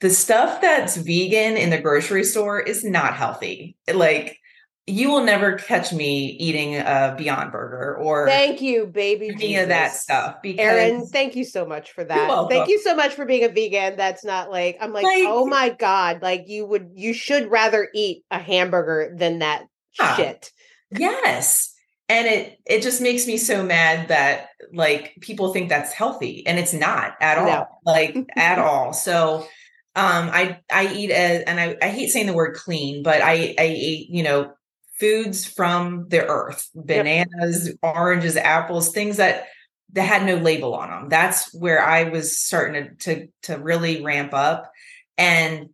the 0.00 0.10
stuff 0.10 0.60
that's 0.60 0.96
vegan 0.96 1.56
in 1.56 1.70
the 1.70 1.80
grocery 1.80 2.24
store 2.24 2.60
is 2.60 2.84
not 2.84 3.14
healthy. 3.16 3.76
Like 3.92 4.38
you 4.86 5.10
will 5.10 5.22
never 5.22 5.52
catch 5.52 5.92
me 5.92 6.36
eating 6.40 6.76
a 6.76 7.14
Beyond 7.16 7.52
Burger 7.52 7.96
or 7.96 8.26
thank 8.26 8.60
you, 8.60 8.86
baby. 8.86 9.28
Any 9.28 9.36
Jesus. 9.36 9.62
of 9.62 9.68
that 9.68 9.92
stuff. 9.92 10.42
Because 10.42 10.64
Erin, 10.64 11.06
thank 11.06 11.36
you 11.36 11.44
so 11.44 11.64
much 11.64 11.92
for 11.92 12.02
that. 12.02 12.48
Thank 12.48 12.68
you 12.68 12.80
so 12.80 12.94
much 12.94 13.14
for 13.14 13.24
being 13.24 13.44
a 13.44 13.48
vegan. 13.48 13.96
That's 13.96 14.24
not 14.24 14.50
like 14.50 14.78
I'm 14.80 14.92
like, 14.92 15.04
like, 15.04 15.24
oh 15.26 15.46
my 15.46 15.70
god, 15.70 16.22
like 16.22 16.44
you 16.46 16.66
would 16.66 16.90
you 16.94 17.12
should 17.12 17.50
rather 17.50 17.88
eat 17.94 18.24
a 18.30 18.38
hamburger 18.38 19.14
than 19.16 19.40
that 19.40 19.64
yeah. 19.98 20.16
shit. 20.16 20.52
Yes. 20.90 21.72
And 22.08 22.26
it 22.26 22.58
it 22.66 22.82
just 22.82 23.00
makes 23.00 23.26
me 23.26 23.36
so 23.36 23.62
mad 23.62 24.08
that 24.08 24.48
like 24.72 25.14
people 25.20 25.52
think 25.52 25.68
that's 25.68 25.92
healthy 25.92 26.44
and 26.46 26.58
it's 26.58 26.72
not 26.72 27.14
at 27.20 27.38
all. 27.38 27.46
No. 27.46 27.66
Like 27.84 28.16
at 28.36 28.58
all. 28.58 28.92
So 28.92 29.46
um 29.94 30.30
I 30.32 30.58
I 30.72 30.92
eat 30.92 31.10
a, 31.10 31.48
and 31.48 31.60
I, 31.60 31.76
I 31.80 31.88
hate 31.90 32.08
saying 32.08 32.26
the 32.26 32.32
word 32.32 32.56
clean, 32.56 33.04
but 33.04 33.20
I 33.22 33.54
I 33.58 33.66
eat, 33.66 34.08
you 34.10 34.24
know, 34.24 34.52
foods 35.00 35.44
from 35.44 36.08
the 36.08 36.24
earth, 36.24 36.68
bananas, 36.74 37.68
yep. 37.68 37.76
oranges, 37.82 38.36
apples, 38.36 38.92
things 38.92 39.16
that 39.16 39.48
that 39.92 40.02
had 40.02 40.24
no 40.24 40.36
label 40.36 40.74
on 40.74 40.90
them. 40.90 41.08
That's 41.08 41.52
where 41.52 41.82
I 41.82 42.04
was 42.04 42.38
starting 42.38 42.96
to, 42.98 43.16
to 43.16 43.28
to 43.42 43.58
really 43.58 44.02
ramp 44.02 44.32
up. 44.34 44.70
And 45.18 45.70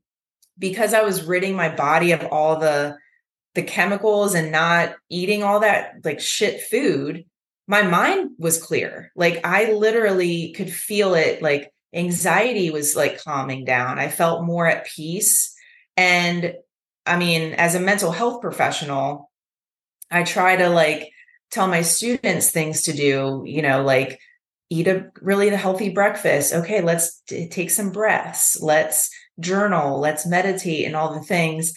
because 0.59 0.95
I 0.95 1.03
was 1.03 1.25
ridding 1.25 1.55
my 1.55 1.75
body 1.75 2.13
of 2.13 2.25
all 2.25 2.59
the 2.59 2.97
the 3.55 3.63
chemicals 3.63 4.35
and 4.35 4.53
not 4.53 4.95
eating 5.09 5.43
all 5.43 5.61
that 5.61 5.97
like 6.05 6.21
shit 6.21 6.63
food, 6.63 7.25
my 7.67 7.83
mind 7.83 8.31
was 8.39 8.63
clear. 8.63 9.13
Like 9.17 9.45
I 9.45 9.73
literally 9.73 10.53
could 10.53 10.73
feel 10.73 11.15
it 11.15 11.43
like 11.43 11.73
anxiety 11.93 12.71
was 12.71 12.95
like 12.95 13.23
calming 13.23 13.65
down. 13.65 13.99
I 13.99 14.09
felt 14.09 14.45
more 14.45 14.67
at 14.67 14.87
peace. 14.87 15.55
And 15.97 16.55
I 17.07 17.17
mean, 17.17 17.53
as 17.55 17.75
a 17.75 17.81
mental 17.81 18.13
health 18.13 18.41
professional, 18.41 19.31
I 20.11 20.23
try 20.23 20.57
to 20.57 20.69
like 20.69 21.11
tell 21.51 21.69
my 21.69 21.83
students 21.83 22.51
things 22.51 22.83
to 22.83 22.93
do, 22.93 23.43
you 23.47 23.63
know, 23.63 23.83
like 23.83 24.19
eat 24.71 24.89
a 24.89 25.11
really 25.21 25.49
healthy 25.51 25.91
breakfast. 25.91 26.53
Okay, 26.53 26.81
let's 26.81 27.21
t- 27.29 27.49
take 27.49 27.71
some 27.71 27.93
breaths. 27.93 28.61
Let's 28.61 29.11
journal, 29.39 30.01
let's 30.01 30.27
meditate 30.27 30.87
and 30.87 30.97
all 30.97 31.15
the 31.15 31.21
things. 31.21 31.73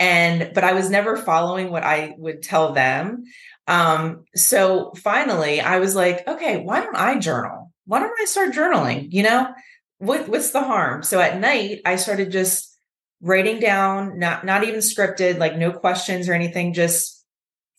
And 0.00 0.52
but 0.54 0.64
I 0.64 0.72
was 0.72 0.90
never 0.90 1.16
following 1.16 1.70
what 1.70 1.84
I 1.84 2.14
would 2.18 2.42
tell 2.42 2.72
them. 2.72 3.24
Um 3.68 4.24
so 4.34 4.92
finally 4.96 5.60
I 5.60 5.78
was 5.78 5.94
like, 5.94 6.26
okay, 6.26 6.58
why 6.58 6.80
don't 6.80 6.96
I 6.96 7.18
journal? 7.18 7.72
Why 7.86 8.00
don't 8.00 8.20
I 8.20 8.24
start 8.24 8.54
journaling, 8.54 9.12
you 9.12 9.22
know? 9.22 9.52
What 9.98 10.28
what's 10.28 10.50
the 10.50 10.62
harm? 10.62 11.04
So 11.04 11.20
at 11.20 11.38
night 11.38 11.82
I 11.84 11.96
started 11.96 12.32
just 12.32 12.71
writing 13.22 13.60
down 13.60 14.18
not 14.18 14.44
not 14.44 14.64
even 14.64 14.80
scripted 14.80 15.38
like 15.38 15.56
no 15.56 15.72
questions 15.72 16.28
or 16.28 16.34
anything 16.34 16.74
just 16.74 17.24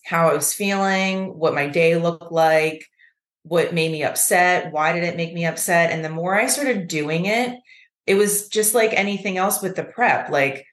how 0.06 0.30
i 0.30 0.34
was 0.34 0.54
feeling 0.54 1.38
what 1.38 1.54
my 1.54 1.68
day 1.68 1.98
looked 1.98 2.32
like 2.32 2.86
what 3.44 3.74
made 3.74 3.92
me 3.92 4.04
upset 4.04 4.72
why 4.72 4.94
did 4.94 5.04
it 5.04 5.18
make 5.18 5.34
me 5.34 5.46
upset? 5.46 5.92
And 5.92 6.04
the 6.04 6.10
more 6.10 6.34
i 6.34 6.48
started 6.48 6.88
doing 6.88 7.26
it 7.26 7.60
it 8.08 8.16
was 8.16 8.48
just 8.48 8.74
like 8.74 8.94
anything 8.94 9.38
else 9.38 9.62
with 9.62 9.76
the 9.76 9.84
prep 9.84 10.30
like 10.30 10.66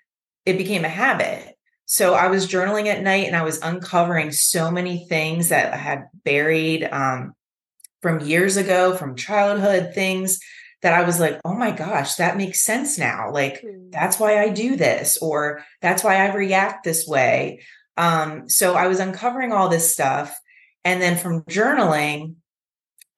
it 0.46 0.56
became 0.56 0.85
a 0.85 0.88
habit. 0.88 1.54
So 1.87 2.14
i 2.14 2.28
was 2.28 2.46
journaling 2.46 2.87
at 2.87 3.02
night 3.02 3.26
and 3.26 3.35
i 3.35 3.42
was 3.42 3.61
uncovering 3.61 4.30
so 4.30 4.70
many 4.70 5.04
things 5.06 5.48
that 5.48 5.74
i 5.74 5.76
had 5.76 6.09
buried 6.24 6.85
um, 6.85 7.35
from 8.02 8.20
years 8.20 8.56
ago 8.56 8.94
from 8.94 9.16
childhood 9.16 9.94
things 9.94 10.38
that 10.83 10.95
I 10.95 11.05
was 11.05 11.21
like, 11.21 11.40
oh 11.45 11.55
my 11.55 11.71
gosh, 11.71 12.14
that 12.14 12.37
makes 12.37 12.64
sense 12.64 12.99
now. 12.99 13.31
Like, 13.33 13.62
mm. 13.62 13.93
that's 13.93 14.19
why 14.19 14.40
I 14.40 14.49
do 14.49 14.77
this, 14.77 15.19
or 15.19 15.64
that's 15.83 16.03
why 16.03 16.16
I 16.16 16.35
react 16.35 16.85
this 16.85 17.07
way. 17.07 17.61
Um, 17.97 18.49
so 18.49 18.75
I 18.75 18.87
was 18.87 19.01
uncovering 19.01 19.53
all 19.53 19.69
this 19.69 19.93
stuff. 19.93 20.38
And 20.85 21.03
then 21.03 21.19
from 21.19 21.43
journaling, 21.43 22.37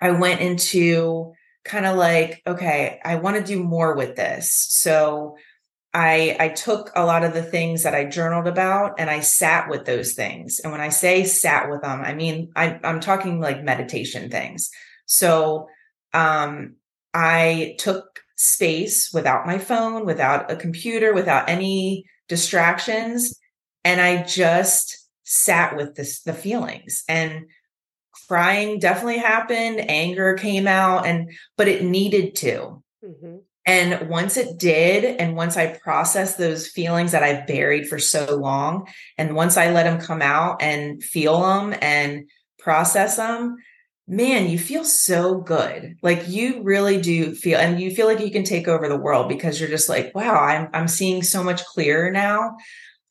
I 0.01 0.11
went 0.11 0.41
into 0.41 1.35
kind 1.65 1.87
of 1.87 1.97
like, 1.97 2.43
okay, 2.47 3.01
I 3.05 3.17
want 3.17 3.37
to 3.37 3.45
do 3.45 3.63
more 3.63 3.95
with 3.95 4.17
this. 4.17 4.53
So 4.53 5.37
I 5.95 6.37
I 6.41 6.49
took 6.49 6.91
a 6.97 7.05
lot 7.05 7.23
of 7.23 7.35
the 7.35 7.43
things 7.43 7.83
that 7.83 7.95
I 7.95 8.07
journaled 8.07 8.47
about 8.47 8.99
and 8.99 9.11
I 9.11 9.21
sat 9.21 9.69
with 9.69 9.85
those 9.85 10.15
things. 10.15 10.61
And 10.61 10.73
when 10.73 10.81
I 10.81 10.89
say 10.89 11.25
sat 11.25 11.71
with 11.71 11.83
them, 11.83 12.01
I 12.01 12.15
mean 12.15 12.51
I, 12.57 12.81
I'm 12.83 13.01
talking 13.01 13.41
like 13.41 13.63
meditation 13.63 14.31
things. 14.31 14.71
So 15.07 15.69
um 16.15 16.77
I 17.15 17.77
took 17.79 18.21
space 18.37 19.13
without 19.13 19.47
my 19.47 19.59
phone, 19.59 20.05
without 20.05 20.51
a 20.51 20.57
computer, 20.57 21.15
without 21.15 21.49
any 21.49 22.05
distractions. 22.29 23.39
And 23.85 24.01
I 24.01 24.23
just 24.23 25.09
sat 25.25 25.77
with 25.77 25.95
this, 25.95 26.23
the 26.23 26.33
feelings 26.33 27.05
and 27.09 27.47
crying 28.29 28.79
definitely 28.79 29.19
happened. 29.19 29.91
Anger 29.91 30.35
came 30.35 30.67
out 30.67 31.07
and, 31.07 31.31
but 31.57 31.69
it 31.69 31.85
needed 31.85 32.35
to. 32.37 32.83
Mm-hmm. 33.05 33.37
And 33.65 34.09
once 34.09 34.37
it 34.37 34.59
did, 34.59 35.05
and 35.05 35.37
once 35.37 35.57
I 35.57 35.79
processed 35.79 36.37
those 36.37 36.67
feelings 36.67 37.13
that 37.13 37.23
I 37.23 37.45
buried 37.47 37.87
for 37.89 37.99
so 37.99 38.37
long, 38.37 38.89
and 39.17 39.37
once 39.37 39.57
I 39.57 39.71
let 39.71 39.85
them 39.85 40.01
come 40.01 40.21
out 40.21 40.61
and 40.61 41.03
feel 41.03 41.41
them 41.41 41.75
and 41.81 42.29
process 42.59 43.17
them, 43.17 43.57
man, 44.07 44.49
you 44.49 44.59
feel 44.59 44.85
so 44.85 45.41
good. 45.41 45.97
Like 46.03 46.29
you 46.29 46.63
really 46.63 47.01
do 47.01 47.35
feel, 47.35 47.59
and 47.59 47.81
you 47.81 47.95
feel 47.95 48.07
like 48.07 48.21
you 48.21 48.31
can 48.31 48.45
take 48.45 48.69
over 48.69 48.89
the 48.89 48.97
world 48.97 49.29
because 49.29 49.61
you're 49.61 49.71
just 49.71 49.89
like, 49.89 50.15
wow, 50.15 50.35
I'm 50.35 50.69
I'm 50.73 50.89
seeing 50.89 51.23
so 51.23 51.43
much 51.43 51.65
clearer 51.65 52.11
now. 52.11 52.57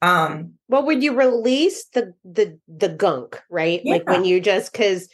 Um, 0.01 0.53
well, 0.67 0.85
when 0.85 1.01
you 1.01 1.13
release 1.13 1.85
the 1.93 2.13
the 2.23 2.59
the 2.67 2.89
gunk, 2.89 3.41
right? 3.49 3.81
Yeah. 3.83 3.93
Like 3.93 4.07
when 4.07 4.25
you 4.25 4.41
just 4.41 4.71
because 4.71 5.07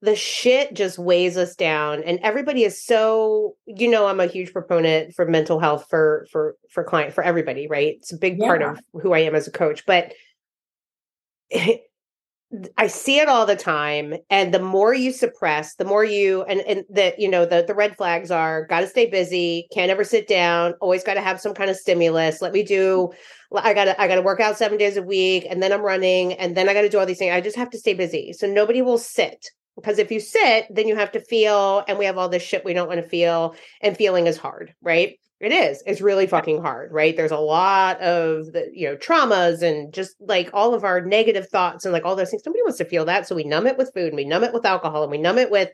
the 0.00 0.14
shit 0.14 0.74
just 0.74 0.98
weighs 0.98 1.36
us 1.36 1.56
down 1.56 2.02
and 2.04 2.20
everybody 2.22 2.62
is 2.62 2.84
so 2.84 3.56
you 3.66 3.88
know 3.88 4.06
i'm 4.06 4.20
a 4.20 4.26
huge 4.26 4.52
proponent 4.52 5.12
for 5.14 5.26
mental 5.26 5.58
health 5.58 5.86
for 5.90 6.26
for 6.30 6.56
for 6.70 6.84
client 6.84 7.12
for 7.12 7.24
everybody 7.24 7.66
right 7.66 7.96
it's 7.96 8.12
a 8.12 8.16
big 8.16 8.38
yeah. 8.38 8.46
part 8.46 8.62
of 8.62 8.78
who 8.92 9.12
i 9.12 9.18
am 9.18 9.34
as 9.34 9.48
a 9.48 9.50
coach 9.50 9.84
but 9.86 10.12
I 12.78 12.86
see 12.86 13.18
it 13.18 13.28
all 13.28 13.44
the 13.44 13.56
time. 13.56 14.14
And 14.30 14.54
the 14.54 14.58
more 14.58 14.94
you 14.94 15.12
suppress, 15.12 15.74
the 15.74 15.84
more 15.84 16.04
you 16.04 16.44
and 16.44 16.60
and 16.62 16.84
the 16.88 17.14
you 17.18 17.28
know 17.28 17.44
the 17.44 17.62
the 17.66 17.74
red 17.74 17.96
flags 17.96 18.30
are 18.30 18.66
got 18.66 18.80
to 18.80 18.86
stay 18.86 19.04
busy, 19.06 19.68
can't 19.72 19.90
ever 19.90 20.02
sit 20.02 20.26
down, 20.26 20.72
always 20.80 21.04
got 21.04 21.14
to 21.14 21.20
have 21.20 21.40
some 21.40 21.52
kind 21.52 21.68
of 21.70 21.76
stimulus. 21.76 22.40
Let 22.40 22.54
me 22.54 22.62
do. 22.62 23.10
I 23.54 23.74
gotta 23.74 24.00
I 24.00 24.08
gotta 24.08 24.22
work 24.22 24.40
out 24.40 24.56
seven 24.56 24.78
days 24.78 24.96
a 24.96 25.02
week, 25.02 25.46
and 25.48 25.62
then 25.62 25.72
I'm 25.72 25.82
running, 25.82 26.32
and 26.34 26.56
then 26.56 26.68
I 26.68 26.74
gotta 26.74 26.88
do 26.88 26.98
all 26.98 27.06
these 27.06 27.18
things. 27.18 27.34
I 27.34 27.42
just 27.42 27.56
have 27.56 27.70
to 27.70 27.78
stay 27.78 27.94
busy. 27.94 28.32
So 28.32 28.46
nobody 28.46 28.80
will 28.80 28.98
sit 28.98 29.50
because 29.76 29.98
if 29.98 30.10
you 30.10 30.18
sit, 30.18 30.66
then 30.70 30.88
you 30.88 30.96
have 30.96 31.12
to 31.12 31.20
feel, 31.20 31.84
and 31.86 31.98
we 31.98 32.06
have 32.06 32.18
all 32.18 32.28
this 32.28 32.42
shit 32.42 32.64
we 32.64 32.72
don't 32.72 32.88
want 32.88 33.02
to 33.02 33.08
feel, 33.08 33.54
and 33.82 33.96
feeling 33.96 34.26
is 34.26 34.38
hard, 34.38 34.74
right? 34.82 35.18
It 35.40 35.52
is. 35.52 35.82
It's 35.86 36.00
really 36.00 36.26
fucking 36.26 36.62
hard, 36.62 36.90
right? 36.92 37.16
There's 37.16 37.30
a 37.30 37.38
lot 37.38 38.00
of 38.00 38.52
the, 38.52 38.68
you 38.72 38.88
know, 38.88 38.96
traumas 38.96 39.62
and 39.62 39.94
just 39.94 40.16
like 40.20 40.50
all 40.52 40.74
of 40.74 40.82
our 40.82 41.00
negative 41.00 41.48
thoughts 41.48 41.84
and 41.84 41.92
like 41.92 42.04
all 42.04 42.16
those 42.16 42.30
things. 42.30 42.42
Nobody 42.44 42.62
wants 42.62 42.78
to 42.78 42.84
feel 42.84 43.04
that. 43.04 43.28
So 43.28 43.36
we 43.36 43.44
numb 43.44 43.68
it 43.68 43.78
with 43.78 43.92
food 43.94 44.08
and 44.08 44.16
we 44.16 44.24
numb 44.24 44.42
it 44.42 44.52
with 44.52 44.66
alcohol 44.66 45.04
and 45.04 45.12
we 45.12 45.18
numb 45.18 45.38
it 45.38 45.50
with 45.50 45.70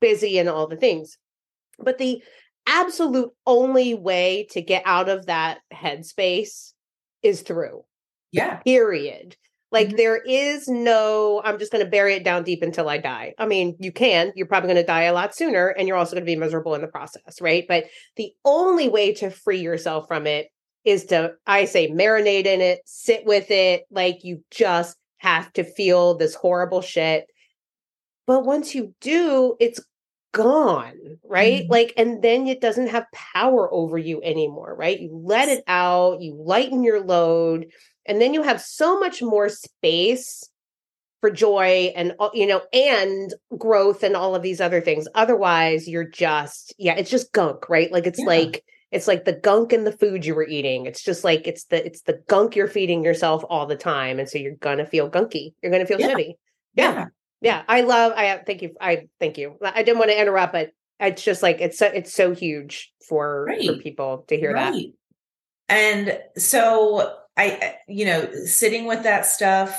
busy 0.00 0.38
and 0.38 0.48
all 0.48 0.66
the 0.66 0.76
things. 0.76 1.16
But 1.78 1.98
the 1.98 2.24
absolute 2.66 3.30
only 3.46 3.94
way 3.94 4.48
to 4.50 4.60
get 4.60 4.82
out 4.84 5.08
of 5.08 5.26
that 5.26 5.58
headspace 5.72 6.72
is 7.22 7.42
through. 7.42 7.84
Yeah. 8.32 8.56
Period. 8.56 9.36
Like 9.74 9.90
Mhm. 9.90 9.96
there 9.98 10.16
is 10.18 10.68
no, 10.68 11.42
I'm 11.44 11.58
just 11.58 11.72
going 11.72 11.84
to 11.84 11.90
bury 11.90 12.14
it 12.14 12.24
down 12.24 12.44
deep 12.44 12.62
until 12.62 12.88
I 12.88 12.98
die. 12.98 13.34
I 13.38 13.46
mean, 13.46 13.76
you 13.80 13.92
can, 13.92 14.32
you're 14.36 14.46
probably 14.46 14.68
going 14.68 14.82
to 14.82 14.86
die 14.86 15.02
a 15.02 15.12
lot 15.12 15.34
sooner 15.34 15.68
and 15.68 15.88
you're 15.88 15.98
also 15.98 16.14
going 16.14 16.24
to 16.24 16.32
be 16.32 16.36
miserable 16.36 16.74
in 16.76 16.80
the 16.80 16.88
process, 16.88 17.40
right? 17.42 17.66
But 17.68 17.86
the 18.16 18.32
only 18.44 18.88
way 18.88 19.12
to 19.14 19.30
free 19.30 19.60
yourself 19.60 20.06
from 20.08 20.26
it 20.28 20.48
is 20.84 21.06
to, 21.06 21.32
I 21.46 21.66
say, 21.66 21.90
marinate 21.90 22.46
in 22.46 22.60
it, 22.62 22.80
sit 22.86 23.26
with 23.26 23.50
it. 23.50 23.84
Like 23.90 24.24
you 24.24 24.44
just 24.52 24.96
have 25.18 25.52
to 25.54 25.64
feel 25.64 26.16
this 26.16 26.34
horrible 26.36 26.82
shit. 26.82 27.26
But 28.26 28.44
once 28.44 28.74
you 28.74 28.94
do, 29.00 29.56
it's 29.60 29.80
gone, 30.32 31.18
right? 31.24 31.64
Mhm. 31.64 31.70
Like, 31.70 31.92
and 31.96 32.22
then 32.22 32.46
it 32.48 32.60
doesn't 32.60 32.88
have 32.88 33.06
power 33.12 33.72
over 33.72 33.98
you 33.98 34.20
anymore, 34.22 34.74
right? 34.76 34.98
You 34.98 35.10
let 35.22 35.48
it 35.48 35.62
out, 35.66 36.20
you 36.22 36.34
lighten 36.34 36.82
your 36.84 37.02
load, 37.04 37.66
and 38.06 38.20
then 38.20 38.34
you 38.34 38.42
have 38.42 38.60
so 38.60 38.98
much 39.00 39.22
more 39.22 39.48
space 39.48 40.48
for 41.20 41.30
joy 41.30 41.92
and 41.96 42.14
uh, 42.20 42.28
you 42.34 42.46
know 42.46 42.60
and 42.72 43.32
growth 43.56 44.02
and 44.02 44.14
all 44.16 44.34
of 44.34 44.42
these 44.42 44.60
other 44.60 44.80
things. 44.80 45.08
Otherwise 45.14 45.88
you're 45.88 46.04
just 46.08 46.74
yeah 46.78 46.94
it's 46.94 47.10
just 47.10 47.32
gunk 47.32 47.68
right? 47.68 47.90
Like 47.90 48.06
it's 48.06 48.18
Yeah. 48.20 48.26
like 48.26 48.64
it's 48.92 49.08
like 49.08 49.24
the 49.24 49.32
gunk 49.32 49.72
in 49.72 49.84
the 49.84 49.92
food 49.92 50.24
you 50.26 50.34
were 50.34 50.46
eating. 50.46 50.86
It's 50.86 51.02
just 51.02 51.24
like 51.24 51.46
it's 51.46 51.64
the 51.64 51.84
it's 51.84 52.02
the 52.02 52.22
gunk 52.28 52.54
you're 52.56 52.68
feeding 52.68 53.02
yourself 53.02 53.42
all 53.48 53.66
the 53.66 53.76
time. 53.76 54.18
And 54.18 54.28
so 54.28 54.38
you're 54.38 54.56
gonna 54.56 54.86
feel 54.86 55.10
gunky. 55.10 55.54
You're 55.62 55.72
gonna 55.72 55.86
feel 55.86 55.98
Yeah. 56.00 56.14
shitty. 56.14 56.34
Yeah. 56.74 57.06
Yeah. 57.40 57.62
I 57.68 57.80
love 57.80 58.12
i 58.16 58.28
uh, 58.28 58.38
thank 58.46 58.62
you 58.62 58.74
i 58.80 59.06
thank 59.18 59.38
you. 59.38 59.56
I 59.62 59.82
didn't 59.82 59.98
want 59.98 60.10
to 60.10 60.20
interrupt 60.20 60.52
but 60.52 60.70
it's 61.00 61.24
just 61.24 61.42
like 61.42 61.60
it's 61.60 61.78
so 61.78 61.86
it's 61.86 62.12
so 62.12 62.34
huge 62.34 62.92
for 63.08 63.50
for 63.66 63.74
people 63.78 64.24
to 64.28 64.36
hear 64.36 64.52
that. 64.52 64.74
And 65.68 66.18
so 66.36 67.16
I, 67.36 67.76
you 67.88 68.04
know, 68.04 68.32
sitting 68.44 68.86
with 68.86 69.02
that 69.02 69.26
stuff, 69.26 69.78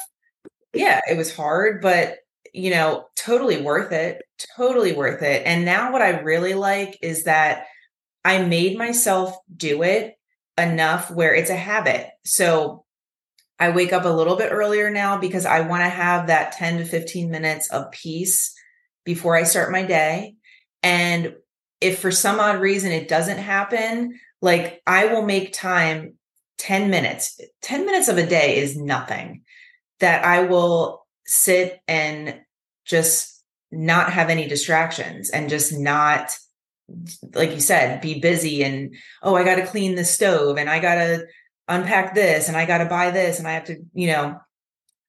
yeah, 0.74 1.02
it 1.10 1.18
was 1.18 1.36
hard, 1.36 1.82
but 1.82 2.18
you 2.56 2.70
know, 2.70 3.06
totally 3.18 3.62
worth 3.62 3.92
it. 3.92 4.22
Totally 4.56 4.94
worth 4.94 5.22
it. 5.22 5.46
And 5.46 5.66
now 5.66 5.92
what 5.92 6.02
I 6.02 6.22
really 6.22 6.54
like 6.54 6.98
is 7.02 7.26
that 7.26 7.66
I 8.24 8.44
made 8.44 8.78
myself 8.78 9.36
do 9.56 9.84
it 9.84 10.18
enough 10.58 11.12
where 11.12 11.36
it's 11.36 11.50
a 11.50 11.56
habit. 11.56 12.10
So 12.24 12.86
I 13.60 13.70
wake 13.70 13.92
up 13.92 14.06
a 14.06 14.10
little 14.10 14.38
bit 14.38 14.52
earlier 14.52 14.90
now 14.90 15.18
because 15.18 15.46
I 15.46 15.62
want 15.62 15.84
to 15.84 15.90
have 15.90 16.28
that 16.28 16.54
10 16.54 16.78
to 16.78 16.86
15 16.86 17.30
minutes 17.30 17.70
of 17.72 17.92
peace 17.92 18.54
before 19.04 19.36
I 19.36 19.44
start 19.44 19.72
my 19.72 19.84
day. 19.84 20.36
And 20.82 21.36
if 21.82 22.00
for 22.00 22.12
some 22.12 22.40
odd 22.40 22.62
reason 22.62 22.92
it 22.92 23.08
doesn't 23.08 23.38
happen, 23.38 24.20
like 24.42 24.82
I 24.88 25.08
will 25.08 25.26
make 25.26 25.54
time 25.54 26.14
10 26.66 26.90
minutes. 26.90 27.40
10 27.62 27.86
minutes 27.86 28.08
of 28.08 28.18
a 28.18 28.26
day 28.26 28.58
is 28.58 28.76
nothing 28.76 29.44
that 30.00 30.26
I 30.26 30.42
will 30.42 31.06
sit 31.28 31.80
and 31.88 32.42
just 32.86 33.44
not 33.72 34.12
have 34.12 34.32
any 34.32 34.48
distractions 34.48 35.30
and 35.30 35.48
just 35.48 35.78
not 35.78 36.36
like 37.34 37.52
you 37.52 37.60
said 37.60 38.02
be 38.02 38.20
busy 38.20 38.64
and 38.64 38.96
oh 39.22 39.36
I 39.36 39.44
got 39.44 39.56
to 39.56 39.66
clean 39.66 39.96
the 39.96 40.06
stove 40.06 40.58
and 40.58 40.70
I 40.70 40.80
got 40.80 40.96
to 40.96 41.28
unpack 41.68 42.16
this 42.16 42.48
and 42.48 42.58
I 42.58 42.66
got 42.66 42.80
to 42.80 42.86
buy 42.86 43.12
this 43.12 43.38
and 43.38 43.48
I 43.48 43.54
have 43.54 43.66
to 43.66 43.78
you 43.94 44.08
know 44.08 44.40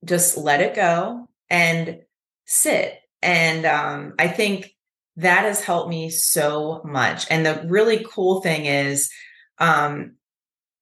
just 0.05 0.37
let 0.37 0.61
it 0.61 0.75
go 0.75 1.27
and 1.49 2.01
sit 2.45 2.99
and 3.23 3.65
um 3.65 4.15
I 4.19 4.29
think 4.29 4.75
that 5.17 5.45
has 5.45 5.63
helped 5.65 5.89
me 5.89 6.11
so 6.11 6.83
much 6.85 7.27
and 7.31 7.47
the 7.47 7.65
really 7.67 8.05
cool 8.11 8.43
thing 8.43 8.67
is 8.67 9.11
um 9.59 10.17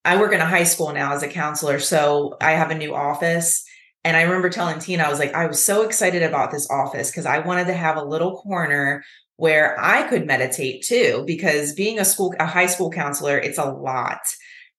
I 0.05 0.19
work 0.19 0.33
in 0.33 0.41
a 0.41 0.47
high 0.47 0.65
school 0.65 0.93
now 0.93 1.13
as 1.13 1.23
a 1.23 1.29
counselor 1.29 1.79
so 1.79 2.37
I 2.41 2.53
have 2.53 2.71
a 2.71 2.75
new 2.75 2.95
office 2.95 3.65
and 4.05 4.17
I 4.17 4.23
remember 4.23 4.51
telling 4.51 4.79
Tina, 4.79 5.03
I 5.03 5.09
was 5.09 5.19
like, 5.19 5.35
I 5.35 5.47
was 5.47 5.65
so 5.65 5.83
excited 5.83 6.23
about 6.23 6.51
this 6.51 6.69
office 6.71 7.11
because 7.11 7.25
I 7.25 7.39
wanted 7.39 7.67
to 7.69 7.73
have 7.73 7.97
a 7.97 8.05
little 8.05 8.37
corner 8.37 9.03
where 9.37 9.83
I 9.83 10.03
could 10.09 10.27
meditate 10.27 10.85
too. 10.85 11.25
Because 11.27 11.73
being 11.73 11.99
a 11.99 12.05
school, 12.05 12.35
a 12.39 12.47
high 12.47 12.67
school 12.67 12.91
counselor, 12.91 13.39
it's 13.39 13.59
a 13.59 13.65
lot. 13.65 14.21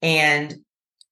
And 0.04 0.56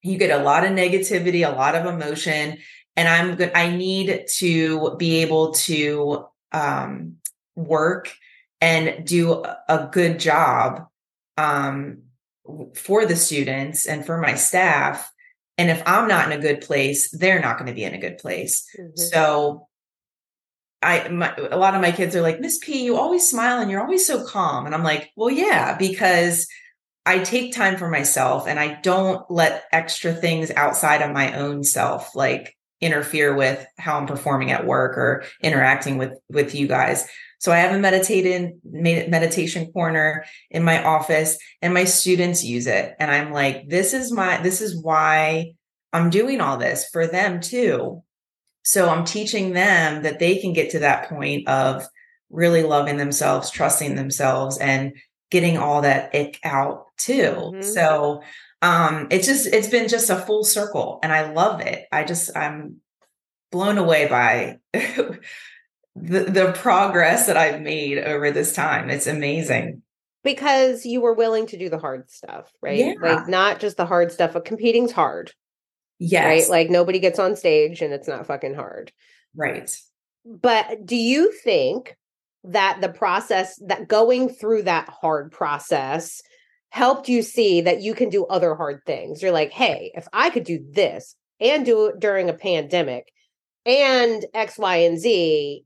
you 0.03 0.18
get 0.20 0.39
a 0.39 0.43
lot 0.43 0.64
of 0.64 0.72
negativity, 0.72 1.47
a 1.47 1.55
lot 1.55 1.74
of 1.74 1.88
emotion. 1.88 2.59
And 2.95 3.07
I'm 3.07 3.36
good. 3.36 3.51
I 3.55 3.76
need 3.76 4.26
to 4.36 4.95
be 4.97 5.22
able 5.24 5.53
to 5.53 6.28
um, 6.51 7.16
work 7.55 8.14
and 8.61 9.07
do 9.07 9.43
a- 9.68 9.89
good 9.91 10.20
job 10.20 10.88
um, 11.38 12.03
for 12.75 13.05
the 13.05 13.15
students 13.15 13.85
and 13.85 14.05
for 14.05 14.17
my 14.17 14.35
staff. 14.35 15.09
And 15.57 15.69
if 15.69 15.81
I'm 15.85 16.07
not 16.07 16.31
in 16.31 16.37
a 16.37 16.41
good 16.41 16.61
place, 16.61 17.11
they're 17.11 17.41
not 17.41 17.57
going 17.57 17.67
to 17.67 17.75
be 17.75 17.83
in 17.83 17.93
a 17.93 17.99
good 17.99 18.17
place. 18.17 18.65
Mhm. 18.77 18.97
So 18.97 19.67
I 20.81 21.07
my, 21.07 21.33
a 21.37 21.57
lot 21.57 21.75
of 21.75 21.81
my 21.81 21.91
kids 21.91 22.15
are 22.15 22.21
like, 22.21 22.39
Miss 22.39 22.59
P, 22.61 22.83
you 22.83 22.97
always 22.97 23.27
smile 23.27 23.59
and 23.59 23.71
you're 23.71 23.81
always 23.81 24.05
so 24.05 24.25
calm. 24.25 24.65
And 24.65 24.75
I'm 24.75 24.83
like, 24.83 25.11
well, 25.15 25.29
yeah, 25.29 25.77
because 25.77 26.47
I 27.05 27.19
take 27.19 27.53
time 27.53 27.77
for 27.77 27.89
myself 27.89 28.47
and 28.47 28.59
I 28.59 28.79
don't 28.81 29.29
let 29.29 29.65
extra 29.71 30.13
things 30.13 30.51
outside 30.51 31.01
of 31.01 31.11
my 31.11 31.37
own 31.37 31.63
self 31.63 32.15
like 32.15 32.55
interfere 32.81 33.33
with 33.33 33.65
how 33.77 33.97
I'm 33.97 34.07
performing 34.07 34.51
at 34.51 34.65
work 34.65 34.97
or 34.97 35.23
interacting 35.41 35.97
with 35.97 36.13
with 36.29 36.53
you 36.53 36.67
guys. 36.67 37.07
So 37.43 37.51
I 37.51 37.57
have 37.57 37.75
a 37.75 37.77
meditated 37.77 38.53
meditation 38.63 39.69
corner 39.73 40.23
in 40.49 40.63
my 40.63 40.81
office 40.81 41.37
and 41.61 41.73
my 41.73 41.83
students 41.83 42.41
use 42.41 42.67
it 42.67 42.95
and 43.01 43.11
I'm 43.11 43.33
like 43.33 43.67
this 43.67 43.93
is 43.93 44.13
my 44.13 44.41
this 44.41 44.61
is 44.61 44.81
why 44.81 45.51
I'm 45.91 46.09
doing 46.09 46.39
all 46.39 46.55
this 46.55 46.87
for 46.89 47.05
them 47.05 47.41
too. 47.41 48.01
So 48.63 48.87
I'm 48.87 49.03
teaching 49.03 49.51
them 49.51 50.03
that 50.03 50.19
they 50.19 50.37
can 50.37 50.53
get 50.53 50.69
to 50.69 50.79
that 50.79 51.09
point 51.09 51.49
of 51.49 51.85
really 52.29 52.63
loving 52.63 52.95
themselves, 52.95 53.51
trusting 53.51 53.95
themselves 53.95 54.57
and 54.57 54.93
getting 55.29 55.57
all 55.57 55.81
that 55.81 56.15
ick 56.15 56.39
out 56.45 56.85
too. 56.97 57.51
Mhm. 57.55 57.61
So 57.61 58.21
um 58.61 59.07
it's 59.11 59.27
just 59.27 59.47
it's 59.47 59.67
been 59.67 59.89
just 59.89 60.09
a 60.09 60.15
full 60.15 60.45
circle 60.45 60.99
and 61.03 61.11
I 61.11 61.33
love 61.33 61.59
it. 61.59 61.87
I 61.91 62.05
just 62.05 62.37
I'm 62.37 62.77
blown 63.51 63.77
away 63.77 64.07
by 64.07 64.59
the 65.95 66.23
the 66.25 66.51
progress 66.53 67.27
that 67.27 67.37
I've 67.37 67.61
made 67.61 67.99
over 67.99 68.31
this 68.31 68.53
time. 68.53 68.89
It's 68.89 69.07
amazing. 69.07 69.81
because 70.23 70.85
you 70.85 71.01
were 71.01 71.13
willing 71.13 71.45
to 71.47 71.57
do 71.57 71.69
the 71.69 71.77
hard 71.77 72.09
stuff, 72.09 72.51
right? 72.61 72.77
Yeah. 72.79 72.93
Like 73.01 73.27
not 73.27 73.59
just 73.59 73.77
the 73.77 73.85
hard 73.85 74.11
stuff, 74.11 74.33
but 74.33 74.45
competing's 74.45 74.91
hard, 74.93 75.31
Yes. 75.99 76.25
right? 76.25 76.49
Like 76.49 76.69
nobody 76.69 76.99
gets 76.99 77.19
on 77.19 77.35
stage 77.35 77.81
and 77.81 77.93
it's 77.93 78.07
not 78.07 78.25
fucking 78.27 78.55
hard. 78.55 78.91
right. 79.35 79.75
But 80.25 80.85
do 80.85 80.95
you 80.95 81.31
think 81.33 81.97
that 82.45 82.79
the 82.79 82.87
process 82.89 83.59
that 83.67 83.89
going 83.89 84.29
through 84.29 84.63
that 84.63 84.87
hard 84.89 85.31
process 85.33 86.21
helped 86.69 87.09
you 87.09 87.21
see 87.21 87.59
that 87.61 87.81
you 87.81 87.93
can 87.93 88.07
do 88.09 88.25
other 88.25 88.55
hard 88.55 88.81
things? 88.85 89.21
You're 89.21 89.33
like, 89.33 89.51
hey, 89.51 89.91
if 89.95 90.07
I 90.13 90.29
could 90.29 90.45
do 90.45 90.65
this 90.71 91.15
and 91.41 91.65
do 91.65 91.87
it 91.87 91.99
during 91.99 92.29
a 92.29 92.33
pandemic 92.33 93.11
and 93.65 94.25
X, 94.33 94.57
Y, 94.57 94.75
and 94.77 94.97
Z, 94.97 95.65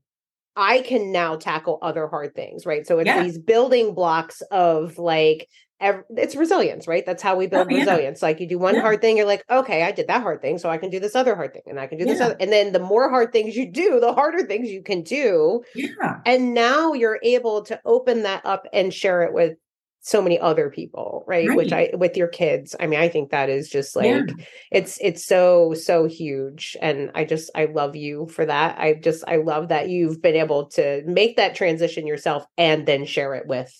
I 0.58 0.80
can 0.80 1.12
now 1.12 1.36
tackle 1.36 1.78
other 1.80 2.08
hard 2.08 2.34
things, 2.34 2.66
right? 2.66 2.84
So 2.86 2.98
it's 2.98 3.06
Yeah. 3.06 3.22
these 3.22 3.38
building 3.38 3.94
blocks 3.94 4.42
of 4.50 4.98
like, 4.98 5.48
it's 5.80 6.34
resilience, 6.34 6.88
right? 6.88 7.06
That's 7.06 7.22
how 7.22 7.36
we 7.36 7.46
oh, 7.46 7.50
build 7.50 7.68
Oh, 7.68 7.70
yeah. 7.70 7.78
resilience. 7.78 8.20
Like 8.20 8.40
you 8.40 8.48
do 8.48 8.58
one 8.58 8.74
Yeah. 8.74 8.80
hard 8.80 9.00
thing, 9.00 9.16
you're 9.16 9.26
like, 9.26 9.44
okay, 9.48 9.84
I 9.84 9.92
did 9.92 10.08
that 10.08 10.22
hard 10.22 10.42
thing, 10.42 10.58
so 10.58 10.68
I 10.68 10.76
can 10.76 10.90
do 10.90 10.98
this 10.98 11.14
other 11.14 11.36
hard 11.36 11.52
thing, 11.52 11.62
and 11.66 11.78
I 11.78 11.86
can 11.86 11.96
do 11.98 12.04
this 12.04 12.20
other. 12.20 12.36
And 12.40 12.50
then 12.52 12.72
the 12.72 12.80
more 12.80 13.08
hard 13.08 13.32
things 13.32 13.56
you 13.56 13.70
do, 13.70 14.00
the 14.00 14.12
harder 14.12 14.44
things 14.44 14.68
you 14.70 14.82
can 14.82 15.02
do. 15.02 15.62
Yeah. 15.76 16.16
And 16.26 16.52
now 16.52 16.94
you're 16.94 17.20
able 17.22 17.62
to 17.66 17.80
open 17.84 18.24
that 18.24 18.44
up 18.44 18.66
and 18.72 18.92
share 18.92 19.22
it 19.22 19.32
with 19.32 19.56
so 20.00 20.22
many 20.22 20.38
other 20.38 20.70
people, 20.70 21.24
right? 21.26 21.54
Which 21.54 21.72
I 21.72 21.90
with 21.94 22.16
your 22.16 22.28
kids. 22.28 22.74
I 22.80 22.86
mean, 22.86 23.00
I 23.00 23.08
think 23.08 23.30
that 23.30 23.50
is 23.50 23.68
just 23.68 23.94
like 23.96 24.06
Yeah. 24.06 24.24
it's 24.70 24.98
it's 25.00 25.24
so 25.24 25.74
so 25.74 26.06
huge 26.06 26.76
and 26.80 27.10
i 27.14 27.24
just 27.24 27.50
i 27.54 27.64
love 27.66 27.96
you 27.96 28.26
for 28.28 28.44
that 28.46 28.78
i 28.78 28.94
just 28.94 29.24
i 29.26 29.36
love 29.36 29.68
that 29.68 29.88
you've 29.88 30.20
been 30.22 30.34
able 30.36 30.66
to 30.66 31.02
make 31.06 31.36
that 31.36 31.54
transition 31.54 32.06
yourself 32.06 32.44
and 32.56 32.86
then 32.86 33.04
share 33.04 33.34
it 33.34 33.46
with 33.46 33.72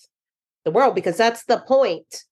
the 0.65 0.71
world 0.71 0.93
because 0.95 1.17
that's 1.17 1.45
the 1.45 1.57
point 1.67 2.23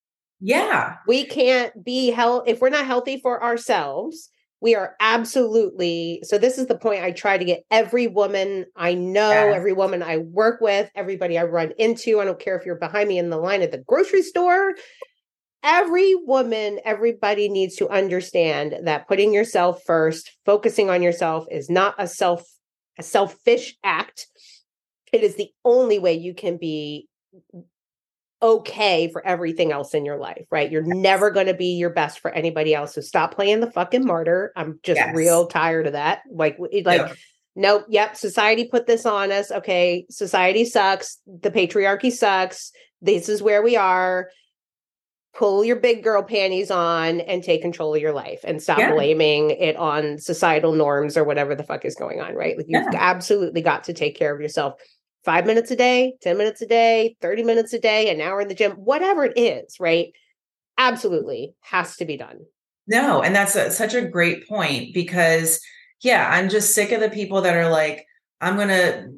Yeah. 0.41 0.95
we 1.07 1.25
can't 1.25 1.83
be 1.83 2.09
health 2.11 2.43
if 2.47 2.59
we're 2.61 2.69
not 2.69 2.85
healthy 2.85 3.19
for 3.19 3.41
ourselves 3.43 4.29
we 4.61 4.75
are 4.75 4.95
absolutely 4.99 6.19
so 6.23 6.37
this 6.37 6.57
is 6.57 6.67
the 6.67 6.77
point 6.77 7.03
i 7.03 7.11
try 7.11 7.37
to 7.37 7.45
get 7.45 7.63
every 7.69 8.07
woman 8.07 8.65
i 8.75 8.93
know 8.93 9.29
every 9.29 9.73
woman 9.73 10.01
i 10.01 10.17
work 10.17 10.61
with 10.61 10.89
everybody 10.95 11.37
i 11.37 11.43
run 11.43 11.71
into 11.77 12.19
i 12.19 12.25
don't 12.25 12.39
care 12.39 12.57
if 12.57 12.65
you're 12.65 12.75
behind 12.75 13.07
me 13.07 13.17
in 13.17 13.29
the 13.29 13.37
line 13.37 13.61
at 13.61 13.71
the 13.71 13.77
grocery 13.77 14.21
store. 14.21 14.75
Every 15.63 16.15
woman 16.15 16.79
everybody 16.85 17.49
needs 17.49 17.75
to 17.77 17.89
understand 17.89 18.75
that 18.83 19.07
putting 19.07 19.33
yourself 19.33 19.81
first 19.85 20.37
focusing 20.45 20.89
on 20.89 21.01
yourself 21.01 21.45
is 21.51 21.69
not 21.69 21.95
a 21.97 22.07
self 22.07 22.43
a 22.99 23.03
selfish 23.03 23.75
act. 23.83 24.27
It 25.11 25.23
is 25.23 25.35
the 25.35 25.49
only 25.65 25.99
way 25.99 26.13
you 26.13 26.33
can 26.33 26.57
be 26.57 27.07
okay 28.41 29.09
for 29.11 29.25
everything 29.25 29.71
else 29.71 29.93
in 29.93 30.05
your 30.05 30.17
life, 30.17 30.45
right? 30.51 30.71
You're 30.71 30.83
never 30.83 31.31
going 31.31 31.47
to 31.47 31.53
be 31.53 31.75
your 31.75 31.89
best 31.89 32.19
for 32.19 32.29
anybody 32.31 32.75
else. 32.75 32.93
So 32.93 33.01
stop 33.01 33.33
playing 33.33 33.61
the 33.61 33.71
fucking 33.71 34.05
martyr. 34.05 34.51
I'm 34.55 34.79
just 34.83 34.97
Yes. 34.99 35.15
real 35.15 35.47
tired 35.47 35.87
of 35.87 35.93
that. 35.93 36.21
Like, 36.31 36.57
like, 36.59 36.83
Yeah. 36.85 37.13
nope, 37.55 37.85
yep, 37.89 38.15
society 38.15 38.65
put 38.65 38.85
this 38.85 39.05
on 39.05 39.31
us. 39.31 39.51
Okay, 39.51 40.05
society 40.09 40.65
sucks. 40.65 41.19
The 41.25 41.49
patriarchy 41.49 42.11
sucks. 42.11 42.71
This 43.01 43.27
is 43.27 43.41
where 43.41 43.63
we 43.63 43.75
are. 43.75 44.29
Pull 45.35 45.63
your 45.63 45.75
big 45.75 46.03
girl 46.03 46.23
panties 46.23 46.71
on 46.71 47.21
and 47.21 47.43
take 47.43 47.61
control 47.61 47.93
of 47.93 48.01
your 48.01 48.13
life 48.13 48.39
and 48.43 48.61
stop 48.61 48.79
Yeah. 48.79 48.91
blaming 48.91 49.51
it 49.51 49.75
on 49.75 50.17
societal 50.17 50.73
norms 50.73 51.15
or 51.15 51.23
whatever 51.23 51.53
the 51.53 51.63
fuck 51.63 51.85
is 51.85 51.93
going 51.95 52.19
on, 52.19 52.33
right? 52.33 52.57
Like 52.57 52.65
you've 52.67 52.83
Yeah. 52.91 52.99
absolutely 52.99 53.61
got 53.61 53.83
to 53.85 53.93
take 53.93 54.15
care 54.17 54.33
of 54.33 54.41
yourself. 54.41 54.79
Five 55.27 55.45
minutes 55.45 55.71
a 55.71 55.75
day, 55.75 56.13
10 56.21 56.37
minutes 56.37 56.61
a 56.61 56.65
day, 56.65 57.17
30 57.21 57.43
minutes 57.43 57.73
a 57.73 57.79
day, 57.79 58.09
an 58.09 58.21
hour 58.21 58.39
in 58.39 58.47
the 58.47 58.55
gym, 58.55 58.71
whatever 58.71 59.25
it 59.25 59.37
is, 59.37 59.77
right? 59.77 60.13
Absolutely 60.77 61.53
has 61.59 61.97
to 61.97 62.05
be 62.05 62.15
done. 62.15 62.45
No, 62.87 63.21
and 63.21 63.35
that's 63.35 63.53
a, 63.57 63.69
such 63.69 63.93
a 63.93 64.07
great 64.07 64.47
point 64.47 64.93
because 64.93 65.59
yeah, 66.01 66.29
I'm 66.31 66.47
just 66.47 66.73
sick 66.73 66.93
of 66.93 67.01
the 67.01 67.09
people 67.09 67.41
that 67.41 67.57
are 67.57 67.69
like, 67.69 68.05
I'm 68.39 68.55
gonna, 68.55 69.09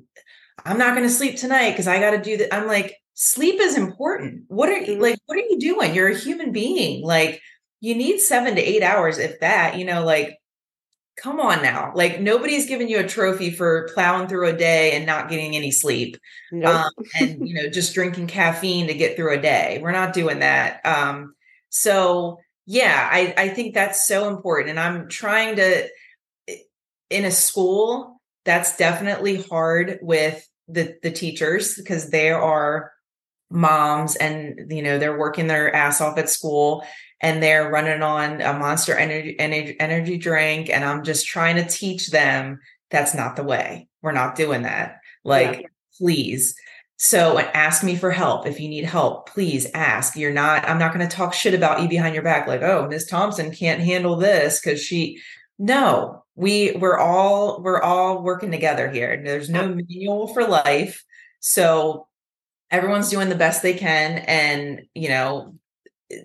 I'm 0.66 0.80
not 0.80 0.96
gonna 0.96 1.10
sleep 1.12 1.38
tonight 1.38 1.74
because 1.74 1.88
I 1.88 2.00
got 2.00 2.12
to 2.12 2.22
do 2.22 2.38
that. 2.38 2.56
I'm 2.56 2.66
like, 2.66 2.96
sleep 3.14 3.60
is 3.62 3.78
important. 3.78 4.46
What 4.48 4.70
are 4.70 4.80
you 4.80 4.96
Mhm. 4.96 5.02
like? 5.02 5.20
What 5.28 5.38
are 5.38 5.48
you 5.48 5.60
doing? 5.60 5.94
You're 5.94 6.10
a 6.10 6.18
human 6.18 6.52
being. 6.52 7.06
Like, 7.06 7.40
you 7.82 7.94
need 7.94 8.20
seven 8.20 8.56
to 8.56 8.62
eight 8.62 8.82
hours, 8.82 9.20
if 9.20 9.40
that. 9.42 9.78
You 9.78 9.86
know, 9.86 10.04
like, 10.04 10.40
come 11.20 11.40
on 11.40 11.62
now. 11.62 11.92
Like, 11.94 12.20
nobody's 12.20 12.66
giving 12.66 12.90
you 12.90 13.00
a 13.00 13.08
trophy 13.08 13.52
for 13.52 13.90
plowing 13.94 14.28
through 14.28 14.48
a 14.48 14.58
day 14.58 14.94
and 14.94 15.06
not 15.06 15.30
getting 15.30 15.56
any 15.56 15.72
sleep 15.72 16.18
Nope. 16.52 16.76
um, 16.76 16.92
and 17.20 17.48
you 17.48 17.56
know 17.56 17.70
just 17.70 17.94
drinking 17.94 18.28
caffeine 18.28 18.88
to 18.88 18.94
get 18.94 19.16
through 19.16 19.34
a 19.38 19.42
day 19.42 19.80
we're 19.82 19.92
not 19.92 20.14
doing 20.14 20.40
that 20.40 20.86
um, 20.86 21.36
so 21.70 22.40
yeah 22.66 23.10
I, 23.12 23.34
I 23.38 23.50
think 23.50 23.74
that's 23.74 24.08
so 24.08 24.30
important 24.30 24.72
and 24.72 24.80
i'm 24.80 25.08
trying 25.08 25.56
to 25.58 25.88
in 27.10 27.26
a 27.26 27.32
school 27.32 28.22
that's 28.46 28.78
definitely 28.78 29.42
hard 29.44 30.00
with 30.02 30.48
the 30.68 30.96
the 31.02 31.12
teachers 31.12 31.76
because 31.76 32.10
they 32.10 32.32
are 32.32 32.92
moms 33.50 34.16
and 34.16 34.72
you 34.72 34.84
know 34.84 35.00
they're 35.00 35.18
working 35.18 35.48
their 35.48 35.76
ass 35.76 36.02
off 36.02 36.18
at 36.18 36.30
school 36.30 36.84
and 37.22 37.44
they're 37.44 37.70
running 37.70 38.02
on 38.02 38.42
a 38.42 38.54
monster 38.54 38.96
energy 38.96 39.40
energy, 39.40 39.80
energy 39.80 40.18
drink 40.18 40.70
and 40.70 40.84
i'm 40.84 41.04
just 41.04 41.28
trying 41.28 41.56
to 41.56 41.68
teach 41.68 42.10
them 42.10 42.60
that's 42.90 43.14
not 43.14 43.36
the 43.36 43.44
way. 43.44 43.88
We're 44.02 44.12
not 44.12 44.36
doing 44.36 44.64
that. 44.64 45.00
Like 45.24 45.72
please. 45.98 46.56
So 46.98 47.40
ask 47.40 47.84
me 47.84 47.96
for 47.96 48.12
help. 48.12 48.46
If 48.46 48.60
you 48.60 48.68
need 48.68 48.86
help 48.86 49.30
please 49.30 49.68
ask. 49.74 50.16
You're 50.16 50.34
not 50.34 50.68
i'm 50.68 50.80
not 50.80 50.94
going 50.94 51.08
to 51.08 51.16
talk 51.16 51.34
shit 51.34 51.54
about 51.54 51.82
you 51.82 51.88
behind 51.88 52.14
your 52.14 52.24
back 52.24 52.48
like 52.48 52.62
oh 52.62 52.88
miss 52.90 53.06
thompson 53.06 53.52
can't 53.52 53.82
handle 53.82 54.16
this 54.16 54.60
because 54.60 54.82
she 54.82 55.20
no. 55.58 56.24
We 56.36 56.72
we're 56.72 56.98
all 56.98 57.62
we're 57.62 57.82
all 57.82 58.24
working 58.24 58.52
together 58.52 58.90
here. 58.90 59.22
There's 59.24 59.50
no 59.50 59.68
manual 59.68 60.28
for 60.28 60.46
life. 60.46 61.04
So 61.42 62.08
everyone's 62.72 63.10
doing 63.10 63.30
the 63.30 63.36
best 63.36 63.62
they 63.62 63.74
can 63.74 64.20
and 64.20 64.84
you 64.94 65.10
know 65.10 65.56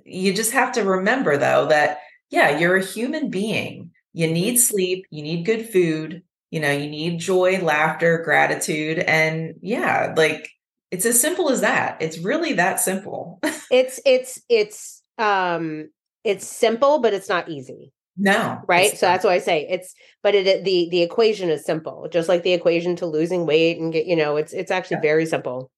you 0.05 0.33
just 0.33 0.53
have 0.53 0.73
to 0.73 0.83
remember 0.83 1.37
though 1.37 1.67
that 1.67 1.99
yeah 2.31 2.59
you're 2.59 2.77
a 2.77 2.85
human 2.85 3.31
being. 3.31 3.91
You 4.13 4.29
need 4.31 4.59
sleep 4.59 5.07
you 5.11 5.23
need 5.23 5.45
good 5.47 5.69
food 5.69 6.23
you 6.51 6.61
know 6.61 6.71
you 6.71 6.89
need 6.89 7.19
joy 7.19 7.59
laughter 7.61 8.23
gratitude 8.25 8.99
and 9.01 9.55
yeah 9.61 10.15
like 10.17 10.49
it's 10.91 11.05
as 11.07 11.21
simple 11.21 11.51
as 11.51 11.63
that. 11.63 12.01
It's 12.01 12.19
really 12.19 12.53
that 12.55 12.79
simple. 12.79 13.41
It's 13.71 13.99
it's 14.07 14.41
it's 14.49 15.03
um 15.19 15.89
it's 16.23 16.47
simple, 16.47 17.01
but 17.01 17.13
it's 17.13 17.29
not 17.29 17.49
easy. 17.49 17.93
no 18.17 18.61
right? 18.69 18.97
So 18.97 19.07
that's 19.07 19.25
why 19.25 19.35
i 19.35 19.39
say. 19.39 19.67
It's 19.69 19.93
but 20.23 20.35
it, 20.37 20.47
it- 20.47 20.65
the 20.65 20.89
the 20.91 21.03
equation 21.03 21.51
is 21.51 21.65
simple 21.65 22.09
just 22.13 22.29
like 22.29 22.45
the 22.45 22.53
equation 22.53 22.95
to 22.97 23.07
losing 23.07 23.45
weight 23.47 23.79
and 23.81 23.93
get 23.93 24.07
you 24.07 24.15
know 24.17 24.37
it's 24.37 24.53
it's 24.53 24.71
actually 24.71 24.99
Yeah. 24.99 25.11
very 25.13 25.27
simple. 25.27 25.71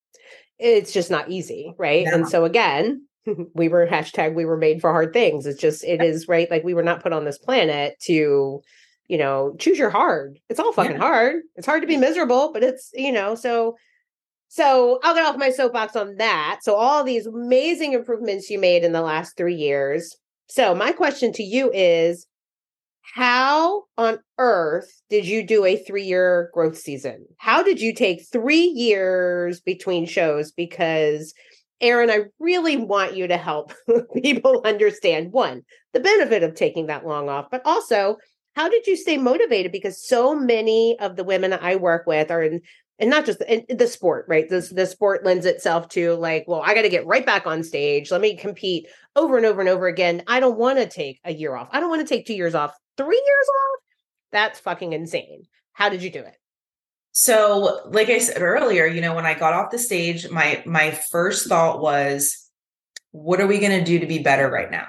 It's 0.59 0.93
just 0.93 1.11
not 1.11 1.31
easy 1.31 1.73
right? 1.79 2.05
No. 2.05 2.13
and 2.13 2.29
so 2.29 2.45
again 2.45 3.07
we 3.55 3.69
were 3.69 3.87
hashtag 3.87 4.35
we 4.35 4.45
were 4.45 4.57
made 4.57 4.81
for 4.81 4.91
hard 4.91 5.13
things 5.13 5.47
it's 5.47 5.61
just 5.61 5.85
it 5.85 6.03
is 6.03 6.29
right 6.29 6.51
like 6.51 6.65
we 6.65 6.75
were 6.75 6.83
not 6.83 7.03
put 7.03 7.13
on 7.13 7.25
this 7.25 7.39
planet 7.39 7.97
to 8.01 8.61
you 9.09 9.19
know 9.19 9.55
choose 9.59 9.79
your 9.79 9.91
hard 9.91 10.39
it's 10.49 10.61
all 10.61 10.73
fucking 10.73 10.93
Yeah. 10.93 10.99
hard 10.99 11.37
it's 11.57 11.67
hard 11.67 11.83
to 11.83 11.89
be 11.89 11.97
miserable 11.97 12.51
but 12.53 12.63
it's 12.63 12.91
you 12.95 13.13
know 13.13 13.35
so 13.35 13.77
so 14.49 15.01
I'll 15.03 15.15
get 15.15 15.27
off 15.27 15.37
my 15.37 15.51
soapbox 15.51 15.97
on 15.97 16.17
that. 16.19 16.61
So 16.63 16.77
all 16.77 17.03
these 17.03 17.27
amazing 17.27 17.95
improvements 17.95 18.49
you 18.49 18.61
made 18.61 18.85
in 18.85 18.93
the 18.93 19.03
last 19.03 19.37
three 19.37 19.57
years. 19.57 20.17
So 20.47 20.73
my 20.73 20.93
question 20.93 21.33
to 21.33 21.43
you 21.43 21.71
is 21.75 22.29
how 23.15 23.83
on 23.99 24.21
earth 24.39 25.03
did 25.11 25.27
you 25.27 25.45
do 25.45 25.65
a 25.65 25.77
three-year 25.77 26.51
growth 26.55 26.79
season? 26.79 27.27
How 27.39 27.63
did 27.65 27.81
you 27.81 27.93
take 27.93 28.23
three 28.31 28.65
years 28.67 29.61
between 29.61 30.07
shows? 30.07 30.53
Because 30.53 31.35
Erin, 31.81 32.11
I 32.11 32.25
really 32.39 32.77
want 32.77 33.17
you 33.17 33.29
to 33.29 33.37
help 33.37 33.73
people 34.15 34.63
understand 34.65 35.33
one, 35.33 35.63
the 35.93 36.01
benefit 36.01 36.43
of 36.43 36.55
taking 36.55 36.87
that 36.87 37.07
long 37.07 37.29
off, 37.29 37.47
but 37.51 37.63
also 37.65 38.17
how 38.55 38.69
did 38.69 38.87
you 38.87 38.97
stay 38.97 39.19
motivated? 39.19 39.71
Because 39.71 40.07
so 40.07 40.35
many 40.35 40.99
of 40.99 41.17
the 41.17 41.25
women 41.25 41.53
I 41.53 41.77
work 41.77 42.07
with 42.07 42.31
are 42.31 42.43
in 42.43 42.63
and 42.99 43.11
not 43.11 43.27
just 43.27 43.43
in, 43.43 43.65
the 43.69 43.87
sport, 43.87 44.25
right? 44.27 44.49
This 44.49 44.71
the 44.71 44.87
sport 44.87 45.25
lends 45.25 45.45
itself 45.45 45.89
to 45.91 46.15
like, 46.15 46.45
well, 46.47 46.63
I 46.65 46.75
got 46.75 46.83
to 46.83 46.89
get 46.89 47.07
right 47.07 47.27
back 47.27 47.47
on 47.47 47.63
stage. 47.63 48.11
Let 48.11 48.23
me 48.23 48.37
compete 48.37 48.89
over 49.15 49.37
and 49.37 49.45
over 49.45 49.61
and 49.61 49.69
over 49.69 49.87
again. 49.87 50.23
I 50.27 50.41
don't 50.41 50.59
want 50.59 50.79
to 50.79 50.87
take 50.87 51.21
a 51.25 51.33
year 51.33 51.55
off. 51.55 51.69
I 51.73 51.81
don't 51.81 51.91
want 51.91 52.07
to 52.07 52.15
take 52.15 52.27
two 52.27 52.35
years 52.35 52.55
off. 52.55 52.73
Three 52.97 53.23
years 53.27 53.49
off? 53.49 53.81
That's 54.33 54.61
fucking 54.61 54.95
insane. 54.95 55.43
How 55.75 55.91
did 55.91 56.03
you 56.03 56.11
do 56.11 56.21
it? 56.21 56.37
So, 57.19 57.81
like 57.87 58.11
I 58.11 58.19
said 58.19 58.43
earlier, 58.43 58.85
you 58.85 59.01
know, 59.01 59.15
when 59.15 59.25
I 59.25 59.33
got 59.33 59.55
off 59.55 59.71
the 59.71 59.79
stage, 59.79 60.29
my 60.29 60.63
my 60.67 60.91
first 60.91 61.49
thought 61.49 61.81
was, 61.81 62.37
what 63.11 63.41
are 63.41 63.47
we 63.47 63.59
going 63.59 63.73
to 63.79 63.83
do 63.83 63.99
to 64.01 64.07
be 64.07 64.19
better 64.19 64.51
right 64.51 64.71
now? 64.71 64.87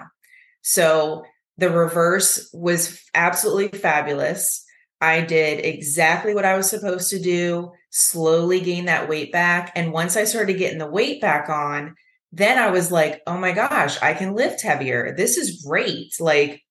So, 0.61 1.23
the 1.57 1.69
reverse 1.69 2.49
was 2.51 3.01
absolutely 3.15 3.80
fabulous. 3.80 4.61
I 4.99 5.21
did 5.21 5.63
exactly 5.63 6.36
what 6.36 6.43
I 6.43 6.57
was 6.57 6.69
supposed 6.69 7.09
to 7.11 7.19
do, 7.21 7.71
slowly 7.91 8.59
gain 8.59 8.86
that 8.86 9.07
weight 9.07 9.32
back, 9.32 9.71
and 9.73 9.93
once 9.93 10.17
I 10.17 10.25
started 10.25 10.57
getting 10.57 10.80
the 10.80 10.91
weight 10.91 11.21
back 11.21 11.47
on, 11.47 11.95
then 12.34 12.57
I 12.57 12.71
was 12.71 12.91
like, 12.91 13.21
"Oh 13.25 13.38
my 13.38 13.53
gosh, 13.53 14.01
I 14.01 14.13
can 14.13 14.36
lift 14.36 14.61
heavier. 14.61 15.15
This 15.15 15.38
is 15.38 15.63
great. 15.65 16.13
Like 16.19 16.61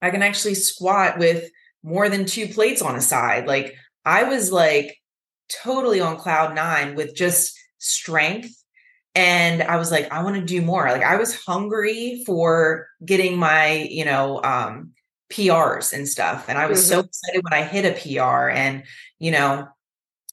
I 0.00 0.08
can 0.08 0.22
actually 0.22 0.54
squat 0.54 1.18
with 1.18 1.50
more 1.82 2.08
than 2.08 2.24
two 2.24 2.48
plates 2.48 2.80
on 2.80 2.96
a 2.96 3.02
side." 3.02 3.46
Like 3.46 3.76
I 4.04 4.24
was 4.24 4.52
like 4.52 4.96
totally 5.48 6.00
on 6.00 6.16
cloud 6.16 6.54
nine 6.54 6.94
with 6.94 7.14
just 7.14 7.58
strength. 7.78 8.50
And 9.14 9.62
I 9.62 9.76
was 9.76 9.90
like, 9.90 10.10
I 10.10 10.22
want 10.24 10.36
to 10.36 10.42
do 10.42 10.60
more. 10.60 10.90
Like 10.90 11.04
I 11.04 11.16
was 11.16 11.40
hungry 11.44 12.22
for 12.26 12.88
getting 13.04 13.38
my, 13.38 13.86
you 13.90 14.04
know, 14.04 14.42
um, 14.42 14.90
PRs 15.30 15.92
and 15.92 16.08
stuff. 16.08 16.48
And 16.48 16.58
I 16.58 16.66
was 16.66 16.86
so 16.86 17.00
excited 17.00 17.42
when 17.42 17.52
I 17.52 17.64
hit 17.64 17.84
a 17.84 18.18
PR 18.18 18.48
and, 18.48 18.84
you 19.18 19.30
know, 19.30 19.68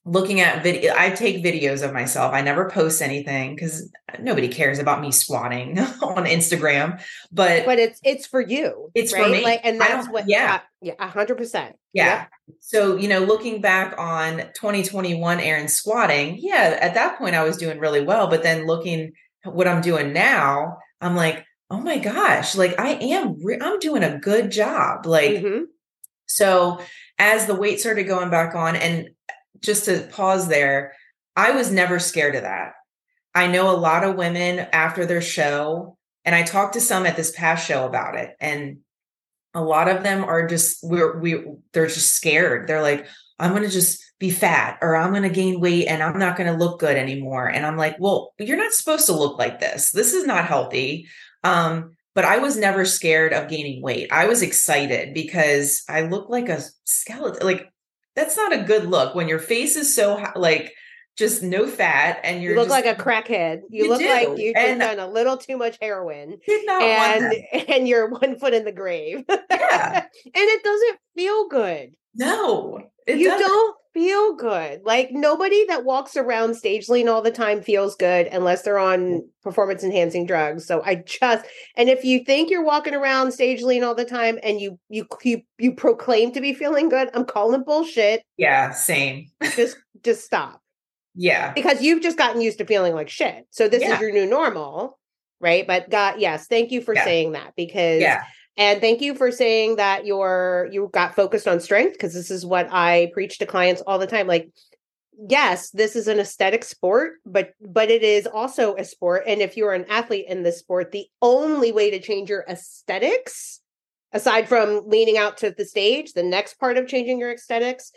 looking 0.03 0.39
at 0.39 0.63
video, 0.63 0.93
I 0.97 1.11
take 1.11 1.43
videos 1.43 1.83
of 1.83 1.93
myself. 1.93 2.33
I 2.33 2.41
never 2.41 2.69
post 2.69 3.01
anything 3.01 3.55
because 3.55 3.91
nobody 4.19 4.47
cares 4.47 4.79
about 4.79 5.01
me 5.01 5.11
squatting 5.11 5.77
on 5.79 6.25
Instagram. 6.25 7.01
But, 7.31 7.65
But 7.65 7.79
it's 7.79 7.99
it's 8.03 8.25
for 8.25 8.41
you. 8.41 8.89
It's 8.95 9.11
for 9.11 9.19
right? 9.19 9.31
me. 9.31 9.43
Like, 9.43 9.61
and 9.63 9.79
that's 9.79 10.09
what. 10.09 10.27
yeah. 10.27 10.61
Yeah, 10.81 10.93
a 10.99 11.07
hundred 11.07 11.37
percent. 11.37 11.75
Yeah. 11.93 12.25
So, 12.59 12.95
you 12.95 13.07
know, 13.07 13.19
looking 13.19 13.61
back 13.61 13.93
on 13.99 14.37
2021 14.55 15.39
Erin 15.39 15.67
squatting, 15.67 16.37
yeah, 16.39 16.77
at 16.81 16.95
that 16.95 17.17
point 17.17 17.35
I 17.35 17.43
was 17.43 17.57
doing 17.57 17.79
really 17.79 18.03
well. 18.03 18.27
But 18.27 18.41
then 18.43 18.65
looking 18.65 19.11
at 19.45 19.53
what 19.53 19.67
I'm 19.67 19.81
doing 19.81 20.11
now, 20.11 20.77
I'm 20.99 21.15
like, 21.15 21.45
oh 21.69 21.79
my 21.79 21.99
gosh, 21.99 22.55
like 22.55 22.79
I 22.79 22.93
am, 22.93 23.37
re- 23.43 23.59
I'm 23.61 23.79
doing 23.79 24.03
a 24.03 24.17
good 24.17 24.51
job. 24.51 25.05
Like, 25.05 25.31
Mhm. 25.31 25.65
so 26.25 26.79
as 27.19 27.45
the 27.45 27.55
weight 27.55 27.79
started 27.79 28.03
going 28.05 28.29
back 28.29 28.55
on, 28.55 28.75
and 28.75 29.09
just 29.59 29.85
to 29.85 30.07
pause 30.11 30.47
there, 30.47 30.93
I 31.35 31.51
was 31.51 31.71
never 31.71 31.99
scared 31.99 32.35
of 32.35 32.41
that. 32.41 32.73
I 33.35 33.47
know 33.47 33.69
a 33.69 33.77
lot 33.77 34.03
of 34.03 34.15
women 34.15 34.67
after 34.73 35.05
their 35.05 35.21
show, 35.21 35.97
and 36.25 36.35
I 36.35 36.43
talked 36.43 36.73
to 36.73 36.81
some 36.81 37.05
at 37.05 37.15
this 37.15 37.31
past 37.31 37.65
show 37.67 37.85
about 37.85 38.15
it, 38.15 38.35
and 38.39 38.79
a 39.53 39.61
lot 39.61 39.89
of 39.89 40.03
them 40.03 40.23
are 40.23 40.47
just 40.47 40.79
we're 40.83 41.19
we 41.19 41.43
they're 41.73 41.87
just 41.87 42.15
scared. 42.15 42.67
They're 42.67 42.81
like, 42.81 43.07
I'm 43.39 43.53
gonna 43.53 43.69
just 43.69 44.03
be 44.19 44.29
fat 44.29 44.77
or 44.81 44.95
I'm 44.95 45.13
gonna 45.13 45.29
gain 45.29 45.59
weight 45.59 45.87
and 45.87 46.01
I'm 46.01 46.19
not 46.19 46.37
gonna 46.37 46.57
look 46.57 46.79
good 46.79 46.95
anymore. 46.95 47.47
And 47.47 47.65
I'm 47.65 47.77
like, 47.77 47.95
well, 47.99 48.33
you're 48.39 48.57
not 48.57 48.73
supposed 48.73 49.07
to 49.07 49.13
look 49.13 49.37
like 49.37 49.59
this. 49.59 49.91
This 49.91 50.13
is 50.13 50.25
not 50.25 50.45
healthy. 50.45 51.07
Um, 51.43 51.95
but 52.13 52.25
I 52.25 52.39
was 52.39 52.57
never 52.57 52.85
scared 52.85 53.33
of 53.33 53.49
gaining 53.49 53.81
weight. 53.81 54.11
I 54.11 54.27
was 54.27 54.41
excited 54.41 55.13
because 55.13 55.83
I 55.87 56.01
look 56.01 56.29
like 56.29 56.49
a 56.49 56.61
skeleton. 56.83 57.45
Like 57.45 57.69
that's 58.15 58.35
not 58.37 58.53
a 58.53 58.63
good 58.63 58.85
look 58.85 59.15
when 59.15 59.27
your 59.27 59.39
face 59.39 59.75
is 59.75 59.95
so 59.95 60.23
like 60.35 60.73
just 61.17 61.43
no 61.43 61.67
fat, 61.67 62.19
and 62.23 62.41
you're 62.41 62.53
you 62.53 62.59
look 62.59 62.69
just, 62.69 62.85
like 62.85 62.97
a 62.97 63.01
crackhead. 63.01 63.61
You, 63.69 63.83
You 63.83 63.89
look 63.89 63.99
do. 63.99 64.09
like 64.09 64.37
you've 64.37 64.55
just 64.55 64.79
done 64.79 64.99
a 64.99 65.07
little 65.07 65.37
too 65.37 65.57
much 65.57 65.77
heroin, 65.81 66.37
did 66.47 66.65
not 66.65 66.81
and 66.81 67.33
and 67.69 67.87
you're 67.87 68.09
one 68.09 68.37
foot 68.39 68.53
in 68.53 68.65
the 68.65 68.71
grave, 68.71 69.23
Yeah. 69.29 70.05
and 70.25 70.33
it 70.33 70.63
doesn't 70.63 70.99
feel 71.15 71.47
good. 71.47 71.93
No, 72.15 72.79
you 73.07 73.29
doesn't. 73.29 73.47
don't 73.47 73.77
feel 73.93 74.35
good. 74.35 74.81
Like 74.83 75.11
nobody 75.11 75.65
that 75.67 75.85
walks 75.85 76.15
around 76.15 76.55
stage 76.55 76.89
lean 76.89 77.07
all 77.07 77.21
the 77.21 77.31
time 77.31 77.61
feels 77.61 77.95
good 77.95 78.27
unless 78.27 78.61
they're 78.61 78.79
on 78.79 78.99
mm. 78.99 79.21
performance 79.43 79.83
enhancing 79.83 80.25
drugs. 80.25 80.65
So 80.65 80.81
I 80.83 80.95
just 80.95 81.45
and 81.75 81.89
if 81.89 82.03
you 82.03 82.23
think 82.23 82.49
you're 82.49 82.63
walking 82.63 82.93
around 82.93 83.31
stage 83.31 83.61
lean 83.61 83.83
all 83.83 83.95
the 83.95 84.05
time 84.05 84.39
and 84.43 84.59
you 84.59 84.79
you 84.89 85.07
you, 85.23 85.41
you 85.57 85.73
proclaim 85.73 86.31
to 86.33 86.41
be 86.41 86.53
feeling 86.53 86.89
good, 86.89 87.09
I'm 87.13 87.25
calling 87.25 87.63
bullshit. 87.63 88.23
Yeah, 88.37 88.71
same. 88.71 89.29
Just 89.55 89.77
just 90.03 90.25
stop. 90.25 90.60
Yeah, 91.15 91.53
Because 91.53 91.81
you've 91.81 92.01
just 92.01 92.17
gotten 92.17 92.41
used 92.41 92.57
to 92.59 92.65
feeling 92.65 92.93
like 92.93 93.09
shit. 93.09 93.45
So 93.49 93.67
this 93.67 93.83
Yeah. 93.83 93.95
is 93.95 93.99
your 94.01 94.11
new 94.11 94.25
normal, 94.25 94.97
right? 95.39 95.67
But 95.67 95.89
God, 95.89 96.19
yes, 96.19 96.47
thank 96.47 96.71
you 96.71 96.81
for 96.81 96.95
Yeah. 96.95 97.03
saying 97.03 97.33
that 97.33 97.53
because 97.55 98.01
yeah, 98.01 98.23
and 98.57 98.79
thank 98.81 99.01
you 99.01 99.15
for 99.15 99.31
saying 99.31 99.75
that 99.77 100.05
you're 100.05 100.69
you 100.71 100.89
got 100.93 101.15
focused 101.15 101.47
on 101.47 101.59
strength 101.59 101.93
because 101.93 102.13
this 102.13 102.31
is 102.31 102.45
what 102.45 102.67
I 102.71 103.11
preach 103.13 103.39
to 103.39 103.45
clients 103.45 103.81
all 103.85 103.99
the 103.99 104.07
time. 104.07 104.27
Like, 104.27 104.49
yes, 105.29 105.69
this 105.71 105.95
is 105.95 106.07
an 106.07 106.19
aesthetic 106.19 106.63
sport, 106.63 107.15
but 107.25 107.51
but 107.59 107.89
it 107.89 108.03
is 108.03 108.25
also 108.27 108.75
a 108.75 108.83
sport. 108.85 109.23
And 109.27 109.41
if 109.41 109.57
you're 109.57 109.73
an 109.73 109.85
athlete 109.89 110.25
in 110.29 110.43
this 110.43 110.59
sport, 110.59 110.91
the 110.91 111.07
only 111.21 111.71
way 111.71 111.91
to 111.91 111.99
change 111.99 112.29
your 112.29 112.45
aesthetics, 112.47 113.59
aside 114.13 114.47
from 114.47 114.83
leaning 114.87 115.17
out 115.17 115.37
to 115.39 115.51
the 115.51 115.65
stage, 115.65 116.13
the 116.13 116.23
next 116.23 116.55
part 116.59 116.77
of 116.77 116.87
changing 116.87 117.19
your 117.19 117.31
aesthetics 117.33 117.91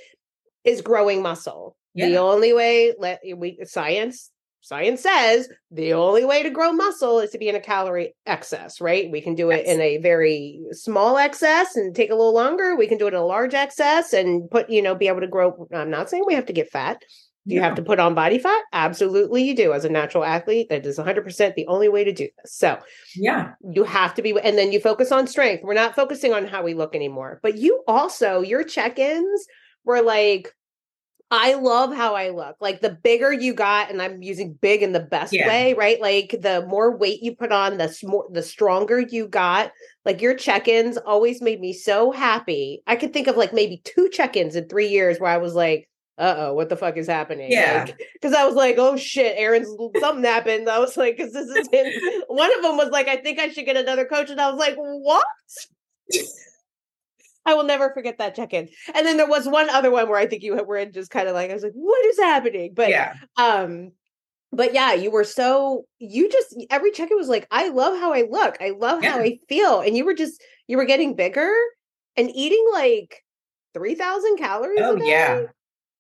is 0.65 0.81
growing 0.81 1.23
muscle. 1.23 1.77
The 1.95 2.16
only 2.18 2.53
way 2.53 2.95
let 2.99 3.20
we 3.36 3.59
science 3.64 4.30
science 4.61 5.03
says 5.03 5.47
the 5.70 5.92
only 5.92 6.24
way 6.24 6.42
to 6.42 6.49
grow 6.49 6.72
muscle 6.72 7.20
is 7.20 7.28
to 7.30 7.38
be 7.38 7.51
in 7.51 7.55
a 7.55 7.61
calorie 7.61 8.14
excess, 8.24 8.80
right? 8.80 9.11
We 9.11 9.20
can 9.20 9.34
do 9.34 9.51
it 9.51 9.66
Yes. 9.66 9.74
in 9.74 9.80
a 9.82 9.99
very 9.99 10.61
small 10.72 11.18
excess 11.18 11.76
and 11.76 11.95
take 11.95 12.11
a 12.11 12.14
little 12.14 12.32
longer. 12.32 12.74
We 12.74 12.86
can 12.86 12.97
do 12.97 13.07
it 13.07 13.12
in 13.12 13.20
a 13.20 13.26
large 13.26 13.53
excess 13.53 14.14
and 14.14 14.51
put, 14.51 14.70
you 14.70 14.80
know, 14.80 14.95
be 14.95 15.09
able 15.09 15.20
to 15.20 15.26
grow. 15.26 15.68
I'm 15.72 15.90
not 15.90 16.09
saying 16.09 16.24
we 16.26 16.34
have 16.34 16.47
to 16.47 16.55
get 16.55 16.70
fat. 16.70 17.03
Do 17.47 17.55
you 17.55 17.61
have 17.61 17.74
to 17.74 17.82
put 17.82 18.01
on 18.01 18.14
body 18.14 18.38
fat? 18.38 18.62
Absolutely, 18.72 19.42
you 19.45 19.55
do. 19.55 19.74
As 19.74 19.84
a 19.84 19.90
natural 19.90 20.24
athlete, 20.24 20.70
that 20.70 20.86
is 20.86 20.99
100% 20.99 21.55
the 21.57 21.66
only 21.66 21.90
way 21.90 22.03
to 22.03 22.12
do 22.12 22.26
this. 22.42 22.55
So 22.55 22.78
yeah, 23.14 23.53
you 23.70 23.84
have 23.84 24.14
to 24.14 24.22
be, 24.22 24.34
and 24.42 24.57
then 24.57 24.72
you 24.72 24.80
focus 24.80 25.12
on 25.12 25.26
strength. 25.26 25.62
We're 25.62 25.74
not 25.74 25.95
focusing 25.95 26.32
on 26.32 26.47
how 26.47 26.62
we 26.62 26.72
look 26.72 26.95
anymore. 26.95 27.40
But 27.42 27.59
you 27.59 27.82
also, 27.86 28.40
your 28.40 28.64
check 28.64 28.99
ins 28.99 29.47
were 29.84 30.01
like, 30.01 30.55
I 31.31 31.55
love 31.55 31.93
how 31.95 32.14
I 32.14 32.31
look. 32.31 32.57
Like 32.61 32.81
the 32.81 32.91
bigger 32.91 33.33
you 33.33 33.55
got, 33.55 33.91
and 33.91 34.01
I'm 34.01 34.22
using 34.22 34.53
big 34.55 34.83
in 34.83 34.93
the 34.93 35.01
best 35.01 35.33
Yeah. 35.33 35.49
way, 35.49 35.75
right? 35.75 36.01
Like 36.01 36.37
the 36.41 36.64
more 36.68 36.97
weight 36.97 37.22
you 37.22 37.35
put 37.35 37.51
on, 37.51 37.79
the 37.79 37.95
more 38.05 38.27
the 38.31 38.43
stronger 38.43 39.01
you 39.01 39.27
got. 39.27 39.72
Like 40.05 40.20
your 40.20 40.35
check-ins 40.35 40.97
always 40.99 41.41
made 41.43 41.61
me 41.61 41.72
so 41.72 42.12
happy. 42.12 42.83
I 42.87 42.97
could 42.97 43.12
think 43.12 43.27
of 43.27 43.37
like 43.37 43.53
maybe 43.53 43.81
two 43.85 44.09
check-ins 44.12 44.55
in 44.55 44.68
three 44.68 44.89
years 44.89 45.18
where 45.18 45.31
I 45.31 45.39
was 45.39 45.55
like, 45.55 45.89
"Uh 46.18 46.35
oh, 46.37 46.55
what 46.55 46.68
the 46.68 46.77
fuck 46.77 46.97
is 46.97 47.09
happening?" 47.09 47.51
Yeah. 47.51 47.87
because 48.12 48.35
I 48.35 48.45
was 48.45 48.55
like, 48.55 48.77
"Oh 48.79 48.97
shit, 48.97 49.35
Erin's 49.37 49.75
something 49.99 50.25
happened." 50.25 50.68
I 50.68 50.79
was 50.79 50.97
like, 50.97 51.16
"Because 51.16 51.33
this 51.33 51.49
is 51.49 51.68
in-" 51.72 52.22
one 52.29 52.55
of 52.57 52.62
them 52.62 52.77
was 52.77 52.91
like, 52.91 53.09
I 53.09 53.16
think 53.16 53.41
I 53.41 53.49
should 53.49 53.64
get 53.66 53.77
another 53.77 54.05
coach," 54.05 54.31
and 54.31 54.41
I 54.41 54.51
was 54.51 54.59
like, 54.59 54.77
"What?" 54.77 55.25
I 57.47 57.55
will 57.55 57.64
never 57.64 57.90
forget 57.92 58.18
that 58.18 58.34
check-in. 58.34 58.68
And 58.95 59.07
then 59.07 59.16
there 59.16 59.28
was 59.28 59.47
one 59.47 59.68
other 59.70 59.90
one 59.90 60.09
where 60.09 60.18
I 60.18 60.26
think 60.26 60.42
you 60.42 60.55
were 60.64 60.76
in 60.78 60.92
just 60.92 61.11
kind 61.11 61.28
of 61.28 61.34
like, 61.34 61.51
I 61.51 61.55
was 61.55 61.62
like, 61.62 61.72
what 61.74 62.05
is 62.07 62.18
happening? 62.18 62.72
But 62.74 62.88
yeah, 62.88 63.14
um, 63.36 63.92
but 64.53 64.72
yeah, 64.72 64.92
you 64.95 65.11
were 65.11 65.24
so 65.24 65.84
you 65.99 66.30
just 66.30 66.57
every 66.70 66.90
check-in 66.92 67.16
was 67.16 67.28
like, 67.28 67.47
I 67.51 67.68
love 67.68 67.99
how 67.99 68.12
I 68.12 68.22
look, 68.30 68.57
I 68.61 68.70
love 68.70 69.03
how 69.03 69.18
I 69.18 69.38
feel. 69.49 69.80
And 69.80 69.97
you 69.97 70.05
were 70.05 70.14
just 70.14 70.42
you 70.68 70.76
were 70.76 70.84
getting 70.84 71.14
bigger 71.16 71.53
and 72.16 72.30
eating 72.34 72.64
like 72.72 73.22
three 73.74 73.95
thousand 73.95 74.36
calories. 74.38 74.78
a 74.80 74.84
Oh 74.84 74.97
yeah. 74.97 75.42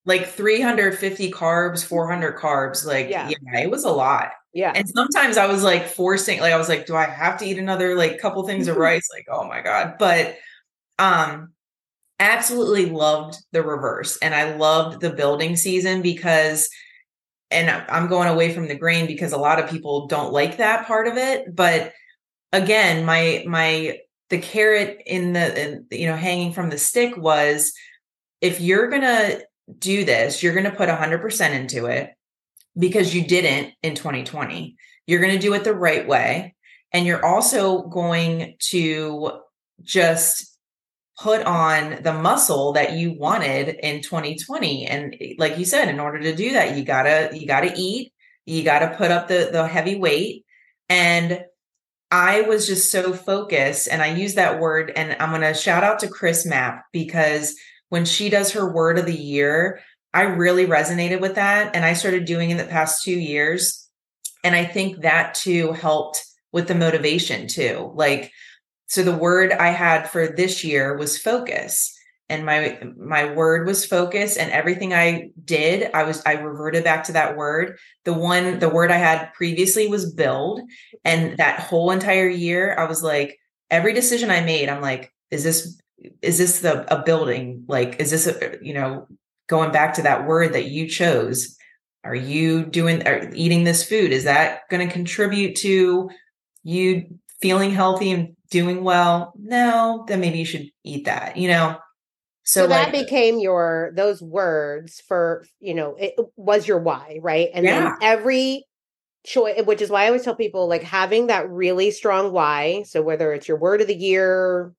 Like 0.06 0.26
350 0.26 1.30
carbs, 1.30 1.82
400 1.82 2.36
carbs. 2.36 2.84
Like, 2.84 3.08
Yeah. 3.08 3.30
yeah. 3.30 3.60
it 3.60 3.70
was 3.70 3.84
a 3.84 3.90
lot. 3.90 4.32
Yeah. 4.52 4.70
And 4.74 4.86
sometimes 4.86 5.38
I 5.38 5.46
was 5.46 5.62
like 5.64 5.86
forcing, 5.88 6.40
like, 6.40 6.52
I 6.52 6.58
was 6.58 6.68
like, 6.68 6.84
do 6.84 6.94
I 6.94 7.06
have 7.06 7.38
to 7.38 7.46
eat 7.46 7.58
another 7.58 7.94
like 7.96 8.18
couple 8.18 8.46
things 8.46 8.68
of 8.68 8.76
rice? 8.88 9.08
Like, 9.12 9.26
oh 9.30 9.48
my 9.48 9.62
God. 9.62 9.94
But 9.98 10.36
um 10.98 11.54
absolutely 12.18 12.86
loved 12.86 13.36
the 13.52 13.62
reverse. 13.62 14.16
And 14.18 14.34
I 14.34 14.56
loved 14.56 15.00
the 15.00 15.10
building 15.10 15.56
season 15.56 16.02
because 16.02 16.68
and 17.50 17.70
I'm 17.70 18.08
going 18.08 18.28
away 18.28 18.52
from 18.52 18.66
the 18.66 18.74
grain 18.74 19.06
because 19.06 19.32
a 19.32 19.38
lot 19.38 19.60
of 19.62 19.70
people 19.70 20.06
don't 20.06 20.32
like 20.32 20.56
that 20.56 20.86
part 20.86 21.06
of 21.06 21.16
it. 21.16 21.54
But 21.54 21.92
again, 22.52 23.04
my 23.04 23.44
my 23.46 23.98
the 24.30 24.38
carrot 24.38 25.02
in 25.06 25.34
the 25.34 25.62
in, 25.62 25.86
you 25.90 26.06
know 26.06 26.16
hanging 26.16 26.52
from 26.52 26.70
the 26.70 26.78
stick 26.78 27.16
was 27.16 27.72
if 28.40 28.60
you're 28.60 28.88
gonna 28.88 29.40
do 29.78 30.04
this, 30.04 30.42
you're 30.42 30.54
gonna 30.54 30.74
put 30.74 30.88
100% 30.88 31.50
into 31.52 31.86
it 31.86 32.10
because 32.76 33.14
you 33.14 33.24
didn't 33.24 33.72
in 33.82 33.94
2020. 33.94 34.76
You're 35.06 35.20
gonna 35.20 35.38
do 35.38 35.54
it 35.54 35.64
the 35.64 35.74
right 35.74 36.06
way, 36.08 36.54
and 36.92 37.06
you're 37.06 37.24
also 37.24 37.82
going 37.82 38.56
to 38.70 39.40
just 39.82 40.53
put 41.18 41.42
on 41.42 42.02
the 42.02 42.12
muscle 42.12 42.72
that 42.72 42.94
you 42.94 43.12
wanted 43.12 43.76
in 43.82 44.02
2020 44.02 44.86
and 44.86 45.16
like 45.38 45.58
you 45.58 45.64
said 45.64 45.88
in 45.88 46.00
order 46.00 46.18
to 46.20 46.34
do 46.34 46.52
that 46.52 46.76
you 46.76 46.84
gotta 46.84 47.30
you 47.32 47.46
gotta 47.46 47.72
eat 47.76 48.12
you 48.46 48.64
gotta 48.64 48.96
put 48.96 49.10
up 49.10 49.28
the 49.28 49.48
the 49.52 49.66
heavy 49.66 49.96
weight. 49.96 50.44
And 50.88 51.44
i 52.10 52.42
was 52.42 52.66
just 52.66 52.90
so 52.90 53.12
focused 53.12 53.88
and 53.90 54.02
i 54.02 54.14
use 54.14 54.34
that 54.34 54.60
word 54.60 54.92
and 54.94 55.16
i'm 55.20 55.30
gonna 55.30 55.54
shout 55.54 55.82
out 55.82 55.98
to 56.00 56.08
chris 56.08 56.44
mapp 56.44 56.84
because 56.92 57.56
when 57.88 58.04
she 58.04 58.28
does 58.28 58.52
her 58.52 58.70
word 58.70 58.98
of 58.98 59.06
the 59.06 59.14
year 59.14 59.80
i 60.12 60.22
really 60.22 60.66
resonated 60.66 61.20
with 61.20 61.36
that 61.36 61.74
and 61.74 61.84
i 61.84 61.94
started 61.94 62.26
doing 62.26 62.50
it 62.50 62.58
the 62.58 62.64
past 62.64 63.02
two 63.02 63.18
years. 63.18 63.88
And 64.42 64.54
i 64.54 64.64
think 64.64 65.00
that 65.00 65.34
too 65.34 65.72
helped 65.72 66.22
with 66.54 66.68
the 66.68 66.74
motivation 66.74 67.48
too. 67.48 67.90
Like 67.94 68.30
so 68.86 69.02
the 69.02 69.16
word 69.16 69.52
i 69.52 69.68
had 69.68 70.08
for 70.10 70.26
this 70.26 70.64
year 70.64 70.96
was 70.96 71.18
focus 71.18 71.92
and 72.28 72.46
my 72.46 72.80
my 72.96 73.32
word 73.34 73.66
was 73.66 73.84
focus 73.84 74.36
and 74.36 74.50
everything 74.50 74.94
i 74.94 75.30
did 75.44 75.90
i 75.92 76.02
was 76.02 76.22
i 76.26 76.32
reverted 76.32 76.82
back 76.82 77.04
to 77.04 77.12
that 77.12 77.36
word. 77.36 77.78
The 78.04 78.14
one 78.14 78.58
the 78.58 78.68
word 78.68 78.90
i 78.90 78.96
had 78.96 79.32
previously 79.34 79.88
was 79.88 80.12
build 80.12 80.60
and 81.04 81.36
that 81.36 81.60
whole 81.60 81.90
entire 81.90 82.28
year 82.28 82.74
i 82.78 82.84
was 82.84 83.02
like 83.02 83.38
every 83.70 83.92
decision 83.92 84.30
i 84.30 84.40
made 84.40 84.68
i'm 84.68 84.80
like 84.80 85.12
is 85.30 85.44
this 85.44 85.78
is 86.22 86.38
this 86.38 86.60
the 86.60 86.92
a 86.92 87.02
building? 87.02 87.64
Like 87.68 88.00
is 88.00 88.10
this 88.10 88.26
a, 88.26 88.58
you 88.62 88.74
know 88.74 89.06
going 89.48 89.72
back 89.72 89.94
to 89.94 90.02
that 90.02 90.26
word 90.26 90.54
that 90.54 90.66
you 90.66 90.88
chose. 90.88 91.56
Are 92.02 92.14
you 92.14 92.64
doing 92.64 93.06
are 93.06 93.30
eating 93.34 93.64
this 93.64 93.86
food? 93.86 94.12
Is 94.12 94.24
that 94.24 94.60
going 94.70 94.86
to 94.86 94.92
contribute 94.92 95.56
to 95.56 96.10
you 96.62 97.18
feeling 97.44 97.70
healthy 97.70 98.10
and 98.10 98.34
doing 98.48 98.82
well 98.82 99.34
no 99.36 100.04
then 100.08 100.18
maybe 100.18 100.38
you 100.38 100.46
should 100.46 100.66
eat 100.82 101.04
that 101.04 101.36
you 101.36 101.46
know 101.46 101.76
So, 102.44 102.62
so, 102.62 102.68
that 102.68 102.86
like 102.92 103.06
became 103.06 103.38
your 103.38 103.92
those 103.94 104.22
words 104.22 105.02
for 105.08 105.44
you 105.60 105.74
know 105.74 105.94
it 105.98 106.14
was 106.36 106.66
your 106.66 106.78
why, 106.78 107.18
right? 107.20 107.50
And 107.52 107.64
Yeah. 107.66 107.80
then 107.80 107.96
every 108.00 108.64
choice, 109.24 109.60
which 109.64 109.82
is 109.82 109.90
why 109.90 110.04
I 110.04 110.06
always 110.06 110.22
tell 110.24 110.36
people 110.36 110.68
like 110.68 110.82
having 110.82 111.28
that 111.28 111.48
really 111.50 111.90
strong 111.90 112.32
why. 112.32 112.84
So 112.84 113.02
whether 113.02 113.32
it's 113.32 113.48
your 113.48 113.58
word 113.58 113.80
of 113.80 113.88
the 113.88 113.96
year, 113.96 114.72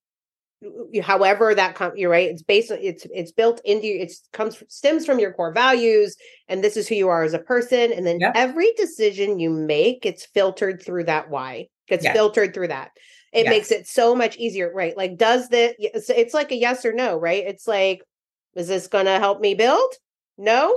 however 1.04 1.54
that 1.56 1.76
comes, 1.76 1.94
you're 1.98 2.10
right. 2.12 2.30
It's 2.30 2.42
based. 2.44 2.72
It's 2.72 3.06
it's 3.14 3.32
built 3.32 3.62
into. 3.66 3.88
it 3.88 4.12
comes 4.34 4.62
stems 4.68 5.06
from 5.06 5.20
your 5.20 5.34
core 5.34 5.54
values, 5.54 6.16
and 6.48 6.64
this 6.64 6.78
is 6.78 6.88
who 6.88 6.96
you 6.96 7.10
are 7.10 7.24
as 7.24 7.34
a 7.34 7.40
person. 7.40 7.92
And 7.94 8.06
then 8.06 8.20
Yeah. 8.20 8.32
every 8.36 8.72
decision 8.74 9.40
you 9.40 9.50
make 9.50 10.02
gets 10.04 10.26
filtered 10.26 10.82
through 10.82 11.06
that 11.06 11.30
why. 11.30 11.68
Gets 11.88 12.04
Yes. 12.04 12.16
filtered 12.16 12.54
through 12.54 12.70
that 12.70 12.92
it 13.32 13.44
Yes. 13.46 13.50
makes 13.50 13.72
it 13.72 13.86
so 13.86 14.16
much 14.16 14.38
easier 14.38 14.72
right 14.74 14.96
like 14.98 15.18
does 15.18 15.50
the 15.50 15.76
it's, 15.78 16.10
it's 16.10 16.34
like 16.34 16.52
a 16.52 16.56
yes 16.56 16.86
or 16.86 16.94
no 16.94 17.18
right 17.18 17.44
it's 17.46 17.68
like 17.68 18.02
is 18.56 18.70
this 18.70 18.88
going 18.88 19.06
to 19.06 19.20
help 19.20 19.42
me 19.42 19.54
build 19.54 19.94
no 20.38 20.76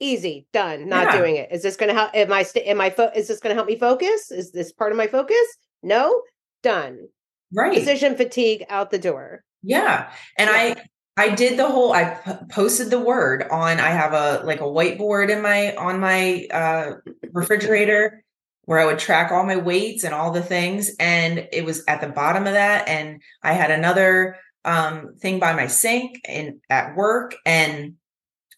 easy 0.00 0.46
done 0.54 0.88
not 0.88 1.08
Yeah. 1.12 1.18
doing 1.18 1.36
it 1.36 1.52
is 1.52 1.62
this 1.62 1.76
going 1.76 1.90
to 1.90 1.94
help 1.94 2.10
am 2.14 2.32
i 2.32 2.42
st- 2.42 2.66
am 2.66 2.80
i 2.80 2.88
fo- 2.88 3.12
is 3.14 3.28
this 3.28 3.38
going 3.40 3.50
to 3.50 3.54
help 3.54 3.68
me 3.68 3.78
focus 3.78 4.30
is 4.30 4.50
this 4.52 4.72
part 4.72 4.90
of 4.90 4.96
my 4.98 5.06
focus 5.06 5.36
no 5.82 6.22
done 6.62 7.06
right 7.52 7.74
decision 7.74 8.16
fatigue 8.16 8.64
out 8.68 8.90
the 8.90 8.98
door 8.98 9.44
Yeah. 9.62 10.10
And 10.38 10.48
I 10.50 10.76
I 11.16 11.34
did 11.34 11.58
the 11.58 11.68
whole 11.68 11.92
I 11.92 12.14
p- 12.14 12.32
posted 12.50 12.90
the 12.90 13.00
word 13.00 13.44
on 13.50 13.78
I 13.78 13.90
have 13.90 14.12
a 14.14 14.44
like 14.44 14.60
a 14.60 14.64
whiteboard 14.64 15.28
in 15.28 15.42
my 15.42 15.74
on 15.76 16.00
my 16.00 16.46
uh 16.52 16.92
refrigerator 17.32 18.24
where 18.64 18.78
I 18.78 18.86
would 18.86 18.98
track 18.98 19.32
all 19.32 19.44
my 19.44 19.56
weights 19.56 20.04
and 20.04 20.14
all 20.14 20.30
the 20.30 20.42
things 20.42 20.90
and 20.98 21.48
it 21.52 21.64
was 21.64 21.82
at 21.88 22.00
the 22.00 22.08
bottom 22.08 22.46
of 22.46 22.54
that 22.54 22.88
and 22.88 23.20
I 23.42 23.52
had 23.52 23.70
another 23.70 24.36
um 24.64 25.16
thing 25.20 25.38
by 25.40 25.52
my 25.52 25.66
sink 25.66 26.20
and 26.24 26.60
at 26.70 26.96
work 26.96 27.34
and 27.44 27.94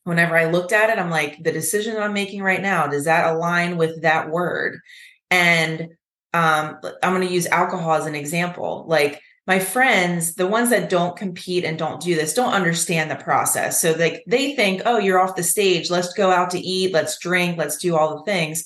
whenever 0.05 0.37
I 0.37 0.47
looked 0.47 0.73
at 0.73 0.91
it, 0.91 0.99
I'm 0.99 1.11
like, 1.11 1.43
the 1.43 1.53
decision 1.53 1.97
I'm 1.97 2.13
making 2.13 2.43
right 2.43 2.61
now, 2.61 2.87
does 2.87 3.05
that 3.05 3.33
align 3.33 3.77
with 3.77 4.03
that 4.03 4.31
word? 4.31 4.81
And 5.31 5.89
um, 6.35 6.79
I'm 7.03 7.15
going 7.15 7.27
to 7.27 7.33
use 7.33 7.47
alcohol 7.47 7.95
as 7.95 8.07
an 8.07 8.15
example. 8.15 8.85
Like 8.89 9.21
my 9.47 9.59
friends, 9.59 10.35
the 10.35 10.47
ones 10.47 10.71
that 10.71 10.89
don't 10.89 11.17
compete 11.17 11.65
and 11.65 11.79
don't 11.79 12.01
do 12.01 12.15
this, 12.15 12.35
don't 12.35 12.55
understand 12.55 13.11
the 13.11 13.17
process. 13.17 13.81
So 13.81 13.93
like 13.93 14.23
they 14.27 14.55
think, 14.55 14.83
oh, 14.85 14.99
you're 14.99 15.21
off 15.21 15.37
the 15.37 15.43
stage. 15.43 15.91
Let's 15.91 16.15
go 16.15 16.31
out 16.31 16.51
to 16.51 16.61
eat. 16.61 16.93
Let's 16.93 17.19
drink. 17.19 17.59
Let's 17.59 17.77
do 17.77 17.97
all 17.97 18.17
the 18.17 18.25
things. 18.25 18.65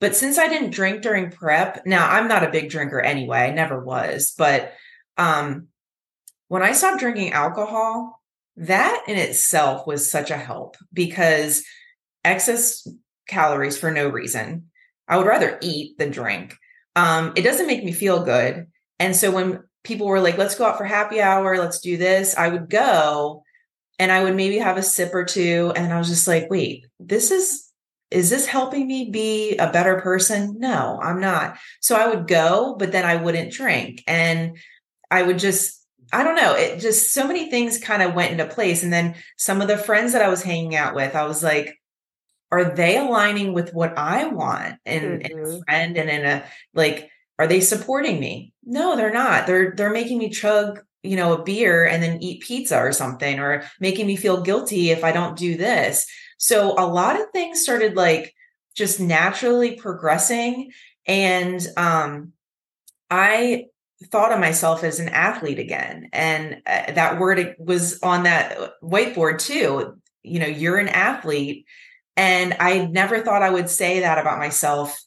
But 0.00 0.16
since 0.16 0.38
I 0.38 0.48
didn't 0.48 0.70
drink 0.70 1.02
during 1.02 1.30
prep, 1.30 1.86
now 1.86 2.08
I'm 2.08 2.28
not 2.28 2.44
a 2.44 2.50
big 2.50 2.70
drinker 2.70 3.00
anyway. 3.00 3.40
I 3.40 3.50
never 3.50 3.82
was. 3.82 4.34
But 4.36 4.72
um, 5.16 5.68
when 6.48 6.62
I 6.62 6.72
stopped 6.72 7.00
drinking 7.00 7.32
alcohol, 7.32 8.20
that 8.56 9.04
in 9.06 9.18
itself 9.18 9.86
was 9.86 10.10
such 10.10 10.30
a 10.30 10.36
help 10.36 10.76
because 10.92 11.62
excess 12.24 12.86
calories 13.28 13.78
for 13.78 13.90
no 13.90 14.08
reason. 14.08 14.70
I 15.08 15.18
would 15.18 15.26
rather 15.26 15.58
eat 15.60 15.98
than 15.98 16.10
drink. 16.10 16.56
Um, 16.96 17.32
it 17.36 17.42
doesn't 17.42 17.68
make 17.68 17.84
me 17.84 17.92
feel 17.92 18.24
good. 18.24 18.66
And 18.98 19.14
so 19.14 19.30
when 19.30 19.62
people 19.84 20.08
were 20.08 20.20
like, 20.20 20.38
let's 20.38 20.56
go 20.56 20.64
out 20.64 20.78
for 20.78 20.84
happy 20.84 21.20
hour, 21.20 21.58
let's 21.58 21.80
do 21.80 21.96
this, 21.96 22.36
I 22.36 22.48
would 22.48 22.68
go 22.68 23.44
and 23.98 24.10
I 24.10 24.24
would 24.24 24.34
maybe 24.34 24.58
have 24.58 24.76
a 24.76 24.82
sip 24.82 25.14
or 25.14 25.24
two. 25.24 25.72
And 25.76 25.92
I 25.92 25.98
was 25.98 26.08
just 26.08 26.26
like, 26.26 26.50
wait, 26.50 26.86
this 26.98 27.30
is, 27.30 27.70
is 28.10 28.30
this 28.30 28.46
helping 28.46 28.86
me 28.86 29.10
be 29.10 29.56
a 29.58 29.70
better 29.70 30.00
person? 30.00 30.56
No, 30.58 30.98
I'm 31.00 31.20
not. 31.20 31.58
So 31.80 31.94
I 31.96 32.08
would 32.08 32.26
go, 32.26 32.74
but 32.78 32.92
then 32.92 33.04
I 33.04 33.16
wouldn't 33.16 33.52
drink. 33.52 34.02
And 34.06 34.56
I 35.10 35.22
would 35.22 35.38
just 35.38 35.76
I 36.12 36.22
don't 36.22 36.36
know. 36.36 36.54
It 36.54 36.78
just 36.78 37.12
so 37.12 37.26
many 37.26 37.50
things 37.50 37.78
kind 37.78 38.02
of 38.02 38.14
went 38.14 38.32
into 38.32 38.46
place. 38.46 38.82
And 38.82 38.92
then 38.92 39.16
some 39.36 39.60
of 39.60 39.68
the 39.68 39.76
friends 39.76 40.12
that 40.12 40.22
I 40.22 40.28
was 40.28 40.42
hanging 40.42 40.76
out 40.76 40.94
with, 40.94 41.16
I 41.16 41.26
was 41.26 41.42
like, 41.42 41.76
are 42.56 42.74
they 42.74 42.96
aligning 42.96 43.52
with 43.52 43.72
what 43.74 43.96
I 43.96 44.26
want 44.26 44.76
and, 44.84 45.22
mm-hmm. 45.22 45.32
in 45.32 45.38
a 45.38 45.42
mm-hmm. 45.42 45.58
friend 45.62 45.96
and 45.96 46.10
in 46.10 46.24
a 46.24 46.44
like, 46.74 47.10
are 47.38 47.46
they 47.46 47.60
supporting 47.60 48.18
me? 48.18 48.52
No, 48.64 48.96
they're 48.96 49.12
not. 49.12 49.46
They're 49.46 49.74
they're 49.76 49.90
making 49.90 50.18
me 50.18 50.30
chug, 50.30 50.80
you 51.02 51.16
know, 51.16 51.32
a 51.34 51.42
beer 51.42 51.86
and 51.86 52.02
then 52.02 52.22
eat 52.22 52.42
pizza 52.42 52.78
or 52.78 52.92
something, 52.92 53.38
or 53.38 53.64
making 53.80 54.06
me 54.06 54.16
feel 54.16 54.40
guilty 54.40 54.90
if 54.90 55.04
I 55.04 55.12
don't 55.12 55.36
do 55.36 55.56
this. 55.56 56.06
So 56.38 56.74
a 56.78 56.86
lot 56.86 57.20
of 57.20 57.26
things 57.32 57.62
started 57.62 57.96
like 57.96 58.34
just 58.74 59.00
naturally 59.00 59.76
progressing. 59.76 60.72
And 61.06 61.66
um 61.76 62.32
I 63.10 63.66
thought 64.04 64.32
of 64.32 64.40
myself 64.40 64.84
as 64.84 65.00
an 65.00 65.08
athlete 65.08 65.58
again. 65.58 66.08
And 66.12 66.62
uh, 66.66 66.92
that 66.92 67.18
word 67.18 67.54
was 67.58 67.98
on 68.02 68.24
that 68.24 68.72
whiteboard 68.82 69.38
too. 69.38 69.96
You 70.22 70.40
know, 70.40 70.46
you're 70.46 70.78
an 70.78 70.88
athlete. 70.88 71.66
And 72.16 72.56
I 72.60 72.86
never 72.86 73.20
thought 73.20 73.42
I 73.42 73.50
would 73.50 73.68
say 73.68 74.00
that 74.00 74.18
about 74.18 74.38
myself, 74.38 74.98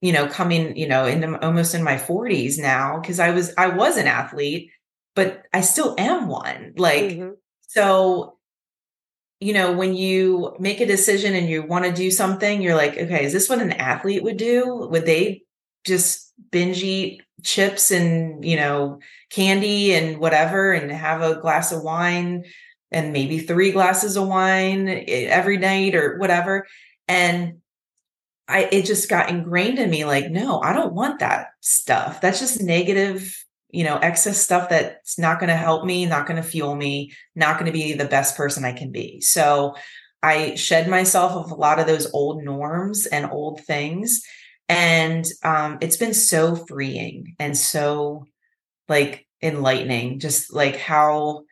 you 0.00 0.12
know, 0.12 0.26
coming, 0.26 0.76
you 0.76 0.88
know, 0.88 1.06
into 1.06 1.42
almost 1.44 1.74
in 1.74 1.82
my 1.82 1.96
40s 1.96 2.58
now, 2.58 2.98
because 2.98 3.20
I 3.20 3.30
was, 3.30 3.52
I 3.56 3.68
was 3.68 3.96
an 3.96 4.06
athlete, 4.06 4.70
but 5.14 5.42
I 5.52 5.60
still 5.60 5.94
am 5.98 6.26
one. 6.28 6.72
Like, 6.76 7.04
mm-hmm. 7.04 7.30
so, 7.68 8.38
you 9.38 9.52
know, 9.52 9.72
when 9.72 9.94
you 9.94 10.56
make 10.58 10.80
a 10.80 10.86
decision 10.86 11.34
and 11.34 11.48
you 11.48 11.62
want 11.62 11.84
to 11.84 11.92
do 11.92 12.10
something, 12.10 12.60
you're 12.60 12.74
like, 12.74 12.98
okay, 12.98 13.24
is 13.24 13.32
this 13.32 13.48
what 13.48 13.60
an 13.62 13.72
athlete 13.72 14.22
would 14.22 14.36
do? 14.36 14.88
Would 14.90 15.06
they 15.06 15.44
just 15.86 16.32
binge 16.50 16.82
eat 16.82 17.22
chips 17.42 17.90
and 17.90 18.44
you 18.44 18.56
know 18.56 18.98
candy 19.30 19.94
and 19.94 20.18
whatever 20.18 20.72
and 20.72 20.90
have 20.90 21.22
a 21.22 21.40
glass 21.40 21.72
of 21.72 21.82
wine 21.82 22.44
and 22.92 23.12
maybe 23.12 23.38
three 23.38 23.72
glasses 23.72 24.16
of 24.16 24.26
wine 24.26 24.88
every 25.08 25.58
night 25.58 25.94
or 25.94 26.18
whatever. 26.18 26.66
And 27.08 27.58
i 28.48 28.68
it 28.72 28.84
just 28.84 29.08
got 29.08 29.30
ingrained 29.30 29.78
in 29.78 29.88
me 29.88 30.04
like 30.04 30.28
no 30.28 30.60
i 30.60 30.72
don't 30.72 30.92
want 30.92 31.20
that 31.20 31.48
stuff. 31.60 32.20
That's 32.20 32.40
just 32.40 32.62
negative 32.62 33.36
you 33.70 33.84
know 33.84 33.96
excess 33.98 34.40
stuff 34.40 34.68
that's 34.68 35.18
not 35.18 35.38
going 35.38 35.48
to 35.48 35.56
help 35.56 35.84
me 35.84 36.04
not 36.04 36.26
going 36.26 36.42
to 36.42 36.48
fuel 36.48 36.74
me 36.74 37.12
not 37.36 37.58
going 37.58 37.66
to 37.66 37.78
be 37.78 37.92
the 37.92 38.04
best 38.04 38.36
person 38.36 38.64
i 38.64 38.72
can 38.72 38.90
be. 38.90 39.20
So 39.20 39.76
i 40.22 40.54
shed 40.56 40.88
myself 40.88 41.32
of 41.32 41.50
a 41.50 41.54
lot 41.54 41.78
of 41.78 41.86
those 41.86 42.12
old 42.12 42.42
norms 42.42 43.06
and 43.06 43.30
old 43.30 43.64
things. 43.64 44.22
And 44.68 45.24
um, 45.42 45.78
it's 45.80 45.96
been 45.96 46.14
so 46.14 46.54
freeing 46.54 47.34
and 47.40 47.56
so 47.56 48.26
like 48.88 49.26
enlightening 49.42 50.20
just 50.20 50.52
like 50.52 50.76
how 50.76 51.42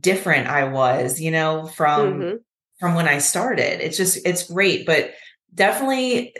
different 0.00 0.48
i 0.48 0.64
was 0.64 1.20
you 1.20 1.30
know 1.30 1.66
from 1.66 2.14
mm-hmm. 2.14 2.36
from 2.78 2.94
when 2.94 3.08
i 3.08 3.18
started. 3.18 3.84
It's 3.84 3.96
just 3.96 4.26
it's 4.26 4.50
great 4.50 4.86
but 4.86 5.12
definitely 5.54 6.34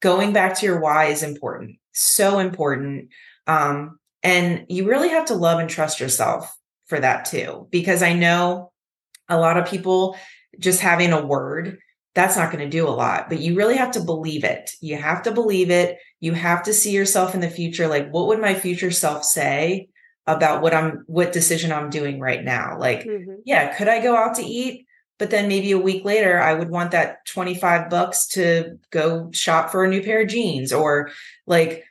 going 0.00 0.32
back 0.32 0.58
to 0.58 0.66
your 0.66 0.80
why 0.80 1.06
is 1.06 1.22
important 1.22 1.78
so 1.92 2.38
important 2.38 3.08
um 3.46 3.98
and 4.22 4.66
you 4.68 4.88
really 4.88 5.08
have 5.08 5.26
to 5.26 5.34
love 5.34 5.58
and 5.58 5.68
trust 5.68 6.00
yourself 6.00 6.54
for 6.86 7.00
that 7.00 7.24
too 7.24 7.66
because 7.70 8.02
i 8.02 8.12
know 8.12 8.72
a 9.28 9.38
lot 9.38 9.56
of 9.56 9.66
people 9.66 10.16
just 10.58 10.80
having 10.80 11.12
a 11.12 11.24
word 11.24 11.78
that's 12.14 12.36
not 12.36 12.52
going 12.52 12.62
to 12.62 12.70
do 12.70 12.86
a 12.86 12.90
lot 12.90 13.28
but 13.28 13.40
you 13.40 13.56
really 13.56 13.76
have 13.76 13.92
to 13.92 14.00
believe 14.00 14.44
it. 14.44 14.70
You 14.80 14.96
have 14.96 15.22
to 15.22 15.32
believe 15.32 15.70
it. 15.70 15.98
You 16.20 16.32
have 16.32 16.62
to 16.64 16.72
see 16.72 16.92
yourself 16.92 17.34
in 17.34 17.40
the 17.40 17.50
future 17.50 17.88
like 17.88 18.10
what 18.10 18.28
would 18.28 18.40
my 18.40 18.54
future 18.54 18.90
self 18.90 19.24
say 19.24 19.88
about 20.26 20.62
what 20.62 20.74
i'm 20.74 21.04
what 21.06 21.32
decision 21.32 21.72
i'm 21.72 21.90
doing 21.90 22.18
right 22.18 22.44
now 22.44 22.78
like 22.78 23.04
mm-hmm. 23.04 23.34
yeah 23.44 23.74
could 23.76 23.88
i 23.88 24.02
go 24.02 24.16
out 24.16 24.34
to 24.34 24.42
eat 24.42 24.86
but 25.18 25.30
then 25.30 25.48
maybe 25.48 25.72
a 25.72 25.78
week 25.78 26.04
later 26.04 26.40
i 26.40 26.54
would 26.54 26.70
want 26.70 26.90
that 26.90 27.24
25 27.26 27.90
bucks 27.90 28.26
to 28.26 28.78
go 28.90 29.30
shop 29.32 29.70
for 29.70 29.84
a 29.84 29.88
new 29.88 30.02
pair 30.02 30.22
of 30.22 30.28
jeans 30.28 30.72
or 30.72 31.10
like 31.46 31.84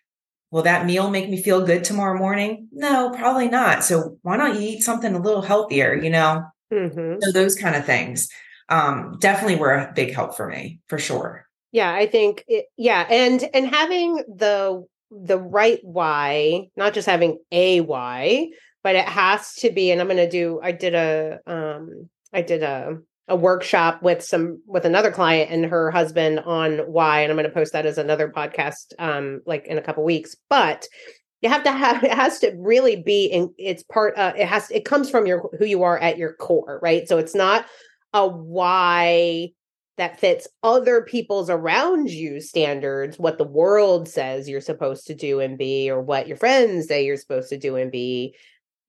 will 0.52 0.64
that 0.64 0.86
meal 0.86 1.10
make 1.10 1.30
me 1.30 1.42
feel 1.42 1.66
good 1.66 1.84
tomorrow 1.84 2.18
morning 2.18 2.68
no 2.72 3.10
probably 3.12 3.48
not 3.48 3.84
so 3.84 4.18
why 4.22 4.36
not 4.38 4.56
you 4.56 4.62
eat 4.62 4.82
something 4.82 5.14
a 5.14 5.22
little 5.22 5.42
healthier 5.42 5.94
you 5.94 6.10
know 6.10 6.44
mm-hmm. 6.72 7.16
so 7.22 7.32
those 7.32 7.56
kind 7.56 7.76
of 7.76 7.86
things 7.86 8.30
um, 8.70 9.18
definitely 9.20 9.56
were 9.56 9.72
a 9.72 9.92
big 9.94 10.14
help 10.14 10.36
for 10.36 10.48
me 10.48 10.80
for 10.88 10.98
sure. 10.98 11.48
Yeah, 11.72 11.94
I 11.94 12.06
think 12.06 12.44
it, 12.48 12.66
yeah, 12.78 13.06
and 13.10 13.44
and 13.54 13.68
having 13.68 14.18
the 14.28 14.86
the 15.22 15.38
right 15.38 15.80
why, 15.84 16.68
not 16.76 16.94
just 16.94 17.08
having 17.08 17.40
a 17.52 17.82
why, 17.82 18.50
but 18.84 18.96
it 18.96 19.08
has 19.08 19.54
to 19.56 19.72
be. 19.72 19.92
And 19.92 20.02
I'm 20.02 20.08
going 20.08 20.18
to 20.18 20.30
do. 20.30 20.60
I 20.62 20.72
did 20.72 20.96
a 20.96 21.40
um, 21.48 22.10
I 22.34 22.42
did 22.42 22.64
a 22.64 22.98
a 23.30 23.36
workshop 23.36 24.04
with 24.04 24.22
some 24.24 24.62
with 24.66 24.86
another 24.86 25.12
client 25.12 25.50
and 25.52 25.66
her 25.66 25.92
husband 25.92 26.40
on 26.40 26.80
why, 26.80 27.22
and 27.22 27.32
I'm 27.32 27.38
going 27.38 27.50
to 27.50 27.54
post 27.54 27.74
that 27.74 27.86
as 27.86 27.98
another 27.98 28.30
podcast, 28.30 28.94
um, 29.00 29.42
like 29.46 29.66
in 29.68 29.78
a 29.78 29.82
couple 29.82 30.04
weeks. 30.04 30.36
But 30.50 30.88
you 31.44 31.50
have 31.50 31.64
to 31.64 31.72
have 31.72 32.04
it 32.04 32.14
has 32.14 32.40
to 32.40 32.56
really 32.58 32.96
be 32.96 33.26
in 33.26 33.54
it's 33.58 33.84
part 33.84 34.18
uh, 34.18 34.34
it 34.36 34.48
has 34.48 34.72
it 34.72 34.86
comes 34.86 35.10
from 35.10 35.28
your 35.28 35.50
who 35.60 35.66
you 35.66 35.84
are 35.84 36.00
at 36.00 36.18
your 36.18 36.34
core 36.34 36.80
right 36.82 37.08
so 37.08 37.18
it's 37.18 37.36
not 37.36 37.66
a 38.14 38.28
why 38.28 39.50
that 39.98 40.20
fits 40.20 40.48
other 40.64 41.02
people's 41.02 41.50
around 41.50 42.10
you 42.10 42.42
standards, 42.42 43.20
what 43.20 43.38
the 43.38 43.44
world 43.44 44.08
says 44.10 44.50
you're 44.50 44.62
supposed 44.62 45.06
to 45.08 45.16
do 45.16 45.40
and 45.40 45.58
be, 45.58 45.90
or 45.90 46.02
what 46.02 46.28
your 46.28 46.38
friends 46.38 46.88
say 46.88 47.06
you're 47.06 47.18
supposed 47.18 47.50
to 47.50 47.58
do 47.58 47.76
and 47.76 47.92
be 47.92 48.36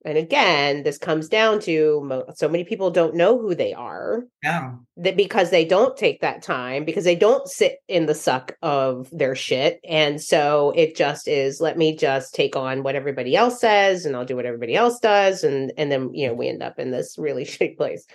and 0.05 0.19
again 0.19 0.83
this 0.83 0.99
comes 0.99 1.29
down 1.29 1.61
to 1.61 2.25
so 2.35 2.49
many 2.49 2.65
people 2.65 2.91
don't 2.91 3.15
know 3.15 3.39
who 3.39 3.55
they 3.55 3.73
are. 3.73 4.25
Yeah. 4.43 4.75
That 4.97 5.17
because 5.17 5.51
they 5.51 5.65
don't 5.65 5.97
take 5.97 6.21
that 6.21 6.43
time 6.43 6.85
because 6.85 7.05
they 7.05 7.17
don't 7.17 7.49
sit 7.49 7.79
in 7.89 8.07
the 8.07 8.15
suck 8.15 8.57
of 8.63 9.09
their 9.13 9.35
shit. 9.35 9.81
And 9.89 10.23
so 10.23 10.73
it 10.77 10.97
just 10.97 11.27
is 11.27 11.61
let 11.61 11.77
me 11.77 11.97
just 11.97 12.35
take 12.35 12.57
on 12.57 12.83
what 12.83 12.95
everybody 12.95 13.35
else 13.37 13.61
says 13.61 14.05
and 14.05 14.15
i'll 14.15 14.25
do 14.25 14.37
what 14.37 14.47
everybody 14.47 14.75
else 14.75 14.99
does 15.01 15.45
and 15.45 15.73
and 15.77 15.91
then 15.91 16.13
you 16.15 16.29
know 16.29 16.35
we 16.35 16.49
end 16.49 16.63
up 16.63 16.79
in 16.79 16.91
this 16.91 17.17
really 17.19 17.45
shitty 17.45 17.77
place. 17.77 18.07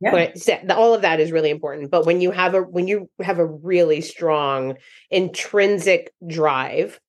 Yeah. 0.00 0.32
but 0.66 0.70
all 0.76 0.92
of 0.92 1.02
that 1.02 1.20
is 1.20 1.32
really 1.32 1.50
important. 1.50 1.90
But 1.90 2.04
when 2.04 2.20
you 2.20 2.30
have 2.30 2.54
a 2.54 2.62
when 2.62 2.88
you 2.88 3.08
have 3.20 3.38
a 3.38 3.46
really 3.46 4.00
strong 4.00 4.74
intrinsic 5.10 6.12
drive 6.26 7.00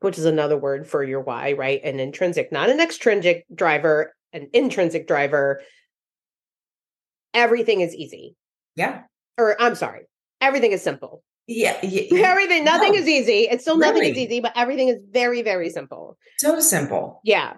which 0.00 0.18
is 0.18 0.24
another 0.24 0.56
word 0.56 0.86
for 0.86 1.02
your 1.02 1.20
why, 1.20 1.52
right? 1.52 1.82
An 1.82 2.00
intrinsic, 2.00 2.52
not 2.52 2.70
an 2.70 2.80
extrinsic 2.80 3.44
driver, 3.54 4.14
an 4.32 4.48
intrinsic 4.52 5.06
driver. 5.06 5.60
Everything 7.34 7.80
is 7.80 7.94
easy. 7.94 8.36
Yeah. 8.76 9.02
Or 9.36 9.60
I'm 9.60 9.74
sorry, 9.74 10.06
everything 10.40 10.72
is 10.72 10.82
simple. 10.82 11.22
Yeah. 11.46 11.78
yeah. 11.82 12.26
Everything, 12.28 12.64
nothing 12.64 12.92
no, 12.92 12.98
is 12.98 13.08
easy. 13.08 13.48
It's 13.50 13.64
still 13.64 13.78
really? 13.78 13.92
nothing 13.92 14.10
is 14.10 14.18
easy, 14.18 14.40
but 14.40 14.52
everything 14.54 14.88
is 14.88 14.98
very, 15.10 15.40
very 15.40 15.70
simple. 15.70 16.18
So 16.36 16.60
simple. 16.60 17.20
Yeah. 17.24 17.54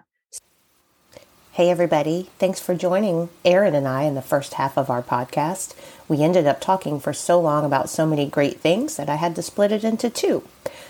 Hey, 1.51 1.69
everybody. 1.69 2.29
Thanks 2.39 2.61
for 2.61 2.73
joining 2.73 3.27
Erin 3.43 3.75
and 3.75 3.85
I 3.85 4.03
in 4.03 4.15
the 4.15 4.21
first 4.21 4.53
half 4.53 4.77
of 4.77 4.89
our 4.89 5.03
podcast. 5.03 5.75
We 6.07 6.23
ended 6.23 6.47
up 6.47 6.61
talking 6.61 7.01
for 7.01 7.11
so 7.11 7.41
long 7.41 7.65
about 7.65 7.89
so 7.89 8.05
many 8.05 8.25
great 8.25 8.61
things 8.61 8.95
that 8.95 9.09
I 9.09 9.15
had 9.15 9.35
to 9.35 9.41
split 9.41 9.73
it 9.73 9.83
into 9.83 10.09
two. 10.09 10.47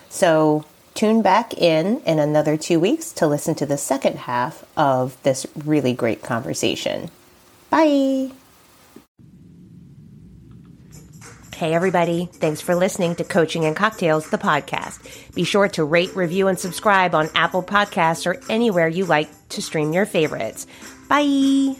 So 0.08 0.66
Tune 0.94 1.22
back 1.22 1.54
in 1.54 2.02
in 2.02 2.20
another 2.20 2.58
two 2.58 2.80
weeks 2.80 3.12
to 3.14 3.28
listen 3.28 3.56
to 3.56 3.66
the 3.66 3.78
second 3.78 4.18
half 4.18 4.64
of 4.78 5.22
this 5.24 5.46
really 5.66 5.94
great 5.94 6.22
conversation. 6.22 7.10
Bye. 7.70 8.32
Hey, 11.56 11.76
everybody. 11.76 12.28
Thanks 12.34 12.60
for 12.60 12.74
listening 12.74 13.16
to 13.18 13.24
Coaching 13.24 13.66
and 13.66 13.76
Cocktails, 13.76 14.32
the 14.32 14.40
podcast. 14.40 15.34
Be 15.36 15.44
sure 15.44 15.68
to 15.70 15.84
rate, 15.84 16.16
review, 16.16 16.48
and 16.48 16.58
subscribe 16.58 17.14
on 17.14 17.30
Apple 17.36 17.62
Podcasts 17.62 18.26
or 18.26 18.42
anywhere 18.50 18.88
you 18.88 19.06
like 19.06 19.30
to 19.50 19.62
stream 19.62 19.94
your 19.94 20.08
favorites. 20.08 20.66
Bye. 21.08 21.76